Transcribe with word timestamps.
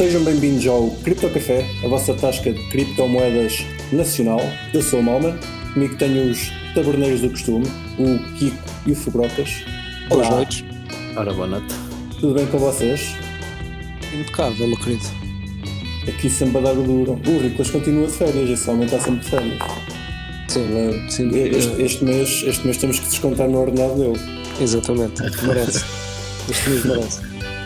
Sejam 0.00 0.24
bem-vindos 0.24 0.66
ao 0.66 0.88
Cripto 1.04 1.28
Café, 1.28 1.62
a 1.84 1.86
vossa 1.86 2.14
tasca 2.14 2.50
de 2.50 2.68
criptomoedas 2.70 3.58
nacional. 3.92 4.40
Eu 4.72 4.80
sou 4.80 5.00
o 5.00 5.02
Malman, 5.02 5.38
comigo 5.74 5.94
tenho 5.96 6.30
os 6.30 6.50
taberneiros 6.74 7.20
do 7.20 7.28
costume, 7.28 7.66
o 7.98 8.18
Kiko 8.38 8.56
e 8.86 8.92
o 8.92 8.96
Fubrocas. 8.96 9.62
Boas 10.08 10.30
noites. 10.30 10.64
Ora, 11.14 11.34
boa 11.34 11.46
noite. 11.46 11.74
Tudo 12.18 12.32
bem 12.32 12.46
com 12.46 12.56
vocês? 12.56 13.14
Impecável, 14.14 14.68
meu 14.68 14.78
querido. 14.78 15.04
Aqui 16.08 16.30
sempre 16.30 16.56
a 16.56 16.60
dar 16.62 16.78
o 16.78 16.82
duro. 16.82 17.20
O 17.26 17.38
Riclas 17.38 17.70
continua 17.70 18.06
de 18.06 18.14
férias, 18.14 18.48
esse 18.48 18.70
homem 18.70 18.86
está 18.86 18.98
sempre 18.98 19.20
de 19.20 19.28
férias. 19.28 19.58
Sim, 20.48 21.10
sim. 21.10 21.28
Este, 21.34 21.82
este 21.82 22.04
mês, 22.06 22.42
este 22.46 22.64
mês 22.64 22.78
temos 22.78 22.98
que 22.98 23.06
descontar 23.06 23.50
no 23.50 23.60
ordenado 23.60 23.96
dele. 23.96 24.18
Exatamente, 24.58 25.20
merece. 25.46 25.84
Este 26.48 26.70
mês 26.70 26.84
merece. 26.86 27.20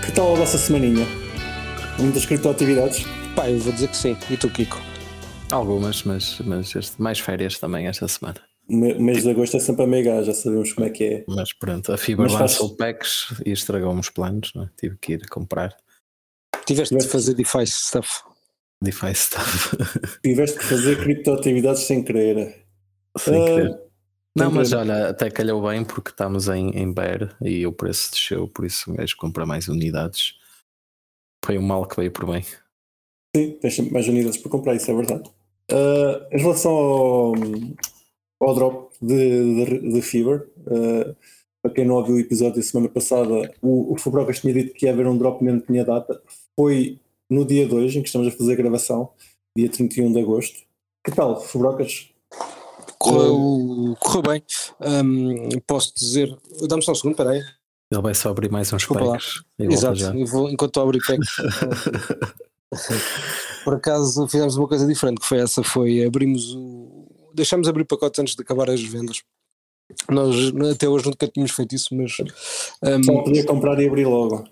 Que 0.04 0.10
tal 0.10 0.32
a 0.32 0.36
vossa 0.36 0.58
semaninha? 0.58 1.06
Muitas 1.98 2.26
criptoatividades? 2.26 3.04
Pá, 3.34 3.48
eu 3.48 3.58
vou 3.58 3.72
dizer 3.72 3.88
que 3.88 3.96
sim. 3.96 4.16
E 4.30 4.36
tu, 4.36 4.48
Kiko? 4.50 4.78
Algumas, 5.50 6.02
mas, 6.02 6.38
mas 6.40 6.74
este- 6.74 7.00
mais 7.00 7.18
férias 7.20 7.58
também 7.58 7.86
esta 7.86 8.06
semana. 8.08 8.40
O 8.68 8.76
mês 8.76 9.22
de 9.22 9.30
agosto 9.30 9.56
é 9.56 9.60
sempre 9.60 9.84
a 9.84 9.86
mega, 9.86 10.22
já 10.24 10.32
sabemos 10.32 10.72
como 10.72 10.86
é 10.86 10.90
que 10.90 11.04
é. 11.04 11.24
Mas 11.28 11.52
pronto, 11.52 11.92
a 11.92 11.98
Fibra 11.98 12.24
Mas 12.24 12.32
faz- 12.32 12.52
lançou 12.52 12.76
packs 12.76 13.26
e 13.44 13.52
estragou-me 13.52 14.00
os 14.00 14.08
planos, 14.10 14.52
não 14.54 14.64
é? 14.64 14.70
tive 14.78 14.96
que 15.00 15.12
ir 15.14 15.28
comprar 15.28 15.76
Tiveste 16.66 16.96
de 16.96 17.06
fazer 17.06 17.34
DeFi 17.34 17.66
stuff. 17.66 18.22
DeFi 18.82 19.14
stuff. 19.14 19.76
Tiveste 20.24 20.58
que 20.58 20.64
fazer 20.64 20.98
criptoatividades 21.02 21.82
sem 21.82 22.02
querer. 22.02 22.64
sem 23.18 23.42
Ah, 23.42 23.44
querer. 23.44 23.78
Não, 24.34 24.50
mas 24.50 24.70
querer. 24.70 24.80
olha, 24.80 25.08
até 25.10 25.30
calhou 25.30 25.62
bem 25.68 25.84
porque 25.84 26.08
estamos 26.10 26.48
em, 26.48 26.70
em 26.70 26.90
bear 26.92 27.36
e 27.42 27.66
o 27.66 27.72
preço 27.72 28.10
desceu, 28.12 28.48
por 28.48 28.64
isso 28.64 28.90
o 28.90 28.94
gajo 28.94 29.14
compra 29.18 29.44
mais 29.44 29.68
unidades. 29.68 30.34
Foi 31.44 31.58
um 31.58 31.62
mal 31.62 31.86
que 31.86 31.96
veio 31.96 32.10
por 32.10 32.26
bem. 32.26 32.42
Sim, 33.36 33.58
tens 33.60 33.76
sempre 33.76 33.92
mais 33.92 34.08
unidades 34.08 34.38
para 34.38 34.50
comprar, 34.50 34.74
isso 34.74 34.90
é 34.90 34.94
verdade. 34.94 35.30
Ah, 35.70 36.26
em 36.32 36.38
relação 36.38 36.72
ao, 36.72 37.34
ao 38.40 38.54
drop 38.54 38.94
de, 39.02 39.64
de, 39.64 39.92
de 39.92 40.02
Fever, 40.02 40.48
ah, 40.66 41.14
para 41.62 41.72
quem 41.72 41.84
não 41.84 41.96
ouviu 41.96 42.16
o 42.16 42.20
episódio 42.20 42.56
da 42.56 42.62
semana 42.62 42.88
passada, 42.88 43.52
o, 43.60 43.92
o 43.92 43.98
Fubrocas 43.98 44.40
tinha 44.40 44.54
dito 44.54 44.74
que 44.74 44.86
ia 44.86 44.92
haver 44.92 45.06
um 45.06 45.18
drop 45.18 45.42
nem 45.44 45.58
tinha 45.60 45.84
data. 45.84 46.20
Foi 46.58 46.98
no 47.28 47.44
dia 47.44 47.66
2 47.66 47.96
em 47.96 48.02
que 48.02 48.08
estamos 48.08 48.28
a 48.28 48.30
fazer 48.30 48.52
a 48.52 48.56
gravação, 48.56 49.10
dia 49.56 49.68
31 49.68 50.12
de 50.12 50.20
agosto. 50.20 50.62
Que 51.04 51.14
tal, 51.14 51.40
Fubrocas? 51.40 52.10
Correu, 52.98 53.96
correu 54.00 54.22
bem. 54.22 54.42
Hum, 54.80 55.48
posso 55.66 55.92
dizer. 55.94 56.34
Dá-me 56.66 56.82
só 56.82 56.92
um 56.92 56.94
segundo, 56.94 57.16
peraí. 57.16 57.42
Ele 57.94 58.02
vai 58.02 58.14
só 58.14 58.30
abrir 58.30 58.50
mais 58.50 58.72
uns 58.72 58.86
packs 58.86 59.42
Exato. 59.58 59.96
já. 59.96 60.14
Eu 60.14 60.26
vou, 60.26 60.50
enquanto 60.50 60.80
abro 60.80 60.98
packs. 61.06 61.36
Por 63.64 63.74
acaso 63.74 64.26
fizemos 64.28 64.56
uma 64.56 64.68
coisa 64.68 64.86
diferente, 64.86 65.20
que 65.20 65.26
foi 65.26 65.38
essa, 65.38 65.62
foi 65.62 66.04
abrimos 66.04 66.54
o. 66.54 67.06
Deixámos 67.34 67.66
abrir 67.66 67.84
pacotes 67.84 68.20
antes 68.20 68.34
de 68.36 68.42
acabar 68.42 68.70
as 68.70 68.82
vendas. 68.82 69.22
Nós 70.08 70.52
até 70.72 70.88
hoje 70.88 71.06
nunca 71.06 71.28
tínhamos 71.28 71.52
feito 71.52 71.74
isso, 71.74 71.94
mas 71.94 72.16
hum, 72.82 73.02
Só 73.02 73.22
podia 73.22 73.44
comprar 73.44 73.78
e 73.80 73.86
abrir 73.86 74.06
logo. 74.06 74.44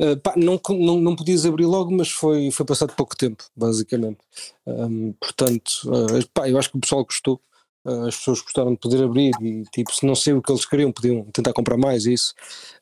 Uh, 0.00 0.16
pá, 0.16 0.34
não, 0.36 0.60
não, 0.70 1.00
não 1.00 1.16
podias 1.16 1.44
abrir 1.44 1.66
logo, 1.66 1.90
mas 1.90 2.10
foi, 2.10 2.50
foi 2.50 2.64
passado 2.66 2.94
pouco 2.94 3.16
tempo, 3.16 3.44
basicamente. 3.54 4.18
Um, 4.66 5.12
portanto, 5.12 5.70
uh, 5.86 6.28
pá, 6.32 6.48
eu 6.48 6.58
acho 6.58 6.70
que 6.70 6.76
o 6.76 6.80
pessoal 6.80 7.04
gostou. 7.04 7.40
Uh, 7.84 8.06
as 8.06 8.16
pessoas 8.16 8.40
gostaram 8.40 8.72
de 8.72 8.78
poder 8.78 9.02
abrir 9.02 9.32
e, 9.40 9.64
tipo, 9.72 9.92
se 9.92 10.06
não 10.06 10.14
sei 10.14 10.32
o 10.34 10.40
que 10.42 10.52
eles 10.52 10.64
queriam, 10.64 10.92
podiam 10.92 11.24
tentar 11.32 11.52
comprar 11.52 11.76
mais. 11.76 12.06
e 12.06 12.12
Isso. 12.12 12.32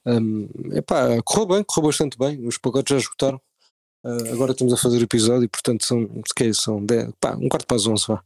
Um, 0.04 0.48
epá, 0.72 1.20
correu 1.24 1.46
bem, 1.46 1.64
correu 1.64 1.88
bastante 1.88 2.18
bem. 2.18 2.46
Os 2.46 2.58
pacotes 2.58 2.92
já 2.94 2.98
esgotaram. 2.98 3.40
Uh, 4.02 4.32
agora 4.32 4.52
estamos 4.52 4.72
a 4.72 4.78
fazer 4.78 4.98
o 4.98 5.02
episódio 5.02 5.44
e, 5.44 5.48
portanto, 5.48 5.84
são, 5.84 6.06
que 6.34 6.44
é, 6.44 6.52
são 6.54 6.82
10, 6.84 7.10
pá, 7.20 7.34
um 7.36 7.48
quarto 7.50 7.66
para 7.66 7.76
as 7.76 7.86
11. 7.86 8.04
Vá. 8.08 8.22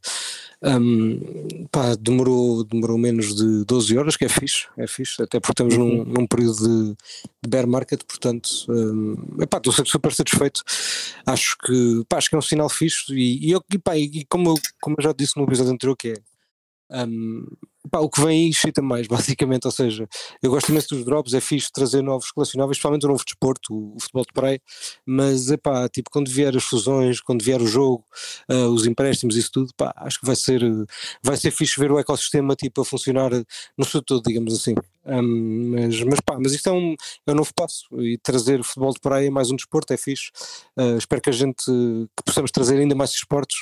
Um, 0.63 1.67
pá, 1.69 1.95
demorou, 1.95 2.63
demorou 2.63 2.97
menos 2.97 3.35
de 3.35 3.65
12 3.65 3.97
horas, 3.97 4.15
que 4.15 4.23
é 4.25 4.29
fixe, 4.29 4.67
é 4.77 4.87
fixe, 4.87 5.21
até 5.21 5.37
porque 5.39 5.51
estamos 5.51 5.77
num, 5.77 6.03
num 6.05 6.25
período 6.25 6.55
de, 6.57 6.95
de 7.43 7.49
bear 7.49 7.67
market, 7.67 8.01
portanto, 8.05 8.49
um, 8.69 9.15
epá, 9.41 9.57
estou 9.57 9.73
super 9.85 10.13
satisfeito. 10.13 10.61
Acho 11.25 11.57
que, 11.57 12.03
pá, 12.07 12.17
acho 12.17 12.29
que 12.29 12.35
é 12.35 12.39
um 12.39 12.41
sinal 12.41 12.69
fixe 12.69 13.13
e, 13.13 13.47
e, 13.47 13.51
eu- 13.51 13.61
e, 13.71 13.77
pá, 13.77 13.97
e 13.97 14.25
como, 14.25 14.51
eu, 14.51 14.55
como 14.81 14.95
eu 14.97 15.03
já 15.03 15.11
disse 15.13 15.37
no 15.37 15.43
episódio 15.43 15.73
anterior, 15.73 15.95
que 15.97 16.09
é 16.09 16.13
um, 16.91 17.45
pá, 17.89 17.99
o 17.99 18.09
que 18.09 18.21
vem 18.21 18.45
aí 18.45 18.49
excita 18.49 18.81
mais, 18.81 19.07
basicamente. 19.07 19.65
Ou 19.65 19.71
seja, 19.71 20.07
eu 20.41 20.51
gosto 20.51 20.69
imenso 20.69 20.95
dos 20.95 21.05
drops, 21.05 21.33
é 21.33 21.41
fixe 21.41 21.71
trazer 21.71 22.01
novos 22.01 22.31
colecionáveis, 22.31 22.77
principalmente 22.77 23.05
o 23.05 23.09
novo 23.09 23.23
desporto, 23.23 23.73
o, 23.73 23.95
o 23.95 23.99
futebol 23.99 24.23
de 24.25 24.33
praia, 24.33 24.61
mas 25.05 25.49
epá, 25.49 25.87
tipo, 25.89 26.09
quando 26.09 26.29
vier 26.29 26.55
as 26.55 26.63
fusões, 26.63 27.19
quando 27.21 27.43
vier 27.43 27.61
o 27.61 27.67
jogo, 27.67 28.05
ah, 28.49 28.67
os 28.69 28.85
empréstimos, 28.85 29.35
isso 29.35 29.51
tudo, 29.51 29.71
pá, 29.75 29.93
acho 29.97 30.19
que 30.19 30.25
vai 30.25 30.35
ser, 30.35 30.61
vai 31.23 31.37
ser 31.37 31.51
fixe 31.51 31.79
ver 31.79 31.91
o 31.91 31.99
ecossistema 31.99 32.55
tipo, 32.55 32.81
a 32.81 32.85
funcionar 32.85 33.31
no 33.77 33.85
seu 33.85 34.01
todo, 34.01 34.23
digamos 34.23 34.53
assim. 34.53 34.75
Um, 35.05 35.71
mas, 35.71 36.01
mas 36.03 36.19
pá, 36.19 36.37
mas 36.39 36.53
isto 36.53 36.67
é 36.67 36.71
um, 36.71 36.95
é 37.27 37.31
um 37.31 37.35
novo 37.35 37.53
passo 37.53 37.85
e 38.01 38.17
trazer 38.17 38.63
futebol 38.63 38.91
de 38.93 38.99
praia 38.99 39.29
mais 39.29 39.51
um 39.51 39.55
desporto 39.55 39.93
é 39.93 39.97
fixe. 39.97 40.31
Uh, 40.77 40.97
espero 40.97 41.21
que 41.21 41.29
a 41.29 41.33
gente 41.33 41.63
que 41.65 42.23
possamos 42.25 42.51
trazer 42.51 42.79
ainda 42.79 42.95
mais 42.95 43.11
desportos. 43.11 43.55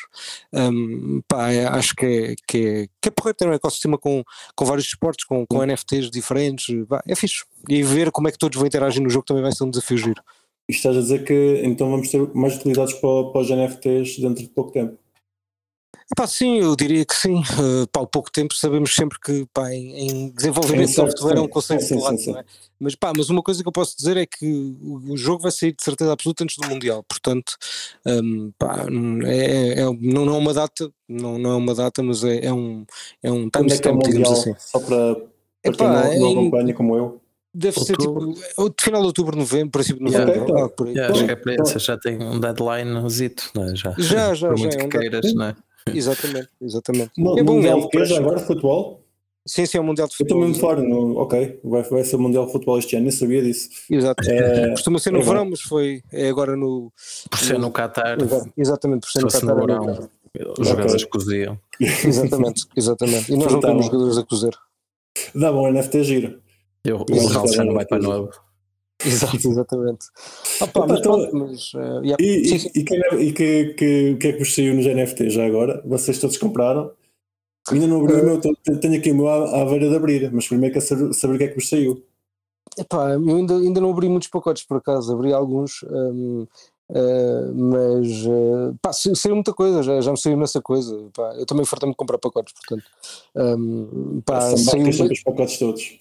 Um, 0.54 1.22
pá, 1.28 1.52
é- 1.52 1.66
acho 1.66 1.96
que 1.96 2.06
é, 2.06 2.36
que 2.48 2.58
é, 2.58 2.88
que 3.02 3.10
é 3.10 3.12
porreiro 3.12 3.38
ter 3.38 3.48
um 3.48 3.54
ecossistema 3.54 3.98
com, 3.98 4.24
com 4.56 4.66
vários 4.66 4.86
desportos, 4.86 5.26
com, 5.26 5.46
com 5.46 5.64
NFTs 5.64 6.10
diferentes. 6.10 6.74
pá, 6.88 7.04
é 7.08 7.16
fixe. 7.16 7.44
E 7.70 7.84
ver 7.84 8.12
como 8.12 8.28
é 8.28 8.32
que 8.32 8.38
todos 8.38 8.58
vão 8.58 8.68
interagir 8.68 9.02
no 9.02 9.10
jogo 9.10 9.26
também 9.26 9.44
vai 9.44 9.52
ser 9.52 9.64
um 9.64 9.70
desafio 9.70 9.98
giro. 9.98 10.22
E 10.70 10.72
estás 10.72 10.96
a 10.96 11.02
dizer 11.02 11.26
que 11.26 11.62
então 11.66 11.90
vamos 11.90 12.10
ter 12.10 12.34
mais 12.34 12.56
utilidades 12.56 12.94
para, 12.94 13.32
para 13.32 13.42
os 13.42 13.50
NFTs 13.50 14.20
dentro 14.20 14.44
de 14.44 14.50
pouco 14.50 14.72
tempo. 14.72 14.98
Pá, 16.16 16.28
sim, 16.28 16.60
eu 16.60 16.76
diria 16.76 17.04
que 17.06 17.16
sim. 17.16 17.40
Uh, 17.40 17.88
pá, 17.92 18.02
há 18.02 18.06
pouco 18.06 18.32
tempo 18.32 18.54
sabemos 18.54 18.94
sempre 18.94 19.18
que 19.20 19.48
pá, 19.54 19.72
em, 19.74 19.98
em 20.10 20.30
desenvolvimento 20.32 20.90
de 20.90 20.96
Sim, 20.96 21.08
software 21.08 21.38
é 21.38 21.42
um 21.42 21.48
conceito 21.48 21.84
sim, 21.84 22.00
sim, 22.00 22.18
sim. 22.18 22.32
não 22.34 22.40
é? 22.40 22.46
Mas, 22.80 22.96
pá, 22.96 23.14
mas 23.16 23.30
uma 23.30 23.42
coisa 23.42 23.64
que 23.64 23.68
eu 23.68 23.72
posso 23.72 23.96
dizer 23.98 24.18
é 24.18 24.26
que 24.26 24.46
o, 24.82 25.16
jogo 25.18 25.42
vai 25.44 25.52
sair 25.52 25.72
de 25.74 25.84
certeza 25.84 26.12
absoluta 26.12 26.44
antes 26.44 26.58
do 26.58 26.68
Mundial, 26.68 27.04
portanto, 27.04 27.54
um, 28.06 28.52
pá, 28.60 28.86
não 28.90 29.26
é, 29.28 29.80
é- 29.80 29.84
não, 29.86 30.26
não 30.26 30.36
é 30.36 30.38
uma 30.38 30.54
data, 30.54 30.92
não, 31.08 31.40
não 31.40 31.52
é 31.52 31.56
uma 31.56 31.74
data, 31.74 32.04
mas 32.04 32.24
é, 32.24 32.46
é 32.46 32.54
um, 32.54 32.86
é 33.24 33.32
um 33.32 33.44
é 33.44 33.46
é 33.46 33.50
timestamp, 33.50 34.04
digamos 34.04 34.30
Mundial? 34.30 34.34
assim. 34.34 34.56
Só 34.60 34.80
para, 34.80 35.16
para 35.16 35.74
quem 35.74 35.88
Epá, 35.88 35.94
não, 35.94 36.20
não 36.20 36.32
acompanha 36.32 36.74
como 36.74 36.96
eu. 36.98 37.22
Deve 37.56 37.80
ser 37.80 37.96
tipo 37.98 38.14
Outubro. 38.14 38.42
ou 38.58 38.70
de 38.70 38.76
final 38.84 39.02
de 39.02 39.08
outubro, 39.08 39.38
novembro, 39.38 39.70
princípio 39.72 40.04
de 40.04 40.12
Yeah. 40.12 40.26
novembro, 40.26 40.52
Ok, 40.54 40.62
algo 40.64 40.76
por 40.76 40.88
aí. 40.88 40.94
Yeah, 40.94 41.14
acho 41.14 41.26
que 41.26 41.32
é 41.32 41.34
Então- 41.34 41.56
para 41.56 41.64
isso, 41.70 41.80
já 41.80 41.98
tem 41.98 42.22
um 42.22 42.40
deadline 42.40 43.10
zito, 43.10 43.52
não 43.56 43.64
é? 43.64 43.76
Já, 43.76 43.96
Já, 43.98 44.34
já, 44.34 44.48
por 44.50 44.58
já, 44.58 44.64
muito 44.64 44.74
é 44.74 44.78
que 44.80 44.86
um 44.86 44.90
queiras, 44.90 45.34
não 45.36 45.46
é? 45.46 45.56
Exatamente, 45.92 46.50
exatamente. 46.62 47.12
Mo- 47.18 47.38
é 47.38 47.44
bom, 47.44 47.56
mundial 47.56 47.80
é 47.80 47.82
de 47.82 47.90
quê 47.90 48.06
já 48.06 48.18
agora? 48.18 48.40
Futebol? 48.40 49.02
Sim, 49.46 49.66
sim, 49.66 49.78
é 49.78 49.82
o 49.82 49.84
Mundial 49.84 50.08
de 50.08 50.14
Eu 50.14 50.24
estou 50.24 50.38
Futebol. 50.40 50.48
mesmo 50.48 50.62
fora. 50.62 50.82
No, 50.82 51.18
ok, 51.18 51.60
vai, 51.66 51.84
vai 51.84 52.04
ser 52.06 52.16
o 52.16 52.20
Mundial 52.20 52.46
de 52.46 52.54
Futebol 52.54 52.80
este 52.80 52.96
ano, 52.96 53.04
nem 53.04 53.12
sabia 53.12 53.42
disso. 53.44 53.70
Exato. 53.90 54.24
É, 54.30 54.70
Costuma 54.70 55.00
ser 55.00 55.12
no 55.12 55.20
é 55.20 55.22
verão, 55.22 55.50
mas 55.50 55.60
foi 55.62 56.02
é 56.14 56.30
agora 56.30 56.56
no. 56.56 56.94
Por 57.30 57.40
ser 57.40 57.60
no 57.60 57.70
Qatar, 57.70 58.22
Exa- 58.22 58.50
Exatamente, 58.56 59.02
por 59.02 59.10
ser 59.12 59.20
se 59.20 59.44
no 59.46 59.50
Qatar. 59.50 59.66
verão, 59.66 60.10
os 60.58 60.68
jogadores 60.68 61.04
coziam. 61.06 61.60
Exatamente, 61.80 62.66
exatamente. 62.78 63.34
E 63.34 63.36
nós 63.36 63.52
não 63.52 63.60
temos 63.60 63.86
jogadores 63.88 64.18
a 64.18 64.24
cozer. 64.24 64.54
Dá 65.36 65.52
bom, 65.52 65.70
NFT 65.70 66.04
giro. 66.06 66.42
Eu, 66.86 66.98
o 66.98 67.06
Ronaldo 67.28 67.54
já 67.54 67.64
não 67.66 67.74
vai 67.74 67.84
é 67.84 67.86
para 67.86 68.00
novo. 68.02 68.30
Exato, 69.08 69.36
exatamente. 69.50 70.06
Opa, 70.62 70.80
Opa, 70.82 70.88
mas 70.88 71.00
então- 71.00 71.30
pronto, 71.30 71.36
mas. 71.36 71.72
eh, 71.76 72.00
yeah. 72.04 72.18
E, 72.20 72.46
Sim, 72.48 72.56
e, 72.56 72.60
sim. 72.60 72.70
e, 72.76 72.84
quem 72.84 73.00
é- 73.00 73.16
e 73.22 73.34
que, 73.34 73.66
que, 73.74 74.12
o 74.12 74.18
que 74.18 74.28
é 74.28 74.34
que 74.34 74.40
vos 74.40 74.54
saiu 74.56 74.74
nos 74.76 74.86
NFT 74.86 75.30
já 75.30 75.46
agora? 75.46 75.82
Vocês 75.86 76.18
todos 76.20 76.38
compraram? 76.38 76.92
Ainda 77.72 77.88
não 77.88 78.02
abri 78.02 78.14
o 78.14 78.26
meu, 78.26 78.42
tô- 78.42 78.54
tenho 78.82 78.98
aqui 78.98 79.12
o 79.12 79.16
meu 79.16 79.28
à, 79.30 79.62
à 79.62 79.66
beira 79.66 79.90
de 79.90 79.96
abrir, 79.96 80.32
mas 80.34 80.48
primeiro 80.48 80.74
quero 80.74 80.86
saber, 80.86 81.14
saber 81.14 81.36
o 81.36 81.38
que 81.38 81.44
é 81.46 81.48
que 81.48 81.56
vos 81.56 81.70
saiu. 81.70 82.04
Epá, 82.78 83.12
eu 83.12 83.36
ainda, 83.38 83.56
ainda 83.56 83.80
não 83.82 83.92
abri 83.92 84.10
muitos 84.10 84.28
pacotes 84.30 84.64
por 84.64 84.78
acaso, 84.78 85.14
abri 85.14 85.32
alguns, 85.32 85.84
hum, 85.84 86.46
eh, 86.90 87.52
mas 87.54 88.08
eh, 88.26 88.74
pá, 88.82 88.92
sa- 88.92 89.16
saiu 89.16 89.36
muita 89.36 89.54
coisa, 89.54 89.82
já, 89.84 90.02
já 90.02 90.12
me 90.12 90.18
saiu 90.18 90.34
imensa 90.34 90.62
coisa. 90.62 91.08
Pá, 91.14 91.36
eu 91.38 91.46
também 91.46 91.66
fartei-me 91.66 91.94
de 91.94 91.98
comprar 91.98 92.18
pacotes, 92.18 92.54
portanto. 92.54 92.84
hum, 93.36 94.22
pá, 94.26 94.42
São 94.42 94.58
saiu, 94.58 94.90
os 94.90 95.24
pacotes 95.24 95.58
todos. 95.60 95.98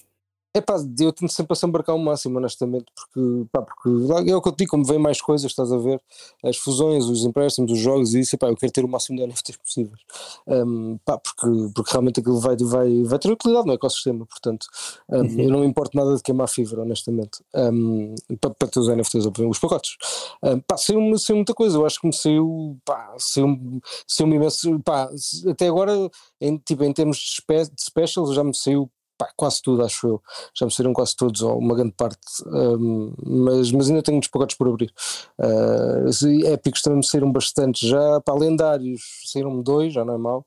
É 0.54 0.60
pá, 0.60 0.76
eu 1.00 1.12
tento 1.12 1.32
sempre 1.32 1.54
a 1.54 1.56
se 1.56 1.64
embarcar 1.64 1.94
o 1.96 1.99
máximo, 1.99 2.37
honestamente, 2.37 2.84
porque, 2.94 3.46
pá, 3.50 3.62
porque 3.62 3.88
é 4.31 4.37
o 4.37 4.43
que 4.43 4.49
eu 4.49 4.54
digo, 4.54 4.70
como 4.72 4.84
vem 4.84 4.99
mais 4.99 5.19
coisas, 5.19 5.50
estás 5.50 5.72
a 5.72 5.78
ver, 5.78 5.99
as 6.44 6.58
fusões, 6.58 7.06
os 7.06 7.25
empréstimos, 7.25 7.72
os 7.72 7.78
jogos 7.78 8.12
e 8.12 8.20
isso, 8.20 8.37
epá, 8.37 8.49
eu 8.49 8.56
quero 8.56 8.70
ter 8.70 8.84
o 8.84 8.88
máximo 8.88 9.16
de 9.16 9.26
NFTs 9.26 9.56
possíveis, 9.56 10.00
um, 10.46 10.99
pá, 11.06 11.16
porque, 11.16 11.46
porque 11.75 11.90
realmente 11.93 12.20
aquilo 12.20 12.38
vai, 12.38 12.54
vai, 12.56 13.02
vai 13.02 13.19
ter 13.19 13.32
utilidade 13.32 13.66
no 13.66 13.72
ecossistema, 13.72 14.26
portanto, 14.26 14.66
um, 15.08 15.22
Uhum. 15.22 15.40
eu 15.40 15.50
não 15.50 15.60
me 15.60 15.66
importo 15.66 15.96
nada 15.96 16.14
de 16.16 16.22
queimar 16.22 16.49
fibra, 16.49 16.82
honestamente, 16.82 17.43
um, 17.55 18.14
para, 18.40 18.50
para 18.50 18.69
ter 18.69 18.81
os 18.81 18.88
NFTs, 18.88 19.26
os 19.26 19.58
pacotes. 19.58 19.96
Um, 20.43 20.60
pá, 20.60 20.76
saiu, 20.76 21.19
saiu 21.19 21.37
muita 21.37 21.55
coisa, 21.55 21.78
eu 21.78 21.87
acho 21.87 21.98
que 22.00 22.06
me 22.06 22.12
saiu, 22.12 22.78
pá, 22.84 23.14
saiu, 23.19 23.81
saiu 24.06 24.28
imenso, 24.28 24.81
pá, 24.81 25.08
até 25.48 25.69
agora, 25.69 25.93
em, 26.40 26.58
tipo, 26.58 26.84
em 26.84 26.93
termos 26.93 27.16
de, 27.16 27.40
spe, 27.40 27.70
de 27.75 27.82
specials, 27.82 28.34
já 28.34 28.44
me 28.44 28.55
saiu 28.55 28.90
pá, 29.22 29.32
quase 29.36 29.62
tudo, 29.62 29.84
acho 29.84 30.06
eu. 30.06 30.22
Já 30.54 30.66
me 30.66 30.72
saíram 30.72 30.92
quase 30.92 31.16
todos, 31.16 31.42
ou 31.42 31.58
uma 31.58 31.74
grande 31.74 31.92
parte, 31.92 32.19
um, 32.46 33.12
mas, 33.24 33.70
mas 33.70 33.88
ainda 33.88 34.02
tenho 34.02 34.16
muitos 34.16 34.30
pacotes 34.30 34.56
por 34.56 34.69
abrir. 34.69 34.92
Uh, 35.38 36.46
épicos 36.46 36.82
também 36.82 36.98
me 36.98 37.06
saíram 37.06 37.30
bastante 37.30 37.86
já, 37.86 38.20
para 38.20 38.34
lendários 38.34 39.02
saíram-me 39.26 39.62
dois, 39.62 39.92
já 39.92 40.04
não 40.04 40.14
é 40.14 40.19
mau. 40.19 40.46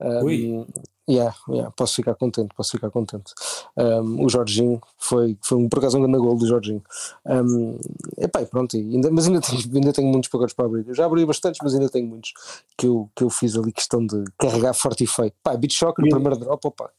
Um, 0.00 0.66
Yeah, 1.08 1.36
yeah, 1.48 1.70
posso 1.70 1.94
ficar 1.94 2.16
contente, 2.16 2.52
posso 2.52 2.72
ficar 2.72 2.90
contente. 2.90 3.32
Um, 3.76 4.24
o 4.24 4.28
Jorginho 4.28 4.80
foi, 4.98 5.38
foi 5.40 5.58
um, 5.58 5.68
por 5.68 5.78
acaso 5.78 5.98
um 5.98 6.02
grande 6.02 6.18
gol 6.18 6.36
do 6.36 6.48
Jorginho. 6.48 6.82
Um, 7.24 7.78
epá, 8.18 8.44
pronto, 8.44 8.76
ainda, 8.76 9.08
mas 9.12 9.28
ainda 9.28 9.38
tenho, 9.48 9.62
ainda 9.72 9.92
tenho 9.92 10.08
muitos 10.08 10.28
pacotes 10.28 10.52
para 10.52 10.66
abrir. 10.66 10.84
Eu 10.88 10.94
já 10.96 11.06
abri 11.06 11.24
bastantes, 11.24 11.60
mas 11.62 11.74
ainda 11.74 11.88
tenho 11.88 12.08
muitos 12.08 12.32
que 12.76 12.88
eu, 12.88 13.08
que 13.14 13.22
eu 13.22 13.30
fiz 13.30 13.56
ali 13.56 13.72
questão 13.72 14.04
de 14.04 14.24
carregar 14.36 14.74
forte 14.74 15.04
e 15.04 15.06
feio. 15.06 15.32
Pá, 15.44 15.56
Beat 15.56 15.74
Shocker, 15.74 16.08
primeiro 16.10 16.38
drop, 16.38 16.66
opa, 16.66 16.90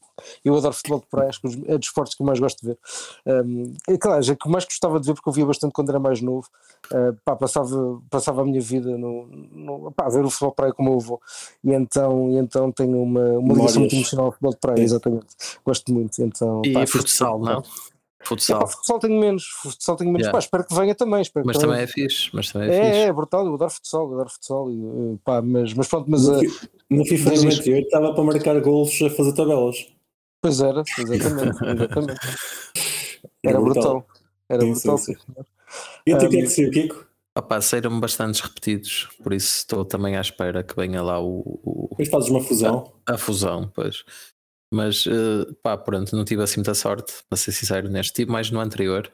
eu 0.43 0.55
adoro 0.55 0.73
futebol 0.73 0.99
de 0.99 1.07
praia, 1.07 1.29
acho 1.29 1.41
que 1.41 1.47
é 1.47 1.77
dos 1.77 1.87
esportes 1.87 2.15
que 2.15 2.21
eu 2.21 2.25
mais 2.25 2.39
gosto 2.39 2.61
de 2.61 2.67
ver. 2.67 2.79
Um, 3.25 3.73
é 3.87 3.97
claro, 3.97 4.31
é 4.31 4.35
que 4.35 4.49
mais 4.49 4.65
gostava 4.65 4.99
de 4.99 5.07
ver 5.07 5.13
porque 5.13 5.29
eu 5.29 5.33
via 5.33 5.45
bastante 5.45 5.71
quando 5.73 5.89
era 5.89 5.99
mais 5.99 6.21
novo. 6.21 6.47
Uh, 6.91 7.17
pá, 7.25 7.35
passava, 7.35 8.01
passava 8.09 8.41
a 8.41 8.45
minha 8.45 8.61
vida 8.61 8.97
no, 8.97 9.27
no 9.27 9.91
pá, 9.91 10.05
a 10.05 10.09
ver 10.09 10.25
o 10.25 10.29
futebol 10.29 10.51
de 10.51 10.55
praia 10.55 10.73
como 10.73 10.93
eu 10.93 10.99
vou. 10.99 11.21
E 11.63 11.71
então, 11.73 12.29
e 12.31 12.37
então 12.37 12.71
tenho 12.71 13.01
uma, 13.01 13.31
uma 13.37 13.53
ligação 13.53 13.81
muito 13.81 13.95
emocional 13.95 14.27
ao 14.27 14.31
futebol 14.31 14.51
de 14.51 14.59
praia, 14.59 14.81
exatamente. 14.81 15.27
Gosto 15.65 15.93
muito. 15.93 16.21
Então, 16.21 16.61
e 16.65 16.73
pá, 16.73 16.87
futsal, 16.87 17.39
não? 17.39 17.63
Futsal. 18.27 18.57
É, 18.57 18.61
pá, 18.61 18.67
futsal 18.67 18.99
tenho 18.99 19.19
menos, 19.19 19.45
futsal 19.61 19.95
tenho 19.95 20.11
menos. 20.11 20.25
Yeah. 20.25 20.31
Pá, 20.31 20.39
espero 20.39 20.65
que 20.65 20.75
venha 20.75 20.95
também. 20.95 21.21
Espero 21.21 21.45
mas 21.45 21.57
também, 21.57 21.69
também 21.71 21.83
é 21.83 21.87
fixe. 21.87 22.29
Mas 22.33 22.51
também 22.51 22.69
é, 22.69 22.75
é, 22.75 22.83
fixe. 22.83 22.99
é 22.99 23.13
brutal, 23.13 23.45
eu 23.45 23.53
adoro 23.53 23.71
futsal, 23.71 24.07
eu 24.07 24.13
adoro 24.13 24.29
futsal. 24.29 24.71
E, 24.71 25.17
pá, 25.23 25.41
mas, 25.41 25.73
mas 25.73 25.87
pronto, 25.87 26.09
mas. 26.09 26.27
No, 26.27 26.39
uh, 26.39 26.43
no 26.89 27.05
FIFA 27.05 27.29
98 27.31 27.85
estava 27.85 28.13
para 28.13 28.23
marcar 28.23 28.59
golos 28.59 29.01
a 29.01 29.09
fazer 29.09 29.33
tabelas. 29.33 29.96
Pois 30.42 30.60
era, 30.62 30.84
exatamente, 30.98 31.57
exatamente. 31.66 32.19
Era 33.44 33.60
brutal. 33.60 34.07
Era 34.50 34.62
sim, 34.62 34.72
brutal. 34.72 34.98
Sim, 34.98 35.16
sim. 35.16 35.34
E 36.06 36.13
o 36.13 36.18
que 36.18 36.25
é 36.25 36.30
que 36.30 36.48
saiu, 36.48 36.72
Kiko? 36.72 37.07
Opa, 37.38 37.62
saíram 37.62 38.00
bastantes 38.00 38.42
repetidos, 38.42 39.10
por 39.22 39.31
isso 39.31 39.57
estou 39.57 39.86
também 39.86 40.18
à 40.18 40.22
espera 40.22 40.63
que 40.63 40.75
venha 40.75 41.04
lá 41.04 41.19
o. 41.22 41.60
o 41.63 42.06
fazes 42.10 42.30
uma 42.30 42.42
fusão. 42.42 42.94
A, 43.06 43.13
a 43.13 43.18
fusão, 43.18 43.72
pois. 43.75 44.04
Mas 44.74 45.06
uh, 45.06 45.54
pá, 45.62 45.78
pronto, 45.78 46.16
não 46.16 46.25
tive 46.25 46.42
assim 46.42 46.57
muita 46.57 46.74
sorte, 46.74 47.13
para 47.30 47.38
ser 47.38 47.51
sincero 47.51 47.89
neste. 47.89 48.13
Tive 48.13 48.31
mais 48.31 48.50
no 48.50 48.60
anterior, 48.60 49.12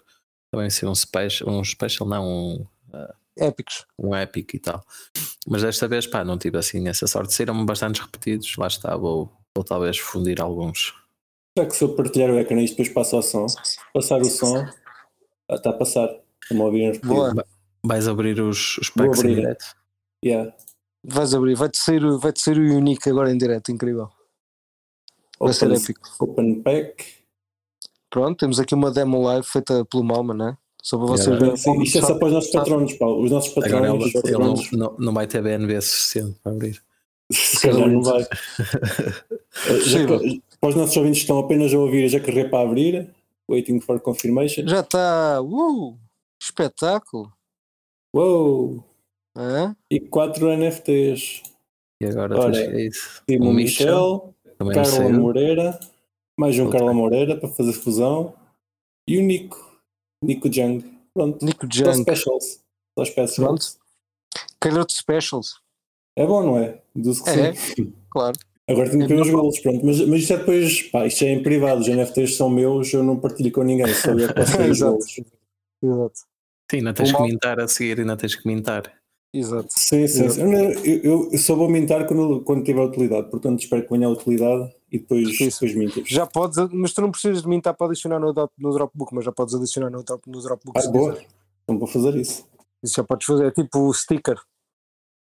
também 0.51 0.69
ser 0.69 0.87
um 0.87 0.95
special, 0.95 1.49
um 1.49 1.63
special, 1.63 2.07
não 2.07 2.25
um. 2.25 2.67
Uh, 2.93 3.13
Épicos. 3.35 3.85
Um 3.97 4.13
épico 4.15 4.55
e 4.55 4.59
tal. 4.59 4.85
Mas 5.47 5.63
desta 5.63 5.87
vez, 5.87 6.05
pá, 6.05 6.23
não 6.23 6.37
tive 6.37 6.57
assim 6.57 6.87
essa 6.87 7.07
sorte. 7.07 7.33
Saíram 7.33 7.65
bastantes 7.65 8.01
repetidos, 8.01 8.55
lá 8.57 8.67
está, 8.67 8.95
vou, 8.95 9.33
vou 9.55 9.65
talvez 9.65 9.97
fundir 9.97 10.39
alguns. 10.39 10.93
Será 11.55 11.67
que 11.67 11.75
se 11.75 11.83
eu 11.83 11.95
partilhar 11.95 12.31
o 12.31 12.39
ecrã 12.39 12.59
e 12.59 12.67
depois 12.67 12.89
passo 12.89 13.15
ao 13.15 13.21
som? 13.21 13.45
Passar 13.93 14.19
o 14.21 14.25
som. 14.25 14.65
Ah, 15.47 15.55
está 15.55 15.69
a 15.69 15.73
passar. 15.73 16.09
Vamos 16.49 16.65
ouvir 16.65 16.99
Boa. 17.01 17.45
Vais 17.85 18.07
abrir 18.07 18.41
os, 18.41 18.77
os 18.79 18.89
packs 18.89 19.19
abrir. 19.19 19.31
em 19.31 19.35
direto? 19.35 19.65
Yeah. 20.25 20.55
Vais 21.03 21.33
abrir, 21.33 21.55
vai-te 21.55 21.77
sair, 21.77 22.01
vai 22.17 22.33
sair 22.35 22.57
o 22.57 22.77
Unique 22.77 23.09
agora 23.09 23.31
em 23.31 23.37
direto, 23.37 23.71
incrível. 23.71 24.09
Vai 25.39 25.51
open, 25.51 25.53
ser 25.53 25.71
épico. 25.71 26.09
Open 26.19 26.61
pack. 26.63 27.05
Pronto, 28.09 28.37
temos 28.37 28.59
aqui 28.59 28.73
uma 28.73 28.89
demo 28.89 29.21
live 29.21 29.45
feita 29.45 29.85
pelo 29.85 30.03
Malma, 30.03 30.33
né? 30.33 30.57
Só 30.81 30.97
para 30.97 31.07
vocês 31.07 31.37
verem. 31.37 31.53
Isto 31.83 31.97
é 31.97 32.01
só 32.01 32.17
para 32.17 32.27
os 32.27 32.33
nossos 32.33 32.51
patronos, 32.51 32.93
Paulo. 32.93 33.23
Os 33.23 33.31
nossos 33.31 33.53
patronos. 33.53 33.89
Agora 33.89 34.03
ele, 34.03 34.13
patronos. 34.13 34.71
Ele 34.71 34.77
não, 34.77 34.95
não 34.97 35.13
vai 35.13 35.27
ter 35.27 35.41
BNB 35.41 35.81
suficiente 35.81 36.39
para 36.41 36.51
abrir. 36.51 36.81
Se 37.31 37.61
calhar 37.61 37.89
não 37.89 38.01
vai. 38.01 38.25
já, 39.85 39.99
para 40.63 40.69
os 40.69 40.75
nossos 40.75 40.95
ouvintes 40.95 41.19
que 41.19 41.23
estão 41.25 41.39
apenas 41.39 41.73
a 41.73 41.77
ouvir, 41.77 42.07
já 42.07 42.21
carreguei 42.21 42.45
para 42.45 42.65
abrir. 42.65 43.13
Waiting 43.51 43.81
for 43.81 43.99
confirmation. 43.99 44.65
Já 44.65 44.79
está. 44.79 45.41
Uh, 45.41 45.99
espetáculo. 46.41 47.33
Uou! 48.15 48.81
É? 49.35 49.75
E 49.91 49.99
quatro 49.99 50.47
NFTs. 50.55 51.43
E 52.01 52.05
agora 52.05 52.39
Ora, 52.39 52.57
é 52.57 52.85
isso. 52.85 53.21
Timo 53.27 53.49
o 53.49 53.53
Michel, 53.53 54.33
Michel 54.61 54.83
Carla 54.83 55.09
Moreira, 55.09 55.79
mais 56.39 56.57
um 56.57 56.69
Carla 56.69 56.93
Moreira 56.93 57.35
para 57.35 57.49
fazer 57.49 57.73
fusão. 57.73 58.33
E 59.05 59.17
o 59.17 59.21
Nico. 59.21 59.81
Nico 60.23 60.49
Jung. 60.49 60.81
Pronto. 61.13 61.43
Nico 61.43 61.67
Jung. 61.69 61.93
Só 61.93 62.01
specials. 62.03 62.59
Só 62.97 63.03
specials. 63.03 63.35
Pronto. 63.35 63.65
Calhou 64.61 64.85
de 64.85 64.93
specials. 64.93 65.59
É 66.15 66.25
bom, 66.25 66.41
não 66.41 66.57
é? 66.57 66.81
que 66.93 67.29
é, 67.31 67.53
sim. 67.53 67.93
claro. 68.09 68.39
Agora 68.67 68.89
tenho 68.89 69.05
que 69.05 69.13
ver 69.13 69.21
os 69.21 69.29
golos, 69.29 69.59
pronto. 69.59 69.85
Mas, 69.85 69.99
mas 70.07 70.21
isto 70.21 70.33
é 70.33 70.37
depois, 70.37 70.81
pá, 70.83 71.05
isto 71.05 71.23
é 71.23 71.31
em 71.31 71.43
privado, 71.43 71.81
os 71.81 71.87
NFTs 71.87 72.37
são 72.37 72.49
meus, 72.49 72.93
eu 72.93 73.03
não 73.03 73.19
partilho 73.19 73.51
com 73.51 73.63
ninguém, 73.63 73.93
só 73.93 74.11
eu 74.11 74.33
posso 74.33 74.55
ver 74.57 74.71
os 74.71 74.79
golos. 74.79 75.05
Exato. 75.83 76.19
Sim, 76.71 76.81
não 76.81 76.93
tens 76.93 77.11
que 77.11 77.21
mintar 77.21 77.59
a 77.59 77.67
seguir 77.67 78.05
não 78.05 78.15
tens 78.15 78.35
que 78.35 78.47
mintar. 78.47 78.91
Exato. 79.33 79.67
Sim, 79.69 80.07
sim. 80.07 80.29
sim. 80.29 80.41
Eu, 80.41 80.85
eu, 80.85 81.29
eu, 81.31 81.37
só 81.39 81.55
vou 81.55 81.67
mintar 81.67 82.05
quando, 82.07 82.41
quando 82.41 82.63
tiver 82.63 82.81
utilidade, 82.81 83.29
portanto 83.29 83.59
espero 83.59 83.83
que 83.83 83.89
venha 83.89 84.07
a 84.07 84.11
utilidade 84.11 84.71
e 84.91 84.99
depois, 84.99 85.37
depois 85.37 85.75
mintas. 85.75 86.07
Já 86.07 86.25
podes, 86.25 86.57
mas 86.71 86.93
tu 86.93 87.01
não 87.01 87.11
precisas 87.11 87.41
de 87.41 87.49
mintar 87.49 87.75
para 87.75 87.87
adicionar 87.87 88.19
no, 88.19 88.31
no 88.31 88.71
Dropbook, 88.71 89.13
mas 89.13 89.25
já 89.25 89.31
podes 89.31 89.55
adicionar 89.55 89.89
no, 89.89 90.05
no 90.27 90.41
Dropbook. 90.41 90.79
Ah, 90.79 90.87
boa. 90.89 91.19
Então 91.63 91.79
vou 91.79 91.87
fazer 91.87 92.15
isso. 92.15 92.47
Isso 92.83 92.93
já 92.95 93.03
podes 93.03 93.25
fazer, 93.25 93.47
é 93.47 93.51
tipo 93.51 93.79
o 93.79 93.93
sticker. 93.93 94.37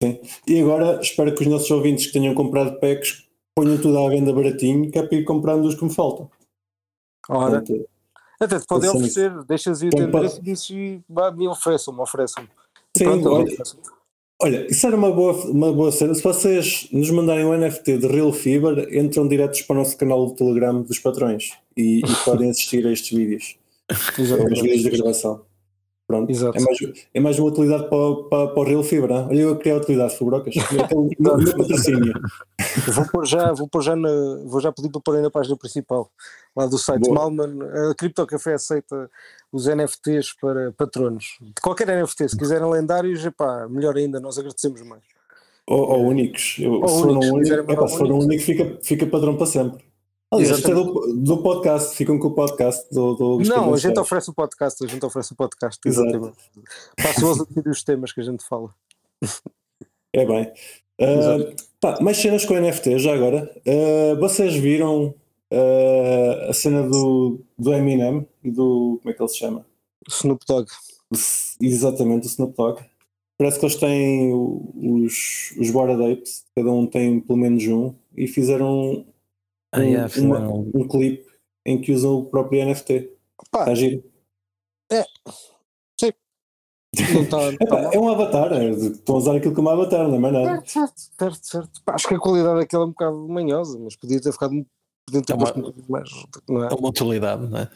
Sim. 0.02 0.20
E 0.46 0.60
agora 0.60 1.00
espero 1.00 1.34
que 1.34 1.42
os 1.42 1.48
nossos 1.48 1.70
ouvintes 1.70 2.06
que 2.06 2.12
tenham 2.12 2.34
comprado 2.34 2.78
packs 2.78 3.25
ponham 3.56 3.80
tudo 3.80 3.98
à 3.98 4.08
venda 4.10 4.32
baratinho, 4.32 4.90
que 4.90 4.98
é 4.98 5.02
para 5.02 5.16
ir 5.16 5.24
comprando 5.24 5.64
os 5.64 5.74
que 5.74 5.84
me 5.84 5.92
faltam. 5.92 6.30
Ora. 7.28 7.62
Portanto, 7.62 7.88
até 8.38 8.60
te 8.60 8.66
podem 8.66 8.90
oferecer, 8.90 9.32
deixas 9.44 9.80
ir 9.80 9.86
então, 9.86 10.10
pode... 10.10 10.38
e 10.38 10.42
dizes 10.42 10.68
me 10.68 11.48
ofereçam-me, 11.48 12.00
ofereçam-me. 12.00 12.48
Sim, 12.96 13.04
Pronto, 13.04 13.28
olha, 13.30 13.56
olha, 14.42 14.66
isso 14.70 14.86
era 14.86 14.94
uma 14.94 15.10
boa, 15.10 15.32
uma 15.46 15.72
boa 15.72 15.90
cena. 15.90 16.14
Se 16.14 16.22
vocês 16.22 16.88
nos 16.92 17.10
mandarem 17.10 17.46
um 17.46 17.56
NFT 17.56 17.98
de 17.98 18.06
Real 18.06 18.32
Fever, 18.32 18.94
entram 18.94 19.26
diretos 19.26 19.62
para 19.62 19.74
o 19.74 19.78
nosso 19.78 19.96
canal 19.96 20.26
do 20.26 20.34
Telegram 20.34 20.82
dos 20.82 20.98
patrões 20.98 21.52
e, 21.74 22.00
e 22.00 22.24
podem 22.24 22.50
assistir 22.50 22.86
a 22.86 22.92
estes 22.92 23.16
vídeos. 23.16 23.56
Os 24.18 24.28
vídeos 24.60 24.82
de 24.82 24.90
gravação. 24.90 25.42
Pronto. 26.06 26.30
Exato. 26.30 26.56
É, 26.56 26.60
mais, 26.60 26.78
é 27.14 27.20
mais 27.20 27.38
uma 27.38 27.48
utilidade 27.48 27.88
para, 27.88 28.14
para, 28.30 28.48
para 28.48 28.60
o 28.60 28.62
Real 28.62 28.82
Fibra. 28.84 29.26
Olha, 29.26 29.40
eu 29.40 29.50
a 29.50 29.76
utilidade, 29.76 30.16
meu, 30.20 31.36
meu 31.38 31.56
patrocínio. 31.56 32.12
vou 32.94 33.06
pôr 33.10 33.26
já, 33.26 33.52
vou 33.52 33.68
pôr 33.68 33.82
já 33.82 33.96
na, 33.96 34.08
vou 34.44 34.60
já 34.60 34.70
pedir 34.70 34.90
para 34.90 35.00
pôr 35.00 35.16
aí 35.16 35.22
na 35.22 35.30
página 35.30 35.56
principal 35.56 36.08
lá 36.54 36.66
do 36.66 36.78
site 36.78 37.02
Boa. 37.02 37.14
Malman. 37.14 37.58
A 37.90 37.94
Crypto 37.96 38.24
Café 38.24 38.54
aceita 38.54 39.10
os 39.52 39.66
NFTs 39.66 40.32
para 40.40 40.70
patronos. 40.72 41.38
De 41.40 41.60
qualquer 41.60 41.88
NFT, 41.88 42.28
se 42.28 42.36
quiserem 42.36 42.70
lendários, 42.70 43.24
epá, 43.24 43.66
melhor 43.68 43.96
ainda, 43.96 44.20
nós 44.20 44.38
agradecemos 44.38 44.82
mais. 44.82 45.02
Ou, 45.66 45.80
ou 45.80 46.06
únicos. 46.06 46.60
Ou 46.60 46.84
um 46.84 46.88
se 46.88 47.98
for 47.98 48.12
um 48.12 48.18
único, 48.18 48.42
fica, 48.42 48.78
fica 48.80 49.06
padrão 49.06 49.36
para 49.36 49.46
sempre. 49.46 49.85
Aliás, 50.32 50.58
isto 50.58 50.70
é 50.70 50.74
do, 50.74 51.14
do, 51.14 51.42
podcast, 51.42 51.94
ficam 51.94 52.18
com 52.18 52.28
o 52.28 52.34
podcast 52.34 52.92
do, 52.92 53.14
do 53.14 53.38
Não, 53.44 53.72
a 53.72 53.76
gente 53.76 53.98
oferece 53.98 54.28
o 54.28 54.34
podcast, 54.34 54.84
a 54.84 54.88
gente 54.88 55.04
oferece 55.06 55.32
o 55.32 55.36
podcast, 55.36 55.80
exatamente. 55.86 56.36
Passam 56.96 57.30
os 57.30 57.66
os 57.66 57.84
temas 57.84 58.12
que 58.12 58.20
a 58.20 58.24
gente 58.24 58.44
fala. 58.44 58.74
É 60.12 60.24
bem. 60.24 60.52
Uh, 61.00 61.54
pá, 61.80 61.98
mais 62.00 62.16
cenas 62.16 62.44
com 62.44 62.58
NFT 62.58 62.98
já 62.98 63.14
agora. 63.14 63.54
Uh, 63.66 64.18
vocês 64.18 64.54
viram 64.54 65.14
uh, 65.52 66.48
a 66.50 66.52
cena 66.52 66.88
do, 66.88 67.40
do 67.56 67.72
Eminem 67.72 68.26
e 68.42 68.50
do. 68.50 68.98
Como 69.02 69.10
é 69.10 69.12
que 69.12 69.22
ele 69.22 69.28
se 69.28 69.38
chama? 69.38 69.64
Snoop 70.08 70.44
Dogg. 70.46 70.68
Exatamente, 71.60 72.26
o 72.26 72.30
Snoop 72.30 72.56
Dogg. 72.56 72.80
Parece 73.38 73.58
que 73.58 73.66
eles 73.66 73.76
têm 73.76 74.32
os, 74.32 75.54
os 75.58 75.70
Bored 75.70 76.12
Apes, 76.12 76.44
cada 76.56 76.72
um 76.72 76.86
tem 76.86 77.20
pelo 77.20 77.38
menos 77.38 77.66
um, 77.66 77.94
e 78.16 78.26
fizeram 78.26 79.04
ah, 79.76 79.84
yeah, 79.84 80.12
um, 80.18 80.24
uma, 80.24 80.80
um 80.82 80.88
clipe 80.88 81.26
em 81.64 81.80
que 81.80 81.92
usam 81.92 82.18
o 82.18 82.24
próprio 82.24 82.64
NFT. 82.64 83.12
Pá, 83.50 83.60
Está 83.60 83.74
giro. 83.74 84.04
É. 84.90 85.04
Sim. 85.98 86.12
Tá, 87.28 87.38
tá 87.68 87.90
é 87.92 87.98
um 87.98 88.08
avatar, 88.08 88.52
é, 88.52 88.70
estão 88.70 89.16
a 89.16 89.18
usar 89.18 89.36
aquilo 89.36 89.54
como 89.54 89.68
avatar, 89.68 90.08
não 90.08 90.14
é 90.14 90.18
mais 90.18 90.34
nada. 90.34 90.62
Certo, 90.66 90.94
certo, 91.18 91.46
certo. 91.46 91.82
Pá, 91.84 91.94
acho 91.94 92.08
que 92.08 92.14
a 92.14 92.18
qualidade 92.18 92.60
daquela 92.60 92.84
é 92.84 92.86
um 92.86 92.90
bocado 92.90 93.28
manhosa, 93.28 93.78
mas 93.78 93.96
podia 93.96 94.20
ter 94.20 94.32
ficado 94.32 94.54
podia 95.06 95.22
ter 95.22 95.32
é 95.32 95.36
uma, 95.36 95.74
mais. 95.88 96.10
Não 96.48 96.64
é? 96.64 96.68
é 96.68 96.74
uma 96.74 96.88
utilidade, 96.88 97.46
não 97.46 97.58
é? 97.58 97.70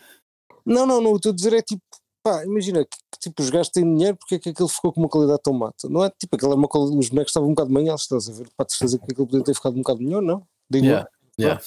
Não, 0.64 0.87
não, 0.87 1.00
não. 1.00 1.16
Estou 1.16 1.33
a 1.33 1.35
dizer 1.35 1.52
é 1.52 1.62
tipo, 1.62 1.83
pá, 2.23 2.45
imagina 2.45 2.85
que, 2.85 2.97
que 3.12 3.19
tipo, 3.21 3.42
os 3.42 3.50
gajos 3.50 3.71
têm 3.71 3.85
dinheiro 3.85 4.16
porque 4.16 4.35
é 4.35 4.38
que 4.38 4.50
aquilo 4.50 4.69
ficou 4.69 4.92
com 4.92 5.00
uma 5.00 5.09
qualidade 5.09 5.40
tão 5.42 5.52
mata. 5.52 5.88
Não 5.88 6.04
é 6.04 6.11
tipo, 6.11 6.37
aquela 6.37 6.54
é 6.54 6.57
uma, 6.57 6.69
os 6.73 7.09
bonecos 7.09 7.30
estavam 7.30 7.49
um 7.49 7.54
bocado 7.54 7.73
manhosos, 7.73 8.02
estás 8.02 8.28
a 8.28 8.33
ver? 8.33 8.49
Para 8.57 8.66
te 8.66 8.76
fazer 8.76 8.99
que 8.99 9.12
aquilo 9.12 9.26
podia 9.26 9.45
ter 9.45 9.54
ficado 9.54 9.75
um 9.75 9.83
bocado 9.83 10.02
melhor, 10.02 10.23
não? 10.23 10.47
Digo 10.71 10.87
yeah, 10.87 11.09
yeah. 11.38 11.62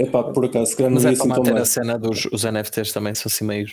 Epá, 0.00 0.24
por 0.24 0.44
acaso, 0.44 0.70
se 0.70 0.76
calhar 0.76 0.90
não 0.90 0.96
Mas 0.96 1.04
é 1.04 1.10
assim 1.10 1.28
para 1.28 1.36
manter 1.36 1.56
a 1.56 1.64
cena 1.64 1.98
dos 1.98 2.26
os 2.26 2.44
NFTs 2.44 2.92
também 2.92 3.14
são 3.14 3.30
assim 3.30 3.44
meio. 3.44 3.68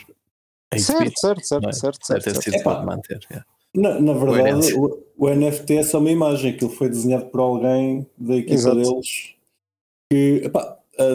Certo, 0.77 1.19
certo, 1.19 1.43
certo, 1.45 1.69
é? 1.69 1.71
certo, 1.73 2.05
certo. 2.05 2.25
Deve 2.25 2.39
ter 2.39 2.51
sido 2.51 2.63
para 2.63 2.83
manter. 2.83 3.19
Yeah. 3.29 3.45
Na, 3.75 3.99
na 3.99 4.13
verdade, 4.13 4.73
o, 4.73 5.03
o, 5.17 5.29
NFT 5.29 5.77
é 5.77 5.83
só 5.83 5.99
uma 5.99 6.11
imagem, 6.11 6.51
aquilo 6.51 6.69
foi 6.69 6.89
desenhado 6.89 7.25
por 7.27 7.39
alguém 7.39 8.05
da 8.17 8.35
equipa 8.35 8.53
Exato. 8.53 8.75
deles 8.75 9.35
que 10.11 10.41
epá, 10.43 10.77
uh, 10.99 11.13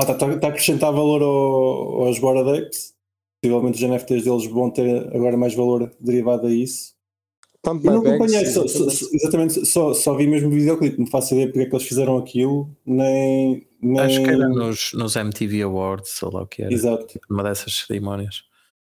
está, 0.00 0.12
está, 0.12 0.28
está 0.32 0.46
a 0.46 0.50
acrescentar 0.50 0.92
valor 0.92 1.22
ao, 1.22 2.06
aos 2.06 2.18
Bored 2.18 2.48
Apes. 2.48 2.94
Possivelmente 3.42 3.82
os 3.82 3.90
NFTs 3.90 4.24
deles 4.24 4.46
vão 4.46 4.70
ter 4.70 5.14
agora 5.14 5.36
mais 5.36 5.54
valor 5.54 5.92
derivado 6.00 6.46
a 6.46 6.50
isso. 6.50 6.93
Pump 7.64 7.84
Eu 7.84 7.92
não 7.92 8.00
acompanhei, 8.00 8.46
só, 8.46 8.66
só- 8.68 8.84
exatamente. 8.84 9.16
exatamente, 9.16 9.66
só, 9.66 9.94
só 9.94 10.14
vi 10.14 10.26
mesmo 10.26 10.48
o 10.48 10.52
videoclipe, 10.52 10.98
não 10.98 11.06
faço 11.06 11.34
ideia 11.34 11.48
porque 11.48 11.60
é 11.60 11.66
que 11.66 11.74
eles 11.74 11.86
fizeram 11.88 12.18
aquilo, 12.18 12.70
nem. 12.86 13.66
nem... 13.80 14.00
Acho 14.00 14.22
que 14.22 14.30
era 14.30 14.48
nos, 14.48 14.90
nos 14.92 15.16
MTV 15.16 15.62
Awards, 15.62 16.22
ou 16.22 16.32
lá 16.32 16.42
o 16.42 16.46
que 16.46 16.62
era. 16.62 16.72
Exato. 16.72 17.18
Uma 17.30 17.42
dessas 17.42 17.74
cerimónias 17.86 18.42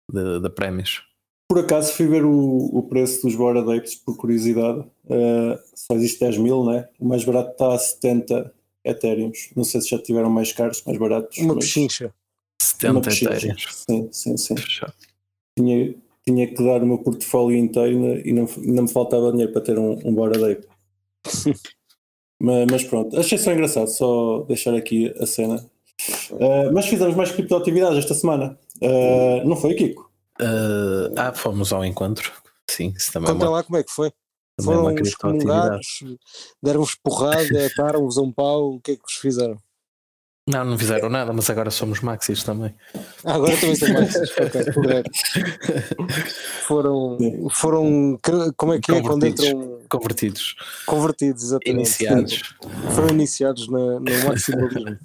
de, 0.09 0.39
de 0.39 0.49
prémios. 0.49 1.01
Por 1.49 1.59
acaso 1.59 1.93
fui 1.93 2.07
ver 2.07 2.25
o, 2.25 2.31
o 2.73 2.83
preço 2.83 3.21
dos 3.25 3.35
Bored 3.35 3.71
Apes 3.77 3.95
por 3.95 4.15
curiosidade. 4.17 4.79
Uh, 5.05 5.57
só 5.73 5.95
existe 5.95 6.19
10 6.19 6.37
mil, 6.39 6.65
né? 6.65 6.87
O 6.99 7.07
mais 7.07 7.23
barato 7.23 7.51
está 7.51 7.73
a 7.73 7.77
70 7.79 8.53
Ethereums. 8.83 9.49
Não 9.55 9.63
sei 9.63 9.79
se 9.81 9.89
já 9.89 9.97
tiveram 9.97 10.29
mais 10.29 10.51
caros, 10.51 10.83
mais 10.85 10.97
baratos. 10.99 11.37
Uma 11.37 11.55
mas- 11.55 11.63
pechincha. 11.65 12.05
uma 12.05 12.13
70 12.61 13.01
pechincha. 13.01 13.33
etéreos. 13.33 13.67
Sim, 13.89 14.09
sim, 14.11 14.35
sim. 14.37 14.57
Fechado. 14.57 14.93
Tinha, 15.57 15.95
tinha 16.27 16.45
que 16.45 16.61
dar 16.61 16.83
o 16.83 16.85
meu 16.85 16.97
portfólio 16.97 17.57
inteiro 17.57 18.19
e 18.27 18.33
não, 18.33 18.45
não 18.57 18.83
me 18.83 18.91
faltava 18.91 19.31
dinheiro 19.31 19.53
para 19.53 19.61
ter 19.61 19.79
um, 19.79 19.97
um 20.03 20.13
Bored 20.13 20.43
Ape. 20.43 20.67
mas, 22.37 22.67
mas 22.69 22.83
pronto, 22.83 23.17
achei 23.17 23.37
só 23.37 23.53
engraçado, 23.53 23.87
só 23.87 24.41
deixar 24.41 24.75
aqui 24.75 25.13
a 25.21 25.25
cena. 25.25 25.65
Uh, 26.31 26.71
mas 26.73 26.85
fizemos 26.85 27.15
mais 27.15 27.31
criptoatividades 27.31 27.99
esta 27.99 28.13
semana. 28.13 28.59
Uh, 28.81 29.47
não 29.47 29.55
foi, 29.55 29.73
Kiko? 29.75 30.11
Uh, 30.39 31.13
ah, 31.15 31.33
fomos 31.33 31.71
ao 31.71 31.85
encontro. 31.85 32.31
Sim, 32.69 32.93
isso 32.95 33.11
também 33.13 33.29
é 33.29 33.33
Conta 33.33 33.45
uma, 33.45 33.51
lá 33.51 33.63
como 33.63 33.77
é 33.77 33.83
que 33.83 33.91
foi. 33.91 34.11
também 34.57 34.75
é 34.75 34.77
uma 34.77 34.91
Foram 34.91 35.03
excomungados, 35.05 36.03
deram-vos 36.61 36.95
porrada, 36.95 37.65
ataram-vos 37.71 38.17
a 38.17 38.21
um 38.21 38.33
pau, 38.33 38.73
o 38.73 38.81
que 38.81 38.91
é 38.91 38.95
que 38.97 39.03
vos 39.03 39.13
fizeram? 39.13 39.57
Não, 40.47 40.63
não 40.63 40.77
fizeram 40.77 41.09
nada, 41.09 41.33
mas 41.33 41.49
agora 41.49 41.69
somos 41.69 41.99
maxis 41.99 42.41
também. 42.41 42.73
Ah, 43.25 43.33
agora 43.35 43.55
também 43.57 43.75
são 43.75 43.89
correto. 44.73 45.11
Foram, 46.67 47.17
foram, 47.51 48.19
como 48.57 48.73
é 48.73 48.79
que 48.79 48.91
é 48.91 49.01
quando 49.01 49.25
entram 49.25 49.79
Convertidos, 49.89 50.55
convertidos, 50.85 51.43
exatamente. 51.43 51.71
iniciados. 51.77 52.55
Foram 52.93 53.09
iniciados 53.09 53.67
na, 53.69 53.99
no 53.99 54.25
maximalismo. 54.25 54.97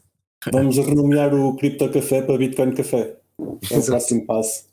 Vamos 0.53 0.77
renomear 0.77 1.33
o 1.35 1.57
Cripto 1.57 1.89
Café 1.91 2.23
para 2.23 2.37
Bitcoin 2.37 2.73
Café. 2.75 3.17
É 3.71 3.79
o 3.79 3.85
próximo 3.85 4.27
passo. 4.27 4.65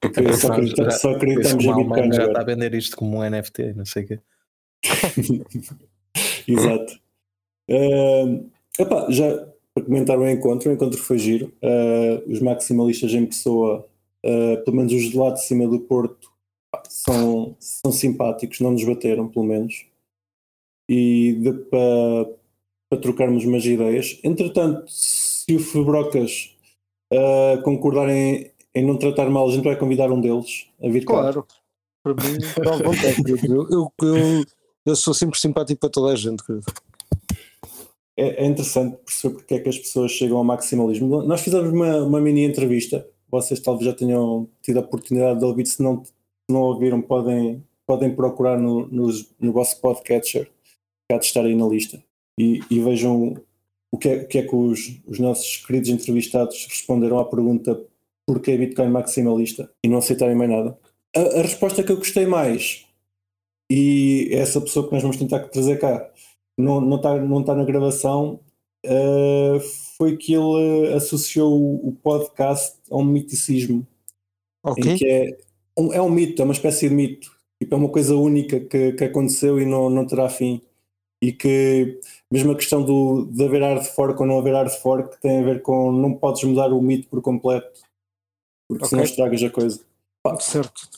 Porque 0.00 0.32
só, 0.34 0.52
acredita- 0.52 0.90
só 0.90 1.10
acreditamos 1.12 1.64
em 1.64 1.74
Bitcoin 1.76 2.12
já 2.12 2.26
está 2.26 2.40
a 2.40 2.44
vender 2.44 2.74
isto 2.74 2.96
como 2.96 3.18
um 3.18 3.30
NFT, 3.30 3.74
não 3.74 3.86
sei 3.86 4.02
o 4.04 4.06
quê. 4.08 4.18
Exato. 6.48 6.98
Uh, 7.70 8.50
epá, 8.78 9.06
já 9.08 9.46
para 9.74 9.84
comentar 9.84 10.18
o 10.18 10.28
encontro, 10.28 10.70
o 10.70 10.72
encontro 10.72 10.98
foi 10.98 11.18
giro. 11.18 11.52
Uh, 11.62 12.30
os 12.30 12.40
maximalistas 12.40 13.12
em 13.12 13.26
pessoa, 13.26 13.84
uh, 14.24 14.64
pelo 14.64 14.76
menos 14.76 14.92
os 14.92 15.10
de 15.10 15.16
lá 15.18 15.30
de 15.30 15.44
cima 15.44 15.66
do 15.66 15.80
Porto, 15.80 16.32
são, 16.88 17.56
são 17.58 17.90
simpáticos, 17.90 18.60
não 18.60 18.70
nos 18.70 18.84
bateram, 18.84 19.28
pelo 19.28 19.44
menos. 19.44 19.84
E 20.88 21.40
para, 21.70 23.00
trocarmos 23.00 23.44
umas 23.44 23.64
ideias. 23.64 24.20
Entretanto, 24.22 24.84
se 24.88 25.56
o 25.56 25.58
Febrocas 25.58 26.56
uh, 27.12 27.60
concordarem 27.62 28.52
em 28.72 28.84
não 28.86 28.96
tratar 28.96 29.28
mal, 29.28 29.48
a 29.48 29.52
gente 29.52 29.64
vai 29.64 29.76
convidar 29.76 30.10
um 30.12 30.20
deles 30.20 30.68
a 30.80 30.88
vir 30.88 31.04
cá. 31.04 31.14
Claro, 31.14 31.46
para 32.02 32.14
mim, 32.14 32.38
querido. 33.24 33.54
Eu, 33.54 33.68
eu, 33.70 33.92
eu, 34.02 34.44
eu 34.86 34.96
sou 34.96 35.14
sempre 35.14 35.38
simpático 35.38 35.80
para 35.80 35.90
toda 35.90 36.12
a 36.12 36.16
gente, 36.16 36.44
querido. 36.44 36.66
É, 38.16 38.44
é 38.44 38.46
interessante 38.46 38.96
perceber 39.04 39.34
porque 39.34 39.54
é 39.54 39.60
que 39.60 39.68
as 39.68 39.78
pessoas 39.78 40.12
chegam 40.12 40.38
ao 40.38 40.44
maximalismo. 40.44 41.22
Nós 41.22 41.40
fizemos 41.40 41.72
uma, 41.72 41.96
uma 42.02 42.20
mini 42.20 42.44
entrevista, 42.44 43.06
vocês 43.30 43.60
talvez 43.60 43.86
já 43.90 43.96
tenham 43.96 44.48
tido 44.62 44.78
a 44.78 44.80
oportunidade 44.82 45.38
de 45.38 45.44
ouvir, 45.44 45.66
se 45.66 45.82
não, 45.82 46.04
se 46.04 46.12
não 46.48 46.60
ouviram, 46.62 47.00
podem, 47.02 47.62
podem 47.86 48.14
procurar 48.14 48.58
no, 48.58 48.86
nos- 48.88 49.32
no 49.40 49.52
vosso 49.52 49.80
podcatcher, 49.80 50.50
há 51.10 51.18
de 51.18 51.26
estar 51.26 51.44
aí 51.44 51.54
na 51.54 51.66
lista, 51.66 52.02
e, 52.38 52.60
e 52.70 52.80
vejam 52.80 53.36
o 53.92 53.98
que 53.98 54.08
é, 54.08 54.16
o 54.22 54.26
que, 54.26 54.38
é 54.38 54.42
que 54.42 54.56
os, 54.56 55.00
os 55.06 55.18
nossos 55.18 55.58
queridos 55.64 55.88
entrevistados 55.88 56.66
responderam 56.68 57.18
à 57.18 57.24
pergunta 57.24 57.80
porquê 58.26 58.56
Bitcoin 58.56 58.88
maximalista 58.88 59.70
e 59.84 59.88
não 59.88 59.98
aceitarem 59.98 60.34
mais 60.34 60.50
nada. 60.50 60.78
A, 61.14 61.20
a 61.20 61.42
resposta 61.42 61.82
que 61.82 61.92
eu 61.92 61.96
gostei 61.96 62.26
mais, 62.26 62.86
e 63.70 64.28
é 64.32 64.38
essa 64.38 64.60
pessoa 64.60 64.86
que 64.86 64.92
nós 64.92 65.02
vamos 65.02 65.16
tentar 65.16 65.40
trazer 65.48 65.78
cá, 65.78 66.10
não 66.56 66.80
não 66.80 66.96
está 66.96 67.16
não 67.18 67.42
tá 67.42 67.54
na 67.54 67.64
gravação, 67.64 68.40
eh, 68.84 69.58
foi 69.96 70.16
que 70.16 70.34
ele 70.34 70.92
associou 70.94 71.52
o, 71.86 71.92
podcast 72.02 72.76
a 72.90 72.96
um 72.96 73.04
miticismo, 73.04 73.86
que 74.74 75.06
é 75.08 75.36
um, 75.78 75.92
é 75.92 76.02
um 76.02 76.10
mito, 76.10 76.42
é 76.42 76.44
uma 76.44 76.52
espécie 76.54 76.88
de 76.88 76.94
mito, 76.94 77.30
tipo, 77.60 77.74
é 77.74 77.78
uma 77.78 77.88
coisa 77.88 78.14
única 78.14 78.60
que, 78.60 78.92
que 78.92 79.04
aconteceu 79.04 79.60
e 79.60 79.64
não, 79.64 79.88
não 79.90 80.06
terá 80.06 80.28
fim. 80.28 80.60
E 81.22 81.32
que, 81.32 82.00
mesmo 82.30 82.52
a 82.52 82.56
questão 82.56 82.82
do, 82.84 83.24
de 83.26 83.44
haver 83.44 83.62
hard 83.62 83.82
fork 83.84 84.20
ou 84.20 84.26
não 84.26 84.38
haver 84.38 84.52
hard 84.54 84.70
fork, 84.70 85.18
tem 85.22 85.40
a 85.40 85.42
ver 85.42 85.62
com 85.62 85.90
não 85.90 86.12
podes 86.14 86.44
mudar 86.44 86.70
o 86.72 86.82
mito 86.82 87.08
por 87.08 87.22
completo, 87.22 87.80
porque 88.68 88.86
senão 88.86 89.02
Ok. 89.02 89.10
estragas 89.10 89.42
a 89.42 89.50
coisa. 89.50 89.80
Certo. 90.40 90.88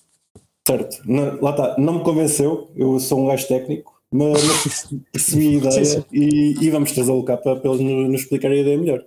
Certo, 0.66 1.00
Não- 1.04 1.40
lá 1.40 1.50
está, 1.50 1.78
não 1.78 1.98
me 1.98 2.04
convenceu, 2.04 2.68
eu 2.74 2.98
sou 2.98 3.20
um 3.22 3.28
gajo 3.28 3.46
técnico, 3.46 3.95
mas, 4.12 4.44
mas 4.44 4.88
percebi 5.12 5.48
a 5.48 5.58
ideia 5.58 5.84
Sim, 5.84 6.00
sim. 6.00 6.06
E, 6.12 6.64
e 6.64 6.70
vamos 6.70 6.92
trazê-lo 6.92 7.24
cá 7.24 7.36
para, 7.36 7.60
para 7.60 7.70
eles 7.70 7.80
nos, 7.82 8.08
nos 8.10 8.20
explicarem 8.22 8.58
a 8.58 8.62
ideia 8.62 8.78
melhor. 8.78 9.06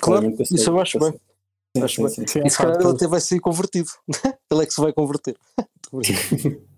Claro, 0.00 0.30
isso 0.40 0.56
sei, 0.56 0.68
eu 0.68 0.80
acho 0.80 0.98
bem. 0.98 1.12
Sim, 1.76 1.82
Acho 1.82 1.96
sim, 1.96 2.02
bem. 2.02 2.10
sim. 2.14 2.26
Sim, 2.26 2.46
E 2.46 2.50
se 2.50 2.58
calhar 2.58 2.80
ele 2.80 2.90
até 2.90 3.06
vai 3.06 3.20
ser 3.20 3.40
convertido. 3.40 3.88
ele 4.50 4.62
é 4.62 4.66
que 4.66 4.72
se 4.72 4.80
vai 4.80 4.92
converter. 4.92 5.36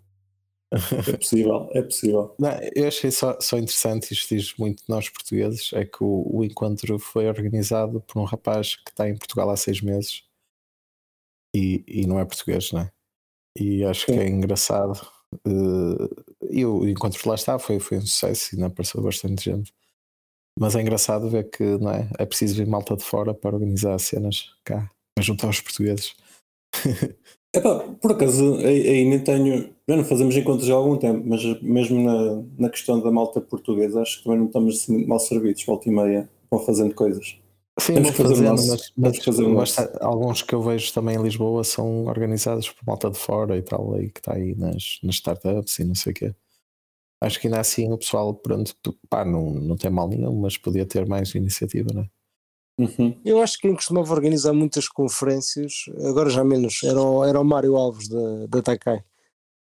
É 0.72 1.16
possível, 1.16 1.68
é 1.72 1.82
possível. 1.82 2.32
Não, 2.38 2.50
eu 2.76 2.86
achei 2.86 3.10
só, 3.10 3.36
só 3.40 3.58
interessante, 3.58 4.12
isto 4.14 4.32
diz 4.32 4.54
muito 4.56 4.84
de 4.84 4.88
nós 4.88 5.08
portugueses, 5.08 5.72
é 5.72 5.84
que 5.84 5.98
o, 6.04 6.24
o 6.32 6.44
encontro 6.44 6.96
foi 6.96 7.26
organizado 7.26 8.00
por 8.02 8.20
um 8.20 8.24
rapaz 8.24 8.76
que 8.76 8.88
está 8.90 9.08
em 9.08 9.16
Portugal 9.16 9.50
há 9.50 9.56
seis 9.56 9.80
meses 9.80 10.22
e, 11.56 11.82
e 11.88 12.06
não 12.06 12.20
é 12.20 12.24
português, 12.24 12.70
não 12.70 12.82
é? 12.82 12.92
E 13.58 13.84
acho 13.84 14.06
que 14.06 14.12
Sim. 14.12 14.18
é 14.20 14.28
engraçado. 14.28 15.00
eh, 15.44 16.39
e 16.50 16.64
o 16.64 16.88
encontro 16.88 17.28
lá 17.28 17.34
está, 17.34 17.58
foi, 17.58 17.78
foi 17.78 17.98
um 17.98 18.02
sucesso 18.02 18.54
e 18.54 18.58
não 18.58 18.66
apareceu 18.66 19.02
bastante 19.02 19.44
gente. 19.44 19.72
Mas 20.58 20.74
é 20.74 20.80
engraçado 20.80 21.28
ver 21.30 21.48
que 21.50 21.62
não 21.78 21.90
é, 21.90 22.08
é 22.18 22.26
preciso 22.26 22.56
vir 22.56 22.66
malta 22.66 22.96
de 22.96 23.04
fora 23.04 23.32
para 23.32 23.54
organizar 23.54 23.98
cenas 23.98 24.50
cá, 24.64 24.90
para 25.14 25.24
juntar 25.24 25.48
os 25.48 25.60
portugueses. 25.60 26.14
Epá, 27.54 27.80
por 28.00 28.12
acaso 28.12 28.56
aí, 28.58 29.04
nem 29.04 29.18
tenho. 29.18 29.74
Não 29.88 30.04
fazemos 30.04 30.36
encontros 30.36 30.70
há 30.70 30.74
algum 30.74 30.96
tempo, 30.96 31.26
mas 31.26 31.42
mesmo 31.60 32.00
na, 32.00 32.44
na 32.58 32.70
questão 32.70 33.00
da 33.00 33.10
malta 33.10 33.40
portuguesa, 33.40 34.00
acho 34.00 34.18
que 34.18 34.24
também 34.24 34.38
não 34.38 34.46
estamos 34.46 34.76
assim 34.76 35.04
mal 35.04 35.18
servidos, 35.18 35.64
volta 35.64 35.88
e 35.88 35.92
meia, 35.92 36.30
vão 36.48 36.60
fazendo 36.60 36.94
coisas. 36.94 37.36
Sim, 37.78 37.94
Temos 37.94 38.16
vou 38.16 38.26
fazendo, 38.26 38.48
nosso. 38.56 38.66
mas, 38.68 38.92
mas 38.96 39.24
fazer 39.24 39.54
basta- 39.54 39.98
alguns 40.02 40.42
que 40.42 40.54
eu 40.54 40.62
vejo 40.62 40.92
também 40.92 41.16
em 41.16 41.22
Lisboa 41.22 41.64
são 41.64 42.06
organizados 42.06 42.68
por 42.70 42.84
malta 42.86 43.10
de 43.10 43.18
fora 43.18 43.56
e 43.56 43.62
tal, 43.62 43.94
aí 43.94 44.10
que 44.10 44.20
está 44.20 44.34
aí 44.34 44.54
nas, 44.54 44.98
nas 45.02 45.14
startups 45.16 45.78
e 45.78 45.84
não 45.84 45.94
sei 45.94 46.12
o 46.12 46.14
quê. 46.14 46.34
Acho 47.22 47.38
que 47.40 47.46
ainda 47.46 47.60
assim 47.60 47.90
o 47.92 47.98
pessoal, 47.98 48.34
pronto, 48.34 48.74
pá, 49.08 49.24
não, 49.24 49.50
não 49.52 49.76
tem 49.76 49.90
mal 49.90 50.08
nenhum, 50.08 50.40
mas 50.40 50.56
podia 50.56 50.86
ter 50.86 51.06
mais 51.06 51.34
iniciativa, 51.34 51.88
não 51.92 52.02
é? 52.02 52.08
Uhum. 52.78 53.20
Eu 53.24 53.40
acho 53.42 53.56
que 53.56 53.62
quem 53.62 53.74
costumava 53.74 54.12
organizar 54.12 54.54
muitas 54.54 54.88
conferências, 54.88 55.84
agora 56.08 56.30
já 56.30 56.42
menos, 56.42 56.82
era 56.82 57.00
o, 57.00 57.22
era 57.24 57.38
o 57.40 57.44
Mário 57.44 57.76
Alves 57.76 58.08
da, 58.08 58.46
da 58.46 58.62
Takai. 58.62 59.04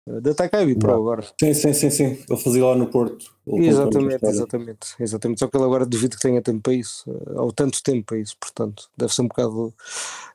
Da 0.06 0.32
Takai 0.34 0.64
Bipro 0.64 0.86
Não. 0.88 0.98
agora. 0.98 1.25
Sim, 1.40 1.52
sim, 1.52 1.72
sim, 1.72 1.90
sim. 1.90 2.18
Ele 2.28 2.38
fazia 2.38 2.64
lá 2.64 2.76
no 2.76 2.86
Porto. 2.86 3.34
Exatamente, 3.44 4.25
exatamente, 4.25 4.94
exatamente. 5.00 5.38
Só 5.40 5.48
que 5.48 5.56
ele 5.56 5.64
agora 5.64 5.84
duvido 5.84 6.16
que 6.16 6.22
tenha 6.22 6.40
tempo 6.40 6.60
para 6.60 6.75
isso, 6.75 7.10
eh, 7.10 7.40
ou 7.40 7.52
tanto 7.52 7.82
tempo 7.82 8.06
para 8.06 8.18
isso, 8.18 8.36
portanto, 8.40 8.88
deve 8.96 9.12
ser 9.12 9.22
um 9.22 9.28
bocado, 9.28 9.75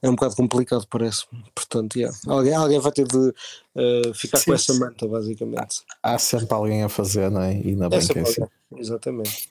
é 0.01 0.09
um 0.09 0.15
bocado 0.15 0.35
complicado, 0.35 0.85
parece-me. 0.89 1.41
Portanto, 1.55 1.95
yeah. 1.95 2.17
alguém, 2.27 2.53
alguém 2.53 2.79
vai 2.79 2.91
ter 2.91 3.07
de 3.07 3.33
eh, 3.75 4.11
ficar 4.13 4.39
Sim, 4.39 4.45
com 4.45 4.53
essa 4.55 4.73
manta, 4.73 5.07
basicamente. 5.07 5.83
Há 6.03 6.17
sempre 6.17 6.53
alguém 6.53 6.83
a 6.83 6.89
fazer, 6.89 7.31
não 7.31 7.41
é? 7.41 7.53
E 7.53 7.75
que 7.75 7.83
é 7.83 7.97
assim. 7.97 8.13
coisa, 8.13 8.49
exatamente. 8.75 9.49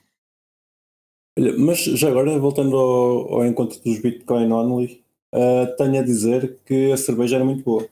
Olha, 1.38 1.56
mas 1.58 1.78
já 1.78 2.08
agora, 2.08 2.38
voltando 2.38 2.76
ao, 2.76 3.34
ao 3.34 3.46
encontro 3.46 3.80
dos 3.82 3.98
Bitcoin 4.00 4.52
Only, 4.52 5.02
eh, 5.32 5.66
tenho 5.78 5.98
a 5.98 6.02
dizer 6.02 6.58
que 6.66 6.92
a 6.92 6.96
cerveja 6.98 7.36
era 7.36 7.44
muito 7.44 7.64
boa. 7.64 7.88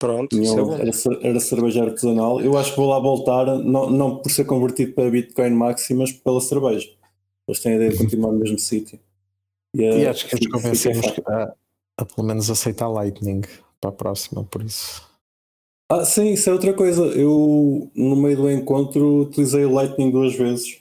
Pronto, 0.00 0.30
Tinha- 0.30 0.42
isso 0.44 0.58
é 0.58 0.62
bom. 0.64 0.72
era, 0.74 1.28
era 1.28 1.40
cerveja 1.40 1.84
artesanal. 1.84 2.40
Eu 2.40 2.56
acho 2.56 2.70
que 2.70 2.76
vou 2.78 2.88
lá 2.88 2.98
voltar, 2.98 3.44
não, 3.58 3.90
não 3.90 4.16
por 4.16 4.30
ser 4.30 4.46
convertido 4.46 4.94
para 4.94 5.10
Bitcoin 5.10 5.50
Maxi, 5.50 5.92
mas 5.92 6.10
pela 6.10 6.40
cerveja. 6.40 6.88
Eles 7.46 7.60
têm 7.60 7.72
a 7.72 7.76
ideia 7.76 7.90
de 7.90 7.98
continuar 7.98 8.32
no 8.32 8.38
mesmo 8.38 8.58
sítio. 8.58 8.98
eh, 9.76 10.00
E 10.00 10.06
acho 10.06 10.26
que 10.26 10.36
eles 10.36 10.46
convencemos 10.50 11.06
a, 11.26 11.54
a 11.98 12.04
pelo 12.06 12.26
menos 12.26 12.48
aceitar 12.50 12.88
Lightning 12.88 13.42
para 13.78 13.90
a 13.90 13.92
próxima, 13.92 14.42
por 14.42 14.62
isso. 14.62 15.06
Ah, 15.92 16.02
sim, 16.04 16.32
isso 16.32 16.48
é 16.48 16.52
outra 16.54 16.72
coisa. 16.72 17.02
Eu, 17.06 17.90
no 17.94 18.16
meio 18.16 18.36
do 18.38 18.50
encontro, 18.50 19.22
utilizei 19.22 19.64
o 19.66 19.72
Lightning 19.74 20.10
duas 20.10 20.34
vezes 20.34 20.80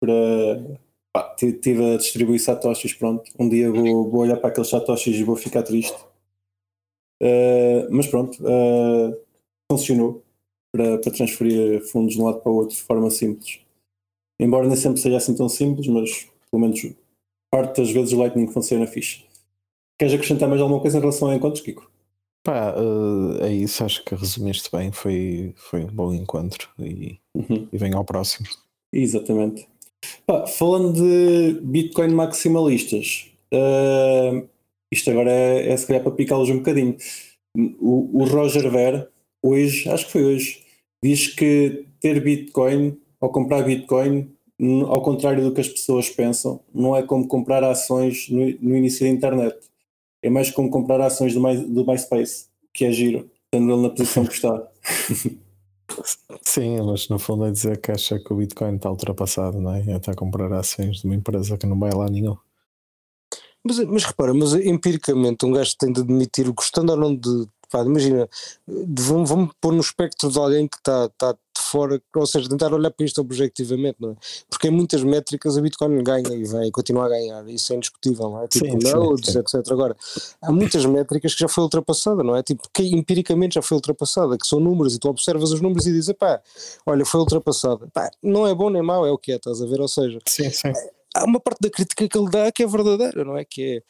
para, 0.00 0.78
pá, 1.12 1.34
tive 1.36 1.94
a 1.94 1.96
distribuir 1.98 2.40
satoshis, 2.40 2.94
pronto. 2.94 3.30
Um 3.38 3.46
dia 3.48 3.70
vou, 3.70 4.10
vou 4.10 4.20
olhar 4.22 4.36
para 4.38 4.48
aqueles 4.48 4.70
satoshis 4.70 5.16
e 5.16 5.22
vou 5.24 5.36
ficar 5.36 5.62
triste. 5.64 5.96
Uh, 7.22 7.88
mas 7.90 8.06
pronto, 8.06 8.38
uh, 8.42 9.16
funcionou 9.70 10.22
para, 10.72 10.98
para 10.98 11.12
transferir 11.12 11.80
fundos 11.90 12.14
de 12.14 12.20
um 12.20 12.24
lado 12.24 12.40
para 12.40 12.50
o 12.50 12.56
outro 12.56 12.76
de 12.76 12.82
forma 12.82 13.10
simples. 13.10 13.60
Embora 14.40 14.66
nem 14.66 14.76
sempre 14.76 15.00
seja 15.00 15.16
assim 15.16 15.34
tão 15.34 15.48
simples, 15.48 15.86
mas 15.86 16.28
pelo 16.50 16.62
menos 16.62 16.80
parte 17.50 17.80
das 17.80 17.90
vezes 17.90 18.12
o 18.12 18.18
Lightning 18.18 18.48
funciona 18.48 18.86
fixe. 18.86 19.24
Queres 19.98 20.14
acrescentar 20.14 20.48
mais 20.48 20.60
alguma 20.60 20.80
coisa 20.80 20.98
em 20.98 21.00
relação 21.00 21.28
a 21.28 21.36
encontros, 21.36 21.62
Kiko? 21.62 21.88
Pá, 22.44 22.74
uh, 22.76 23.42
é 23.42 23.52
isso, 23.52 23.84
acho 23.84 24.04
que 24.04 24.14
resumiste 24.14 24.68
bem, 24.70 24.92
foi, 24.92 25.54
foi 25.56 25.84
um 25.84 25.94
bom 25.94 26.12
encontro 26.12 26.68
e, 26.78 27.18
uhum. 27.34 27.68
e 27.72 27.78
vem 27.78 27.94
ao 27.94 28.04
próximo. 28.04 28.46
Exatamente. 28.92 29.66
Pá, 30.26 30.46
falando 30.46 30.92
de 30.92 31.60
Bitcoin 31.62 32.12
maximalistas, 32.12 33.30
uh, 33.52 34.46
isto 34.94 35.10
agora 35.10 35.30
é, 35.30 35.70
é 35.70 35.76
se 35.76 35.86
calhar 35.86 36.02
para 36.02 36.12
picá-los 36.12 36.48
um 36.48 36.58
bocadinho. 36.58 36.96
O, 37.80 38.22
o 38.22 38.24
Roger 38.24 38.70
Ver, 38.70 39.08
hoje, 39.42 39.88
acho 39.88 40.06
que 40.06 40.12
foi 40.12 40.24
hoje, 40.24 40.62
diz 41.02 41.28
que 41.28 41.84
ter 42.00 42.22
Bitcoin 42.22 42.96
ou 43.20 43.28
comprar 43.28 43.62
Bitcoin, 43.62 44.30
ao 44.86 45.02
contrário 45.02 45.42
do 45.42 45.52
que 45.52 45.60
as 45.60 45.68
pessoas 45.68 46.08
pensam, 46.08 46.60
não 46.72 46.96
é 46.96 47.02
como 47.02 47.26
comprar 47.26 47.62
ações 47.64 48.28
no, 48.28 48.40
no 48.60 48.76
início 48.76 49.04
da 49.04 49.12
internet. 49.12 49.56
É 50.22 50.30
mais 50.30 50.50
como 50.50 50.70
comprar 50.70 51.00
ações 51.00 51.34
do, 51.34 51.42
My, 51.42 51.56
do 51.56 51.84
MySpace, 51.86 52.46
que 52.72 52.84
é 52.84 52.92
giro, 52.92 53.30
tendo 53.50 53.72
ele 53.72 53.82
na 53.82 53.90
posição 53.90 54.24
que 54.24 54.34
está. 54.34 54.66
Sim, 56.42 56.80
mas 56.82 57.08
no 57.08 57.18
fundo 57.18 57.44
é 57.44 57.50
dizer 57.50 57.80
que 57.80 57.92
acha 57.92 58.18
que 58.18 58.32
o 58.32 58.36
Bitcoin 58.36 58.76
está 58.76 58.90
ultrapassado, 58.90 59.60
não? 59.60 59.74
É 59.74 59.92
até 59.92 60.14
comprar 60.14 60.52
ações 60.52 61.00
de 61.00 61.06
uma 61.06 61.14
empresa 61.14 61.58
que 61.58 61.66
não 61.66 61.78
vai 61.78 61.92
lá 61.92 62.08
nenhum. 62.08 62.36
Mas, 63.64 63.78
mas 63.78 64.04
repara, 64.04 64.34
mas 64.34 64.52
empiricamente 64.54 65.46
um 65.46 65.52
gajo 65.52 65.74
tem 65.78 65.90
de 65.90 66.00
admitir, 66.00 66.50
gostando 66.52 66.92
ou 66.92 66.98
não 66.98 67.16
de. 67.16 67.48
Pá, 67.70 67.82
imagina, 67.82 68.28
vamos, 68.68 69.28
vamos 69.28 69.50
pôr 69.60 69.72
no 69.72 69.80
espectro 69.80 70.30
de 70.30 70.38
alguém 70.38 70.68
que 70.68 70.76
está 70.76 71.08
tá 71.18 71.32
de 71.32 71.62
fora, 71.62 72.00
ou 72.14 72.26
seja, 72.26 72.48
tentar 72.48 72.72
olhar 72.72 72.90
para 72.90 73.06
isto 73.06 73.20
objetivamente, 73.20 73.96
não 73.98 74.10
é? 74.10 74.16
Porque 74.48 74.68
em 74.68 74.70
muitas 74.70 75.02
métricas 75.02 75.56
a 75.56 75.62
Bitcoin 75.62 76.04
ganha 76.04 76.34
e 76.34 76.44
vai 76.44 76.70
continuar 76.70 77.06
a 77.06 77.08
ganhar, 77.08 77.48
isso 77.48 77.72
é 77.72 77.76
indiscutível, 77.76 78.30
não 78.30 78.42
é? 78.42 78.48
Tipo 78.48 78.66
sim, 78.66 78.92
nodes, 78.92 79.32
sim, 79.32 79.38
etc. 79.38 79.72
Agora, 79.72 79.96
há 80.42 80.52
muitas 80.52 80.84
métricas 80.84 81.34
que 81.34 81.40
já 81.40 81.48
foi 81.48 81.64
ultrapassada, 81.64 82.22
não 82.22 82.36
é? 82.36 82.42
Tipo, 82.42 82.62
que 82.72 82.84
empiricamente 82.94 83.54
já 83.54 83.62
foi 83.62 83.76
ultrapassada, 83.76 84.36
que 84.36 84.46
são 84.46 84.60
números 84.60 84.94
e 84.94 84.98
tu 84.98 85.08
observas 85.08 85.50
os 85.50 85.60
números 85.60 85.86
e 85.86 85.92
dizes, 85.92 86.14
pá, 86.16 86.40
olha, 86.86 87.04
foi 87.04 87.18
ultrapassada. 87.18 87.88
Pá, 87.92 88.08
não 88.22 88.46
é 88.46 88.54
bom 88.54 88.68
nem 88.70 88.82
mau, 88.82 89.04
é 89.06 89.10
o 89.10 89.18
que 89.18 89.32
é, 89.32 89.36
estás 89.36 89.60
a 89.60 89.66
ver? 89.66 89.80
Ou 89.80 89.88
seja, 89.88 90.18
sim, 90.28 90.50
sim 90.50 90.72
há 91.14 91.24
uma 91.24 91.40
parte 91.40 91.60
da 91.60 91.70
crítica 91.70 92.08
que 92.08 92.18
ele 92.18 92.30
dá 92.30 92.50
que 92.50 92.62
é 92.62 92.66
verdadeira, 92.66 93.24
não 93.24 93.36
é? 93.36 93.44
Que 93.44 93.78
é 93.78 93.82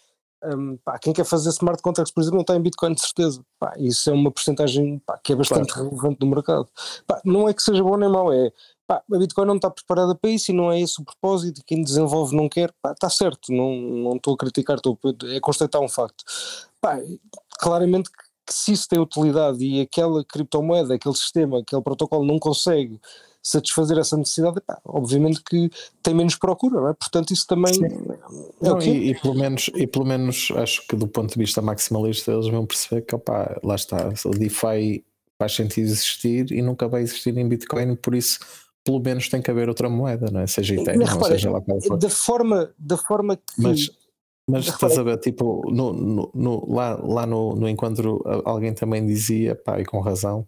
um, 0.55 0.77
pá, 0.77 0.99
quem 0.99 1.13
quer 1.13 1.25
fazer 1.25 1.49
smart 1.51 1.83
contracts, 1.83 2.13
por 2.13 2.21
exemplo, 2.21 2.37
não 2.37 2.43
está 2.43 2.55
em 2.55 2.61
Bitcoin 2.61 2.93
de 2.93 3.01
certeza. 3.01 3.43
Pá, 3.59 3.73
isso 3.79 4.11
é 4.11 4.13
uma 4.13 4.31
porcentagem 4.31 5.01
que 5.23 5.33
é 5.33 5.37
bastante 5.37 5.73
claro. 5.73 5.89
relevante 5.89 6.19
do 6.19 6.27
mercado. 6.27 6.69
Pá, 7.07 7.21
não 7.25 7.49
é 7.49 7.55
que 7.55 7.63
seja 7.63 7.83
bom 7.83 7.97
nem 7.97 8.11
mau, 8.11 8.33
é 8.33 8.53
pá, 8.87 9.03
a 9.11 9.19
Bitcoin 9.19 9.47
não 9.47 9.57
está 9.57 9.71
preparada 9.71 10.15
para 10.15 10.31
isso 10.31 10.51
e 10.51 10.55
não 10.55 10.71
é 10.71 10.81
esse 10.81 11.01
o 11.01 11.05
propósito. 11.05 11.63
Quem 11.67 11.83
desenvolve 11.83 12.37
não 12.37 12.49
quer, 12.49 12.73
pá, 12.83 12.93
está 12.93 13.09
certo, 13.09 13.53
não, 13.53 13.75
não 13.75 14.17
estou 14.17 14.35
a 14.35 14.37
criticar, 14.37 14.77
estou 14.77 14.99
a 15.03 15.41
constatar 15.41 15.81
um 15.81 15.89
facto. 15.89 16.25
Pá, 16.81 16.99
claramente 17.59 18.11
que, 18.11 18.19
que 18.47 18.53
se 18.55 18.73
isso 18.73 18.89
tem 18.89 18.99
utilidade 18.99 19.65
e 19.65 19.81
aquela 19.81 20.23
criptomoeda, 20.25 20.95
aquele 20.95 21.17
sistema, 21.17 21.61
aquele 21.61 21.83
protocolo 21.83 22.27
não 22.27 22.39
consegue 22.39 23.01
satisfazer 23.45 23.99
essa 23.99 24.17
necessidade, 24.17 24.59
pá, 24.67 24.81
obviamente 24.87 25.43
que 25.43 25.71
tem 26.03 26.15
menos 26.15 26.35
procura, 26.35 26.81
não 26.81 26.89
é? 26.89 26.95
Portanto, 26.95 27.31
isso 27.31 27.47
também 27.47 27.73
é 27.85 27.89
não? 28.61 28.81
E, 28.81 29.11
e, 29.11 29.21
pelo 29.21 29.35
menos, 29.35 29.71
e 29.75 29.87
pelo 29.87 30.07
menos 30.07 30.49
acho 30.57 30.87
que 30.89 30.97
do 30.97 31.07
ponto 31.07 31.35
de 31.35 31.39
vista 31.39 31.61
maximalista 31.61 32.33
eles 32.33 32.49
vão 32.49 32.65
perceber 32.65 33.03
que 33.03 33.15
opa, 33.15 33.61
lá 33.63 33.75
está, 33.75 34.11
o 34.25 34.31
DeFi 34.31 35.05
faz 35.39 35.55
sentido 35.55 35.85
existir 35.85 36.51
e 36.53 36.63
nunca 36.63 36.89
vai 36.89 37.03
existir 37.03 37.37
em 37.37 37.47
Bitcoin, 37.47 37.97
por 37.97 38.15
isso 38.15 38.39
pelo 38.83 39.01
menos 39.01 39.29
tem 39.29 39.43
que 39.43 39.51
haver 39.51 39.69
outra 39.69 39.91
moeda, 39.91 40.31
não 40.31 40.41
é? 40.41 40.47
Seja 40.47 40.75
Ethereum, 40.75 41.05
repara, 41.05 41.33
seja 41.33 41.51
lá 41.51 41.61
qual 41.61 41.81
for. 41.83 41.99
Da 41.99 42.11
forma, 42.11 42.71
da 42.79 42.97
forma 42.97 43.37
que. 43.37 43.43
Mas, 43.59 43.91
mas 44.49 44.67
estás 44.67 44.99
a 44.99 45.03
ver, 45.03 45.19
tipo, 45.19 45.71
no, 45.71 45.93
no, 45.93 46.31
no, 46.35 46.73
lá, 46.73 46.99
lá 47.03 47.27
no, 47.27 47.55
no 47.55 47.69
encontro 47.69 48.23
alguém 48.45 48.75
também 48.75 49.05
dizia, 49.05 49.55
pá, 49.55 49.81
e 49.81 49.85
com 49.85 50.01
razão, 50.01 50.47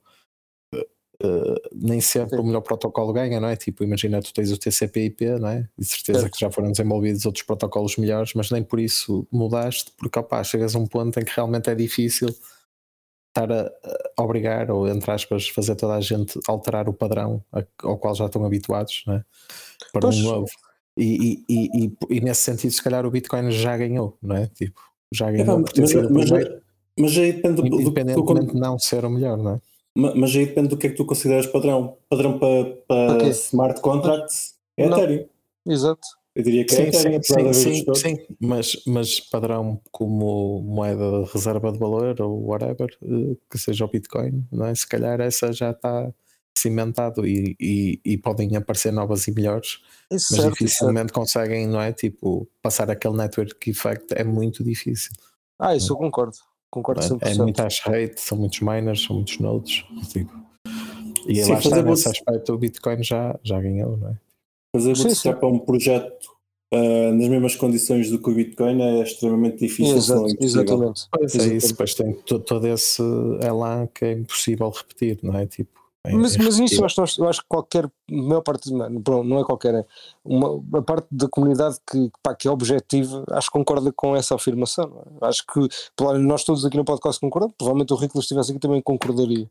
Uh, 1.22 1.57
nem 1.74 1.98
sempre 1.98 2.37
Sim. 2.37 2.42
o 2.42 2.44
melhor 2.44 2.61
protocolo 2.61 3.12
ganha, 3.12 3.40
não 3.40 3.48
é? 3.48 3.57
Tipo, 3.57 3.83
imagina, 3.83 4.20
tu 4.20 4.35
tens 4.35 4.52
o 4.52 4.59
TCP/IP, 4.59 5.38
não 5.38 5.48
é? 5.48 5.68
De 5.79 5.87
certeza 5.87 6.20
certo. 6.20 6.35
que 6.35 6.40
já 6.40 6.50
foram 6.50 6.70
desenvolvidos 6.70 7.24
outros 7.24 7.44
protocolos 7.44 7.96
melhores, 7.96 8.35
mas 8.35 8.50
nem 8.50 8.62
por 8.62 8.79
isso 8.79 9.26
mudaste, 9.33 9.92
porque 9.96 10.18
opá, 10.18 10.44
chegas 10.44 10.76
a 10.76 10.79
um 10.79 10.87
ponto 10.87 11.18
em 11.18 11.24
que 11.24 11.33
realmente 11.35 11.70
é 11.70 11.74
difícil 11.74 12.29
estar 13.29 13.50
a, 13.50 13.70
a 14.16 14.22
obrigar, 14.22 14.70
ou 14.70 14.88
entre 14.88 15.11
aspas, 15.11 15.48
fazer 15.48 15.74
toda 15.76 15.94
a 15.94 16.00
gente 16.00 16.38
alterar 16.46 16.88
o 16.88 16.92
padrão 16.92 17.42
ao 17.83 17.98
qual 17.98 18.14
já 18.14 18.26
estão 18.26 18.44
habituados, 18.44 19.02
não 19.07 19.14
é? 19.14 19.24
Para 19.92 20.02
pois. 20.02 20.16
um 20.16 20.22
novo. 20.22 20.50
E, 20.98 21.44
e, 21.48 21.68
e, 21.85 21.92
e, 22.09 22.20
nesse 22.20 22.40
sentido, 22.42 22.70
se 22.70 22.83
calhar 22.83 23.05
o 23.05 23.11
Bitcoin 23.11 23.50
já 23.50 23.76
ganhou, 23.76 24.16
não 24.22 24.37
é? 24.37 24.46
Tipo, 24.46 24.81
já 25.12 25.31
ganhou. 25.31 25.59
É, 25.59 25.81
mas, 25.81 25.94
mas, 25.94 26.31
mas, 26.31 26.50
mas 26.98 27.18
aí 27.18 27.33
depende 27.35 27.62
do, 27.62 27.66
Independentemente 27.66 28.52
de 28.55 28.61
não 28.61 28.79
ser 28.79 29.05
o 29.05 29.11
melhor, 29.11 29.37
não 29.37 29.52
é? 29.52 29.61
Mas 29.97 30.37
aí 30.37 30.47
depende 30.47 30.69
do 30.69 30.77
que 30.77 30.87
é 30.87 30.91
que 30.91 30.97
tu 30.97 31.07
consideras 31.07 31.47
padrão. 31.47 31.97
Padrão 32.09 32.39
para, 32.39 32.65
para 32.87 33.15
okay. 33.15 33.31
smart 33.31 33.81
contracts 33.81 34.55
é 34.77 34.89
não. 34.89 34.99
Ethereum. 34.99 35.27
Exato. 35.67 36.07
Eu 36.35 36.43
diria 36.43 36.67
que 36.67 36.75
é 36.75 36.93
sim, 36.93 37.09
é 37.09 37.15
Ethereum, 37.15 37.53
sim, 37.55 37.75
sim, 37.75 37.95
sim, 37.95 38.17
mas, 38.39 38.83
mas 38.87 39.21
padrão 39.21 39.81
como 39.91 40.61
moeda 40.61 41.23
de 41.23 41.33
reserva 41.33 41.73
de 41.73 41.79
valor 41.79 42.21
ou 42.21 42.45
whatever, 42.47 42.95
eh, 43.03 43.37
que 43.51 43.57
seja 43.57 43.87
o 43.87 43.89
Bitcoin, 43.89 44.47
não 44.53 44.67
é? 44.67 44.75
se 44.75 44.87
calhar 44.87 45.19
essa 45.19 45.51
já 45.51 45.71
está 45.71 46.13
cimentado 46.59 47.27
e, 47.27 47.57
e, 47.59 48.01
e 48.05 48.19
podem 48.19 48.55
aparecer 48.55 48.93
novas 48.93 49.27
e 49.27 49.33
melhores, 49.33 49.79
Isso 50.11 50.29
mas 50.33 50.43
certo, 50.43 50.53
dificilmente 50.53 51.09
certo. 51.09 51.15
conseguem, 51.15 51.67
não 51.67 51.81
é? 51.81 51.93
Tipo, 51.93 52.47
passar 52.61 52.91
aquele 52.91 53.17
network 53.17 53.71
effect 53.71 54.07
é 54.15 54.23
muito 54.25 54.63
difícil. 54.63 55.13
Ah, 55.59 55.75
isso 55.75 55.93
eu 55.93 55.97
concordo. 55.97 56.37
Concordo 56.77 57.01
100%. 57.01 57.19
É, 57.23 57.33
é 57.33 57.35
muito 57.37 57.62
hash 57.62 57.81
rate, 57.81 58.21
são 58.21 58.37
muitos 58.37 58.61
miners, 58.61 59.03
são 59.03 59.17
muitos 59.17 59.39
nodes. 59.39 59.83
Tipo. 60.12 60.31
E 61.27 61.43
sim, 61.43 61.53
lá 61.53 61.59
está, 61.59 61.83
nesse 61.83 62.07
aspecto 62.07 62.53
o 62.53 62.59
Bitcoin 62.59 63.03
já, 63.03 63.35
já 63.43 63.59
ganhou, 63.59 63.97
não 63.97 64.11
é? 64.11 64.17
Fazer 64.77 64.95
bootstrap 64.95 65.41
para 65.41 65.49
um 65.49 65.59
projeto 65.59 66.29
uh, 66.75 67.12
nas 67.15 67.29
mesmas 67.29 67.57
condições 67.57 68.11
do 68.11 68.19
que 68.19 68.29
o 68.29 68.35
Bitcoin 68.35 68.83
é 68.83 69.03
extremamente 69.03 69.57
difícil. 69.61 69.97
Exato, 69.97 70.27
exatamente. 70.39 71.09
Pois 71.11 71.35
é 71.35 71.55
isso, 71.55 71.69
depois 71.69 71.95
tem 71.95 72.12
todo, 72.12 72.45
todo 72.45 72.69
esse 72.69 73.03
elan 73.43 73.89
que 73.95 74.05
é 74.05 74.12
impossível 74.12 74.69
repetir, 74.69 75.19
não 75.23 75.35
é? 75.35 75.47
Tipo, 75.47 75.81
mas, 76.12 76.37
mas 76.37 76.59
isso 76.59 76.81
eu 76.81 76.85
acho, 76.85 77.21
eu 77.21 77.29
acho 77.29 77.40
que 77.40 77.49
qualquer, 77.49 77.85
a 77.85 77.90
maior 78.09 78.40
parte, 78.40 78.73
não 78.73 79.40
é 79.40 79.45
qualquer, 79.45 79.75
é 79.75 79.85
uma, 80.25 80.62
a 80.79 80.83
parte 80.83 81.07
da 81.11 81.29
comunidade 81.29 81.77
que, 81.90 82.11
pá, 82.23 82.35
que 82.35 82.49
é 82.49 82.51
objetiva, 82.51 83.25
acho 83.31 83.49
que 83.49 83.53
concorda 83.53 83.92
com 83.92 84.14
essa 84.14 84.35
afirmação. 84.35 85.05
É? 85.23 85.27
Acho 85.27 85.45
que 85.47 85.69
nós 86.19 86.45
todos 86.45 86.64
aqui 86.64 86.77
no 86.77 86.85
podcast 86.85 87.21
concordamos, 87.21 87.55
provavelmente 87.57 87.92
o 87.92 87.97
Rico 87.97 88.19
estivesse 88.19 88.51
aqui 88.51 88.61
também 88.61 88.81
concordaria. 88.81 89.49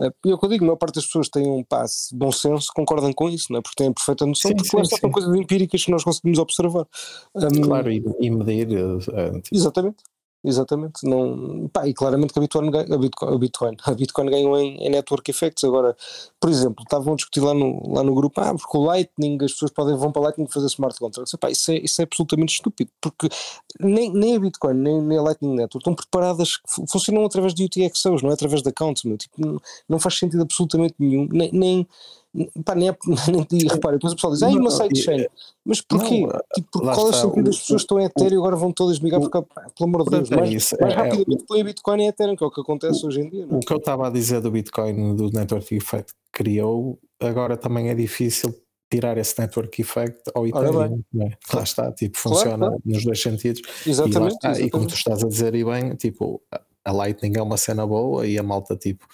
Eh, 0.00 0.12
e 0.26 0.30
é 0.30 0.34
o 0.34 0.38
que 0.38 0.44
eu 0.44 0.50
digo, 0.50 0.64
a 0.64 0.66
maior 0.68 0.76
parte 0.76 0.96
das 0.96 1.06
pessoas 1.06 1.28
têm 1.28 1.48
um 1.50 1.64
passo 1.64 2.14
bom 2.16 2.32
senso, 2.32 2.68
concordam 2.74 3.12
com 3.12 3.28
isso, 3.28 3.46
não 3.50 3.58
é? 3.58 3.62
porque 3.62 3.76
têm 3.82 3.92
perfeita 3.92 4.26
noção, 4.26 4.50
sim, 4.50 4.56
porque 4.56 4.86
sim, 4.86 4.96
são 4.96 5.10
coisas 5.10 5.34
empíricas 5.34 5.84
que 5.84 5.90
nós 5.90 6.04
conseguimos 6.04 6.38
observar. 6.38 6.86
Claro, 7.62 7.88
um, 7.88 7.92
e, 7.92 8.02
e 8.20 8.30
medir. 8.30 8.68
Uh, 8.68 9.42
exatamente. 9.52 9.96
Exatamente, 10.44 11.04
não, 11.04 11.68
pá, 11.68 11.88
e 11.88 11.92
claramente 11.92 12.32
que 12.32 12.38
a 12.38 12.42
Bitcoin, 12.42 12.68
a 12.68 12.96
Bitcoin, 12.96 13.34
a 13.34 13.38
Bitcoin, 13.38 13.76
a 13.84 13.90
Bitcoin 13.92 14.30
ganhou 14.30 14.56
em, 14.56 14.76
em, 14.76 14.88
network 14.88 15.28
effects. 15.28 15.64
Agora, 15.64 15.96
por 16.38 16.48
exemplo, 16.48 16.84
estavam 16.84 17.14
a 17.14 17.16
discutir 17.16 17.40
lá 17.40 17.52
no, 17.52 17.92
lá 17.92 18.04
no 18.04 18.14
grupo, 18.14 18.40
ah, 18.40 18.54
porque 18.54 18.78
o 18.78 18.84
Lightning, 18.84 19.36
as 19.42 19.52
pessoas 19.52 19.72
podem 19.72 19.96
vão 19.96 20.12
para 20.12 20.20
o 20.20 20.22
Lightning 20.22 20.46
fazer 20.46 20.66
smart 20.66 20.96
contracts. 20.96 21.34
Isso, 21.50 21.72
é, 21.72 21.78
isso 21.78 22.00
é 22.00 22.04
absolutamente 22.04 22.52
estúpido, 22.54 22.88
porque 23.00 23.28
nem, 23.80 24.12
nem 24.12 24.36
a 24.36 24.40
Bitcoin, 24.40 24.74
nem, 24.74 25.02
nem 25.02 25.18
a 25.18 25.22
Lightning 25.22 25.56
Network 25.56 25.78
estão 25.78 25.94
preparadas, 25.94 26.60
funcionam 26.88 27.24
através 27.24 27.52
de 27.52 27.64
UTXOs, 27.64 28.22
não 28.22 28.30
é 28.30 28.34
através 28.34 28.62
de 28.62 28.68
accounts, 28.68 29.02
meu, 29.02 29.18
tipo, 29.18 29.44
não, 29.44 29.60
não 29.88 29.98
faz 29.98 30.18
sentido 30.18 30.42
absolutamente 30.42 30.94
nenhum, 31.00 31.28
nem, 31.32 31.50
nem 31.52 31.88
Pá, 32.64 32.74
nem, 32.74 32.88
é, 32.88 32.96
nem, 33.50 33.62
repara, 33.68 33.96
depois 33.96 34.12
o 34.12 34.16
pessoal 34.16 34.32
diz, 34.32 34.42
ah, 34.42 34.48
uma 34.48 34.70
sidechain. 34.70 35.26
Mas 35.64 35.80
porquê? 35.80 36.20
Não, 36.20 36.40
tipo, 36.54 36.68
porque 36.70 36.86
qual 36.94 37.06
é 37.06 37.10
o 37.10 37.12
sentido? 37.12 37.50
As 37.50 37.58
pessoas 37.58 37.82
estão 37.82 38.00
em 38.00 38.04
Ethereum 38.04 38.34
e 38.34 38.38
agora 38.38 38.56
vão 38.56 38.72
todas 38.72 39.00
migrar, 39.00 39.20
porque, 39.20 39.38
pelo 39.76 39.88
amor 39.88 40.04
de 40.04 40.10
Deus, 40.10 40.30
mais, 40.30 40.50
isso, 40.50 40.76
mais 40.80 40.92
é, 40.92 40.96
rapidamente 40.96 41.44
põem 41.46 41.64
Bitcoin 41.64 42.02
em 42.02 42.08
Ethereum, 42.08 42.36
que 42.36 42.44
é 42.44 42.46
o 42.46 42.50
que 42.50 42.60
acontece 42.60 43.06
hoje 43.06 43.20
em 43.20 43.30
dia. 43.30 43.46
É? 43.50 43.54
O 43.54 43.60
que 43.60 43.72
eu 43.72 43.78
estava 43.78 44.06
a 44.06 44.10
dizer 44.10 44.40
do 44.40 44.50
Bitcoin, 44.50 45.16
do 45.16 45.30
Network 45.30 45.74
Effect 45.74 46.12
que 46.12 46.44
criou, 46.44 46.98
agora 47.20 47.56
também 47.56 47.88
é 47.88 47.94
difícil 47.94 48.54
tirar 48.90 49.18
esse 49.18 49.38
network 49.38 49.80
effect 49.80 50.22
ao 50.34 50.46
Ethereum. 50.46 51.02
É? 51.20 51.30
Lá 51.54 51.62
está, 51.62 51.92
tipo, 51.92 52.16
funciona 52.16 52.68
claro, 52.68 52.82
nos 52.84 53.04
dois 53.04 53.20
sentidos. 53.20 53.60
Exatamente 53.86 54.32
e, 54.32 54.36
está, 54.36 54.48
exatamente. 54.50 54.66
e 54.66 54.70
como 54.70 54.86
tu 54.86 54.94
estás 54.94 55.22
a 55.22 55.28
dizer, 55.28 55.54
e 55.54 55.64
bem, 55.64 55.94
tipo, 55.94 56.42
a 56.84 56.92
Lightning 56.92 57.36
é 57.36 57.42
uma 57.42 57.58
cena 57.58 57.86
boa 57.86 58.26
e 58.26 58.38
a 58.38 58.42
malta, 58.42 58.74
tipo, 58.76 59.06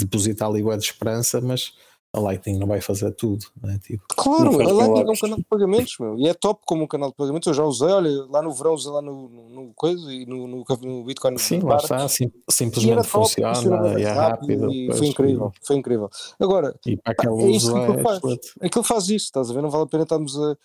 deposita 0.00 0.46
ali 0.46 0.62
o 0.62 0.76
de 0.76 0.84
esperança, 0.84 1.40
mas 1.40 1.72
a 2.12 2.18
Lightning 2.18 2.58
não 2.58 2.66
vai 2.66 2.80
fazer 2.80 3.12
tudo, 3.12 3.46
né? 3.62 3.78
tipo, 3.82 4.02
Claro, 4.08 4.60
a 4.60 4.72
Lightning 4.72 5.08
é 5.08 5.12
um 5.12 5.16
canal 5.16 5.38
de 5.38 5.44
pagamentos, 5.44 5.96
meu, 6.00 6.18
e 6.18 6.28
é 6.28 6.34
top 6.34 6.62
como 6.66 6.82
um 6.82 6.86
canal 6.86 7.10
de 7.10 7.16
pagamentos. 7.16 7.46
Eu 7.46 7.54
já 7.54 7.64
usei, 7.64 7.88
olha, 7.88 8.26
lá 8.28 8.42
no 8.42 8.52
verão 8.52 8.74
usei 8.74 8.90
lá 8.90 9.00
no, 9.00 9.28
no, 9.28 9.72
coisa 9.74 10.12
e 10.12 10.26
no, 10.26 10.48
no, 10.48 10.64
no 10.82 11.04
Bitcoin. 11.04 11.38
sim, 11.38 11.60
lá 11.60 11.76
está, 11.76 12.08
sim- 12.08 12.32
simplesmente 12.48 13.06
funciona 13.06 13.54
funcionava 13.54 14.00
e 14.00 14.02
é 14.04 14.12
rápido. 14.12 14.72
e 14.72 14.92
foi 14.92 15.06
incrível, 15.06 15.52
foi 15.62 15.76
incrível. 15.76 16.10
Agora, 16.40 16.74
E, 16.84 16.96
para 16.96 17.12
aquele 17.12 17.42
é 17.42 17.50
isso 17.50 17.76
uso 17.76 17.76
é 17.76 18.02
faz. 18.02 18.20
aquilo 18.60 18.84
faz 18.84 19.04
isso, 19.04 19.26
estás 19.26 19.50
a 19.50 19.54
ver? 19.54 19.62
Não 19.62 19.70
vale 19.70 19.84
a 19.84 19.86
pena 19.86 20.02
estarmos 20.02 20.36
a, 20.36 20.56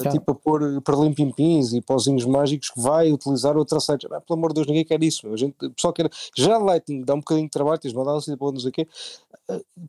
Já. 0.00 0.10
tipo, 0.10 0.32
a 0.32 0.34
pôr 0.34 0.80
para 0.82 0.96
limpimpins 0.96 1.72
e 1.72 1.80
pauzinhos 1.80 2.24
mágicos 2.24 2.70
que 2.70 2.80
vai 2.80 3.12
utilizar 3.12 3.56
outra 3.56 3.78
site. 3.80 4.06
Ah, 4.10 4.20
pelo 4.20 4.38
amor 4.38 4.48
de 4.50 4.56
Deus, 4.56 4.66
ninguém 4.66 4.84
quer 4.84 5.02
isso. 5.02 5.26
A 5.32 5.36
gente, 5.36 5.54
o 5.62 5.70
pessoal 5.70 5.92
quer. 5.92 6.10
Já 6.36 6.58
Lightning 6.58 7.02
dá 7.04 7.14
um 7.14 7.18
bocadinho 7.18 7.46
de 7.46 7.50
trabalho, 7.50 7.78
tens 7.78 7.92
de 7.92 7.96
mandar 7.96 8.16
assim, 8.16 8.34
não 8.38 8.58
sei 8.58 8.70
o 8.70 8.72
quê. 8.72 8.88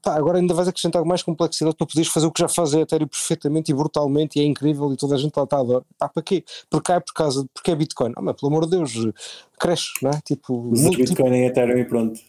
Pá, 0.01 0.15
agora 0.15 0.39
ainda 0.39 0.53
vais 0.53 0.67
acrescentar 0.67 1.03
mais 1.05 1.21
complexidade 1.21 1.75
para 1.75 1.85
poderes 1.85 2.11
fazer 2.11 2.25
o 2.25 2.31
que 2.31 2.41
já 2.41 2.47
faz 2.47 2.73
a 2.73 2.79
Ethereum 2.79 3.07
perfeitamente 3.07 3.71
e 3.71 3.75
brutalmente 3.75 4.39
e 4.39 4.41
é 4.41 4.45
incrível 4.45 4.91
e 4.91 4.97
toda 4.97 5.15
a 5.15 5.17
gente 5.17 5.35
lá 5.35 5.43
está 5.43 5.57
a 5.57 5.59
adorar. 5.59 5.81
Pá, 5.97 6.09
para 6.09 6.23
quê? 6.23 6.43
Porque 6.69 6.91
é 6.91 6.99
por 6.99 7.13
causa, 7.13 7.45
porque 7.53 7.71
é 7.71 7.75
Bitcoin. 7.75 8.13
Ah, 8.15 8.21
mas 8.21 8.35
pelo 8.39 8.51
amor 8.51 8.65
de 8.65 8.71
Deus, 8.77 8.91
cresce, 9.59 9.89
não 10.01 10.09
é? 10.11 10.19
Tipo, 10.21 10.53
multi- 10.63 10.97
Bitcoin 10.97 11.31
em 11.33 11.45
Ethereum 11.45 11.77
e 11.77 11.85
pronto. 11.85 12.19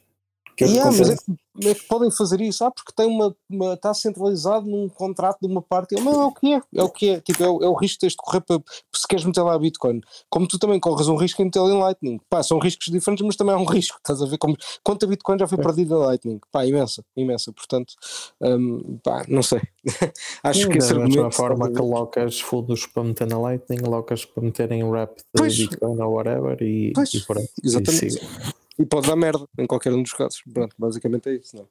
Que 0.57 0.65
é 0.65 0.85
mas 0.85 1.01
é 1.11 1.17
que, 1.17 1.69
é 1.69 1.75
que 1.75 1.87
podem 1.87 2.11
fazer 2.11 2.41
isso, 2.41 2.65
ah, 2.65 2.71
porque 2.71 2.93
tem 2.95 3.07
uma, 3.07 3.35
uma- 3.49 3.75
está 3.75 3.93
centralizado 3.95 4.67
num 4.67 4.89
contrato 4.89 5.39
de 5.41 5.47
uma 5.47 5.63
parte, 5.63 5.99
mas 6.01 6.15
é 6.15 6.25
o 6.25 6.33
que 6.33 6.53
é, 6.53 6.61
é 6.75 6.83
o 6.83 6.89
que 6.91 7.09
é, 7.11 7.21
tipo, 7.21 7.43
é, 7.43 7.49
o, 7.49 7.63
é 7.63 7.69
o 7.69 7.75
risco 7.75 7.97
que 7.97 8.01
tens 8.01 8.13
de 8.13 8.17
correr 8.17 8.41
para, 8.43 8.63
se 8.95 9.07
queres 9.09 9.25
meter 9.25 9.43
lá 9.43 9.59
Bitcoin, 9.59 10.01
como 10.31 10.47
tu 10.47 10.59
também 10.59 10.79
corres 10.79 11.09
um 11.09 11.17
risco 11.17 11.41
em 11.43 11.47
meter 11.47 11.61
em 11.61 11.79
Lightning, 11.79 12.21
pá, 12.29 12.43
são 12.43 12.59
riscos 12.59 12.87
diferentes, 12.93 13.25
mas 13.25 13.37
também 13.37 13.55
é 13.55 13.59
um 13.59 13.65
risco, 13.67 13.97
estás 13.99 14.21
a 14.23 14.27
ver, 14.27 14.39
como, 14.39 14.57
quanta 14.85 15.07
Bitcoin 15.07 15.39
já 15.39 15.47
foi 15.49 15.59
perdida 15.59 15.95
em 15.95 15.99
Lightning, 15.99 16.41
pá, 16.51 16.67
imensa, 16.67 17.03
imensa, 17.17 17.53
portanto, 17.53 17.95
hum, 18.41 18.99
pá, 19.03 19.25
não 19.29 19.43
sei, 19.43 19.61
acho 20.45 20.69
que 20.69 20.79
esse 20.79 20.93
da 20.93 21.01
mesma 21.01 21.23
argumento, 21.23 21.37
forma 21.37 21.71
que 21.71 21.79
a 21.81 21.85
locas 21.85 22.41
fundos 22.41 22.87
para 22.87 23.05
meter 23.05 23.27
na 23.27 23.39
Lightning, 23.39 23.81
locas 23.81 24.25
para 24.25 24.43
meter 24.43 24.71
em 24.73 24.83
de 24.83 25.07
Pois. 25.35 25.57
Bitcoin 25.57 26.01
ou 26.01 26.13
whatever 26.13 26.57
e, 26.63 26.93
Pois, 26.95 27.13
e 27.15 27.21
pronto. 27.27 27.49
e 27.63 27.67
exatamente. 27.67 28.11
siga. 28.11 28.62
E 28.83 28.87
pode 28.87 29.09
dar 29.09 29.17
merda, 29.17 29.47
em 29.59 29.67
qualquer 29.67 29.93
um 29.93 30.03
dos 30.03 30.13
casos, 30.13 30.43
pronto, 30.53 30.75
basicamente 30.79 31.29
é 31.29 31.35
isso, 31.35 31.57
não 31.57 31.63
é? 31.63 31.67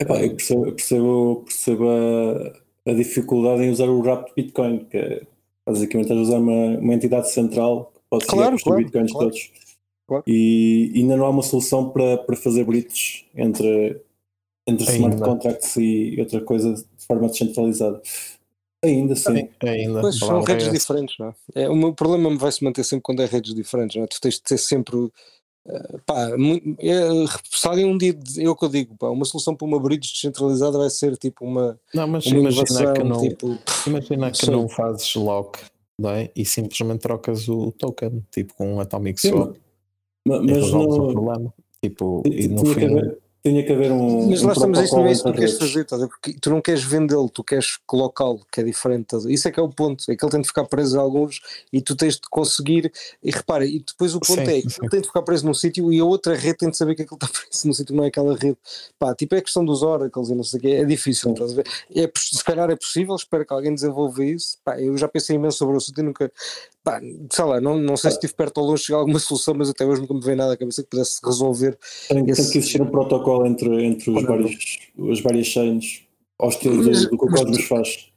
Epá, 0.00 0.22
eu 0.22 0.30
percebo, 0.30 0.66
eu 0.66 0.72
percebo, 0.72 1.44
percebo 1.44 1.88
a, 1.88 2.90
a 2.90 2.94
dificuldade 2.94 3.62
em 3.62 3.70
usar 3.70 3.88
o 3.88 4.00
RAP 4.00 4.28
de 4.28 4.34
Bitcoin, 4.36 4.84
que 4.84 4.96
é 4.96 5.22
basicamente 5.66 6.06
estás 6.06 6.20
a 6.20 6.22
usar 6.22 6.38
uma, 6.38 6.78
uma 6.78 6.94
entidade 6.94 7.30
central 7.30 7.92
que 7.94 8.00
pode 8.08 8.26
Claro, 8.26 8.56
os 8.56 8.62
claro, 8.62 8.82
Bitcoins 8.82 9.12
claro. 9.12 9.28
todos. 9.28 9.50
Claro. 10.06 10.24
E 10.26 10.92
ainda 10.94 11.16
não 11.16 11.26
há 11.26 11.30
uma 11.30 11.42
solução 11.42 11.90
para, 11.90 12.16
para 12.18 12.36
fazer 12.36 12.64
bridges 12.64 13.26
entre, 13.34 14.00
entre 14.66 14.84
smart 14.84 15.16
Ainda. 15.16 15.26
contracts 15.26 15.76
e 15.76 16.16
outra 16.18 16.40
coisa 16.40 16.72
de 16.72 17.06
forma 17.06 17.28
descentralizada. 17.28 18.00
Ainda 18.82 19.16
sim. 19.16 19.48
Ainda. 19.62 20.12
São 20.12 20.42
redes 20.42 20.70
diferentes, 20.70 21.16
não 21.18 21.28
é? 21.54 21.62
é? 21.62 21.68
O 21.68 21.74
meu 21.74 21.92
problema 21.92 22.34
vai 22.36 22.52
se 22.52 22.62
manter 22.62 22.84
sempre 22.84 23.02
quando 23.02 23.22
é 23.22 23.26
redes 23.26 23.54
diferentes, 23.54 23.96
não 23.96 24.04
é? 24.04 24.06
Tu 24.06 24.20
tens 24.20 24.34
de 24.34 24.42
ter 24.42 24.58
sempre. 24.58 25.10
Pá, 26.06 26.30
é, 26.78 27.00
se 27.50 27.66
alguém 27.68 27.84
um 27.84 27.96
dia, 27.98 28.14
diz- 28.14 28.38
é 28.38 28.42
que 28.54 28.64
eu 28.64 28.68
digo, 28.68 28.96
pá, 28.96 29.08
uma 29.08 29.24
solução 29.24 29.54
para 29.54 29.66
uma 29.66 29.78
bridge 29.80 30.12
descentralizada 30.12 30.78
vai 30.78 30.90
ser 30.90 31.16
tipo 31.16 31.44
uma, 31.44 31.78
Não, 31.94 32.06
mas 32.06 32.26
uma 32.26 32.38
imagina 32.38 32.92
que 32.92 33.02
não, 33.04 33.20
tipo, 33.20 33.58
imagina 33.86 34.30
que 34.30 34.38
sim. 34.46 34.50
não 34.50 34.68
fazes 34.68 35.14
lock 35.14 35.60
não 36.00 36.10
é? 36.10 36.30
e 36.34 36.44
simplesmente 36.44 37.00
trocas 37.00 37.48
o 37.48 37.72
token, 37.72 38.24
tipo 38.30 38.54
com 38.54 38.74
um 38.74 38.80
Atomic 38.80 39.20
Sim, 39.20 39.30
Swap 39.30 39.56
Ma- 40.26 40.36
e 40.36 40.40
Mas 40.46 40.56
resolves 40.58 40.96
o 40.96 41.02
não, 41.02 41.12
problema. 41.12 41.54
Tipo, 41.82 42.22
tinha, 42.24 42.40
e 42.40 42.48
no 42.48 42.64
fim. 42.66 42.84
haver, 42.84 43.18
tinha 43.48 43.64
que 43.64 43.72
haver 43.72 43.90
um. 43.90 44.28
Mas 44.28 44.42
um 44.42 44.46
lá 44.46 44.52
estamos, 44.52 44.78
isso 44.80 44.96
não 44.96 45.06
é 45.06 45.12
isso 45.12 45.24
que 45.24 45.32
tu 45.32 45.38
queres 45.38 45.58
fazer, 45.58 45.80
estás 45.80 46.02
a 46.02 46.04
ver? 46.06 46.10
Porque 46.10 46.34
tu 46.40 46.50
não 46.50 46.60
queres 46.60 46.82
vendê-lo, 46.82 47.28
tu 47.28 47.42
queres 47.42 47.78
colocá-lo, 47.86 48.40
que 48.50 48.60
é 48.60 48.64
diferente. 48.64 49.02
estás 49.02 49.24
a 49.24 49.28
ver? 49.28 49.34
Isso 49.34 49.48
é 49.48 49.50
que 49.50 49.60
é 49.60 49.62
o 49.62 49.68
ponto, 49.68 50.04
é 50.10 50.16
que 50.16 50.24
ele 50.24 50.30
tem 50.30 50.40
de 50.40 50.48
ficar 50.48 50.64
preso 50.64 50.98
a 50.98 51.02
alguns 51.02 51.40
e 51.72 51.80
tu 51.80 51.96
tens 51.96 52.14
de 52.14 52.28
conseguir. 52.30 52.92
E 53.22 53.30
repara, 53.30 53.64
e 53.64 53.80
depois 53.80 54.14
o 54.14 54.20
ponto 54.20 54.44
Sim, 54.44 54.50
é 54.50 54.62
que 54.62 54.70
sim. 54.70 54.78
ele 54.82 54.90
tem 54.90 55.00
de 55.00 55.06
ficar 55.06 55.22
preso 55.22 55.46
num 55.46 55.54
sítio 55.54 55.92
e 55.92 56.00
a 56.00 56.04
outra 56.04 56.34
rede 56.34 56.58
tem 56.58 56.70
de 56.70 56.76
saber 56.76 56.94
que 56.94 57.02
aquilo 57.02 57.18
está 57.20 57.28
preso 57.32 57.66
num 57.66 57.72
sítio, 57.72 57.94
não 57.94 58.04
é 58.04 58.08
aquela 58.08 58.36
rede. 58.36 58.56
Pá, 58.98 59.14
tipo 59.14 59.34
é 59.34 59.38
a 59.38 59.42
questão 59.42 59.64
dos 59.64 59.82
oracles 59.82 60.28
e 60.28 60.34
não 60.34 60.44
sei 60.44 60.58
o 60.58 60.62
quê, 60.62 60.68
é 60.68 60.84
difícil, 60.84 61.32
estás 61.32 61.52
a 61.52 61.54
ver? 61.54 61.66
É, 61.94 62.10
se 62.16 62.44
calhar 62.44 62.70
é 62.70 62.76
possível, 62.76 63.14
espero 63.14 63.44
que 63.46 63.52
alguém 63.52 63.74
desenvolva 63.74 64.24
isso. 64.24 64.58
Pá, 64.64 64.80
eu 64.80 64.96
já 64.96 65.08
pensei 65.08 65.36
imenso 65.36 65.58
sobre 65.58 65.74
o 65.74 65.78
assunto 65.78 66.00
e 66.00 66.02
nunca. 66.02 66.32
Pá, 66.90 67.00
sei 67.32 67.44
lá, 67.44 67.60
não, 67.60 67.78
não 67.78 67.96
sei 67.96 68.10
se 68.10 68.16
estive 68.16 68.32
perto 68.34 68.58
ou 68.58 68.66
longe 68.68 68.80
de 68.82 68.86
chegar 68.86 68.98
a 68.98 69.00
alguma 69.00 69.18
solução, 69.18 69.54
mas 69.54 69.68
até 69.68 69.84
hoje 69.84 70.00
nunca 70.00 70.14
me 70.14 70.20
veio 70.20 70.36
nada 70.36 70.54
à 70.54 70.56
cabeça 70.56 70.82
que 70.82 70.88
pudesse 70.88 71.20
resolver 71.24 71.78
Tem, 72.08 72.24
tem 72.24 72.32
Esse- 72.32 72.50
que 72.52 72.58
existir 72.58 72.80
um 72.80 72.90
protocolo 72.90 73.46
entre, 73.46 73.84
entre 73.84 74.10
os 74.10 74.22
vários, 74.22 74.78
as 75.12 75.20
várias 75.20 75.46
chains, 75.46 76.02
ao 76.38 76.48
estilo 76.48 76.76
Mas- 76.82 77.02
do, 77.04 77.10
do 77.10 77.18
que 77.18 77.24
o 77.26 77.28
Cosmos 77.28 77.64
faz. 77.64 78.08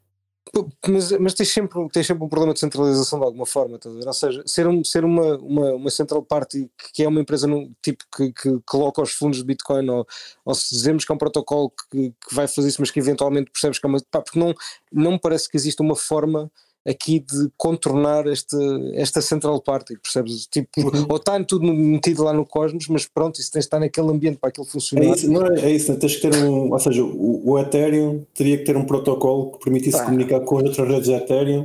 Mas, 0.87 1.11
mas 1.13 1.33
tens, 1.33 1.49
sempre, 1.53 1.87
tens 1.93 2.05
sempre 2.07 2.23
um 2.25 2.27
problema 2.27 2.53
de 2.53 2.59
centralização 2.59 3.19
de 3.19 3.25
alguma 3.25 3.45
forma, 3.45 3.77
estás 3.77 3.95
a 3.95 3.99
ver? 3.99 4.07
Ou 4.07 4.13
seja, 4.13 4.43
ser, 4.45 4.67
um, 4.67 4.83
ser 4.83 5.05
uma, 5.05 5.37
uma, 5.37 5.73
uma 5.75 5.89
central 5.89 6.21
party 6.23 6.69
que- 6.77 6.91
que 6.93 7.03
é 7.03 7.07
uma 7.07 7.21
empresa 7.21 7.47
num, 7.47 7.71
tipo 7.81 8.03
que, 8.13 8.33
que 8.33 8.59
coloca 8.65 9.01
os 9.01 9.11
fundos 9.11 9.37
de 9.39 9.45
Bitcoin, 9.45 9.87
ou, 9.89 10.05
ou 10.43 10.53
se 10.55 10.75
dizemos 10.75 11.05
que 11.05 11.11
é 11.11 11.15
um 11.15 11.17
protocolo 11.17 11.71
que, 11.89 12.09
que 12.09 12.35
vai 12.35 12.47
fazer 12.49 12.67
isso, 12.67 12.81
mas 12.81 12.91
que 12.91 12.99
eventualmente 12.99 13.49
percebes 13.51 13.79
que 13.79 13.85
é 13.85 13.89
uma. 13.89 13.99
Pá, 14.11 14.21
porque 14.21 14.39
não, 14.39 14.53
não 14.91 15.11
me 15.13 15.19
parece 15.19 15.47
que 15.49 15.55
exista 15.55 15.81
uma 15.83 15.95
forma 15.95 16.51
aqui 16.87 17.19
de 17.19 17.49
contornar 17.57 18.25
esta, 18.27 18.57
esta 18.93 19.21
central 19.21 19.61
party, 19.61 19.97
percebes? 19.99 20.47
Tipo, 20.47 20.69
Uhum. 20.81 21.05
ou 21.09 21.17
está 21.17 21.41
tudo 21.43 21.65
metido 21.65 22.23
lá 22.23 22.33
no 22.33 22.45
Cosmos, 22.45 22.87
mas 22.87 23.05
pronto, 23.07 23.39
isso 23.39 23.51
tens 23.51 23.61
de 23.61 23.67
estar 23.67 23.79
naquele 23.79 24.09
ambiente 24.09 24.37
para 24.39 24.49
aquilo 24.49 24.65
É 24.65 24.69
funcionar. 24.69 25.15
isso, 25.15 25.29
não 25.31 25.45
é, 25.47 25.61
é 25.65 25.71
isso, 25.71 25.91
né? 25.91 25.97
tens 25.99 26.15
que 26.15 26.21
ter 26.21 26.35
um. 26.43 26.71
Ou 26.71 26.79
seja, 26.79 27.03
o, 27.03 27.51
o 27.51 27.59
Ethereum 27.59 28.25
teria 28.33 28.57
que 28.57 28.63
ter 28.63 28.75
um 28.75 28.85
protocolo 28.85 29.51
que 29.51 29.59
permitisse 29.63 29.97
Pá. 29.97 30.05
comunicar 30.05 30.39
com 30.41 30.57
as 30.57 30.63
outras 30.65 30.87
redes 30.87 31.05
de 31.05 31.13
Ethereum 31.13 31.61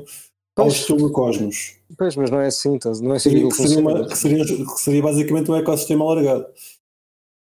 ao 0.56 0.64
Pois. 0.66 0.74
estilo 0.74 0.98
do 0.98 1.12
Cosmos. 1.12 1.76
Pois, 1.96 2.16
mas 2.16 2.30
não 2.30 2.40
é 2.40 2.46
assim, 2.48 2.74
estás- 2.76 3.00
não 3.00 3.12
é 3.12 3.16
assim 3.16 3.30
que 3.30 3.54
Seria, 3.54 3.74
que 3.74 3.80
uma- 3.80 4.06
que 4.08 4.16
seria, 4.18 4.44
que 4.44 4.80
seria 4.80 5.02
basicamente 5.02 5.50
um 5.50 5.56
ecossistema 5.56 6.04
alargado. 6.04 6.46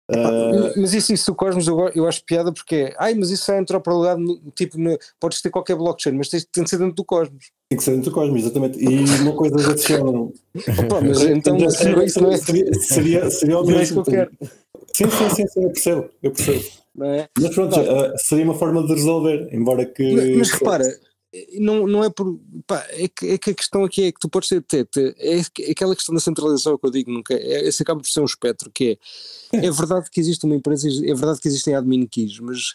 Ah, 0.08 0.72
Mas 0.76 0.94
isso, 0.94 1.12
isso 1.12 1.32
do 1.32 1.34
Cosmos 1.34 1.66
eu, 1.66 1.78
eu 1.88 2.06
acho 2.06 2.24
piada 2.24 2.52
porque 2.52 2.76
é, 2.76 2.94
ai, 2.96 3.14
mas 3.14 3.28
isso 3.30 3.50
é 3.50 3.60
interoperabilidade, 3.60 4.22
no- 4.22 4.52
tipo, 4.52 4.78
no- 4.78 4.96
podes 5.18 5.42
ter 5.42 5.50
qualquer 5.50 5.74
blockchain, 5.76 6.12
mas 6.12 6.28
tens, 6.28 6.46
tem 6.52 6.62
de 6.62 6.70
ser 6.70 6.78
dentro 6.78 6.94
do 6.94 7.04
Cosmos. 7.04 7.50
Tem 7.68 7.78
que 7.78 7.84
ser 7.84 7.92
dentro 7.92 8.10
do 8.10 8.14
Cosmos, 8.14 8.42
exatamente. 8.42 8.78
E 8.78 9.04
uma 9.22 9.32
coisa. 9.32 9.56
Opa, 9.56 11.00
mas 11.00 11.22
então, 11.22 11.56
Então, 11.56 11.70
seria, 11.70 12.04
isso 12.04 12.20
não 12.20 12.32
é, 12.32 12.36
seria, 12.36 12.74
seria, 12.74 13.30
seria 13.30 13.58
o 13.58 13.70
é 13.70 13.74
mesmo. 13.74 14.02
que 14.02 14.10
eu 14.10 14.14
quero, 14.14 14.30
Sim, 14.92 15.10
sim, 15.10 15.28
sim, 15.34 15.46
sim, 15.46 15.62
eu 15.62 15.70
percebo, 15.70 16.10
eu 16.22 16.30
percebo. 16.30 16.64
é? 17.02 17.28
Mas 17.38 17.54
pronto, 17.54 17.78
ah, 17.78 18.16
seria 18.16 18.44
uma 18.44 18.54
forma 18.54 18.86
de 18.86 18.94
resolver, 18.94 19.48
embora 19.52 19.84
que. 19.84 20.12
Mas, 20.12 20.36
mas 20.36 20.50
repara, 20.50 20.84
não, 21.58 21.86
não 21.86 22.04
é 22.04 22.10
por. 22.10 22.38
Pá, 22.66 22.84
é, 22.90 23.08
que, 23.08 23.26
é 23.30 23.38
que 23.38 23.50
a 23.50 23.54
questão 23.54 23.84
aqui 23.84 24.04
é 24.04 24.12
que 24.12 24.20
tu 24.20 24.28
podes 24.28 24.48
ter. 24.48 24.88
é, 25.18 25.38
é 25.38 25.70
aquela 25.70 25.94
questão 25.94 26.14
da 26.14 26.20
centralização 26.20 26.78
que 26.78 26.86
eu 26.86 26.90
digo, 26.90 27.10
nunca. 27.10 27.34
É, 27.34 27.66
esse 27.66 27.82
acaba 27.82 28.00
por 28.00 28.08
ser 28.08 28.20
um 28.20 28.24
espectro, 28.24 28.70
que 28.72 28.98
é. 29.52 29.66
É 29.66 29.70
verdade 29.70 30.10
que 30.10 30.20
existe 30.20 30.44
uma 30.44 30.54
empresa, 30.54 30.88
é 30.88 31.14
verdade 31.14 31.40
que 31.40 31.48
existem 31.48 31.74
admin 31.74 32.06
keys, 32.06 32.38
mas. 32.40 32.74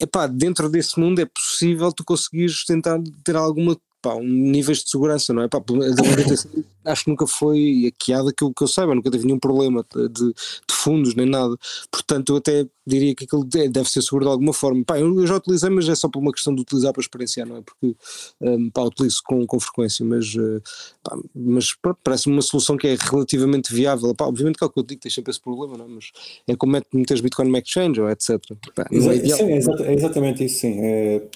Epá, 0.00 0.26
dentro 0.26 0.68
desse 0.68 1.00
mundo 1.00 1.20
é 1.20 1.26
possível 1.26 1.90
tu 1.92 2.04
conseguires 2.04 2.64
tentar 2.64 3.00
ter 3.24 3.36
alguma. 3.36 3.76
Pá, 4.06 4.14
um 4.14 4.22
níveis 4.22 4.84
de 4.84 4.90
segurança, 4.90 5.32
não 5.32 5.42
é? 5.42 5.48
Pá, 5.48 5.58
a 5.58 5.60
WBTC 6.00 6.48
acho 6.86 7.04
que 7.04 7.10
nunca 7.10 7.26
foi 7.26 7.82
hackeada 7.84 8.32
que 8.32 8.42
eu, 8.44 8.52
que 8.52 8.62
eu 8.62 8.68
saiba, 8.68 8.94
nunca 8.94 9.10
teve 9.10 9.26
nenhum 9.26 9.38
problema 9.38 9.84
de, 9.94 10.08
de 10.08 10.34
fundos 10.70 11.14
nem 11.14 11.26
nada. 11.26 11.56
Portanto, 11.90 12.30
eu 12.32 12.36
até 12.36 12.66
diria 12.86 13.14
que 13.14 13.24
aquilo 13.24 13.44
de- 13.44 13.68
deve 13.68 13.90
ser 13.90 14.00
seguro 14.02 14.24
de 14.26 14.30
alguma 14.30 14.52
forma. 14.52 14.84
Pá, 14.84 14.98
eu, 15.00 15.26
já 15.26 15.36
utilizei, 15.36 15.68
mas 15.68 15.88
é 15.88 15.94
só 15.94 16.08
por 16.08 16.20
uma 16.20 16.30
questão 16.32 16.54
de 16.54 16.62
utilizar 16.62 16.92
para 16.92 17.00
experienciar, 17.02 17.46
não 17.46 17.56
é? 17.56 17.60
Porque 17.62 17.96
hum, 18.40 18.70
pá, 18.70 18.82
utilizo 18.82 19.20
com, 19.24 19.44
com 19.46 19.58
frequência, 19.58 20.04
mas, 20.04 20.26
eh, 20.36 20.60
pá, 21.02 21.18
mas 21.34 21.74
parece-me 22.04 22.36
uma 22.36 22.42
solução 22.42 22.76
que 22.76 22.86
é 22.86 22.94
relativamente 22.94 23.74
viável. 23.74 24.14
Pá, 24.14 24.26
obviamente 24.26 24.56
que 24.58 24.62
é 24.64 24.66
o 24.68 24.70
que 24.70 24.78
eu 24.78 24.84
digo, 24.84 25.00
tens 25.00 25.14
sempre 25.14 25.32
esse 25.32 25.40
problema, 25.40 25.76
não 25.76 25.84
é? 25.86 25.88
Mas 25.88 26.12
é 26.46 26.54
como 26.54 26.76
é 26.76 26.80
que 26.80 26.96
meteres 26.96 27.20
Bitcoin 27.20 27.48
no 27.50 27.58
exchange 27.58 28.00
ou 28.00 28.08
etc. 28.08 28.38
Pá, 28.74 28.86
Exa- 28.92 29.14
é 29.16 29.28
sim, 29.28 29.42
é, 29.52 29.56
exata- 29.56 29.82
é 29.84 29.94
exatamente 29.94 30.44
isso, 30.44 30.60
sim. 30.60 30.80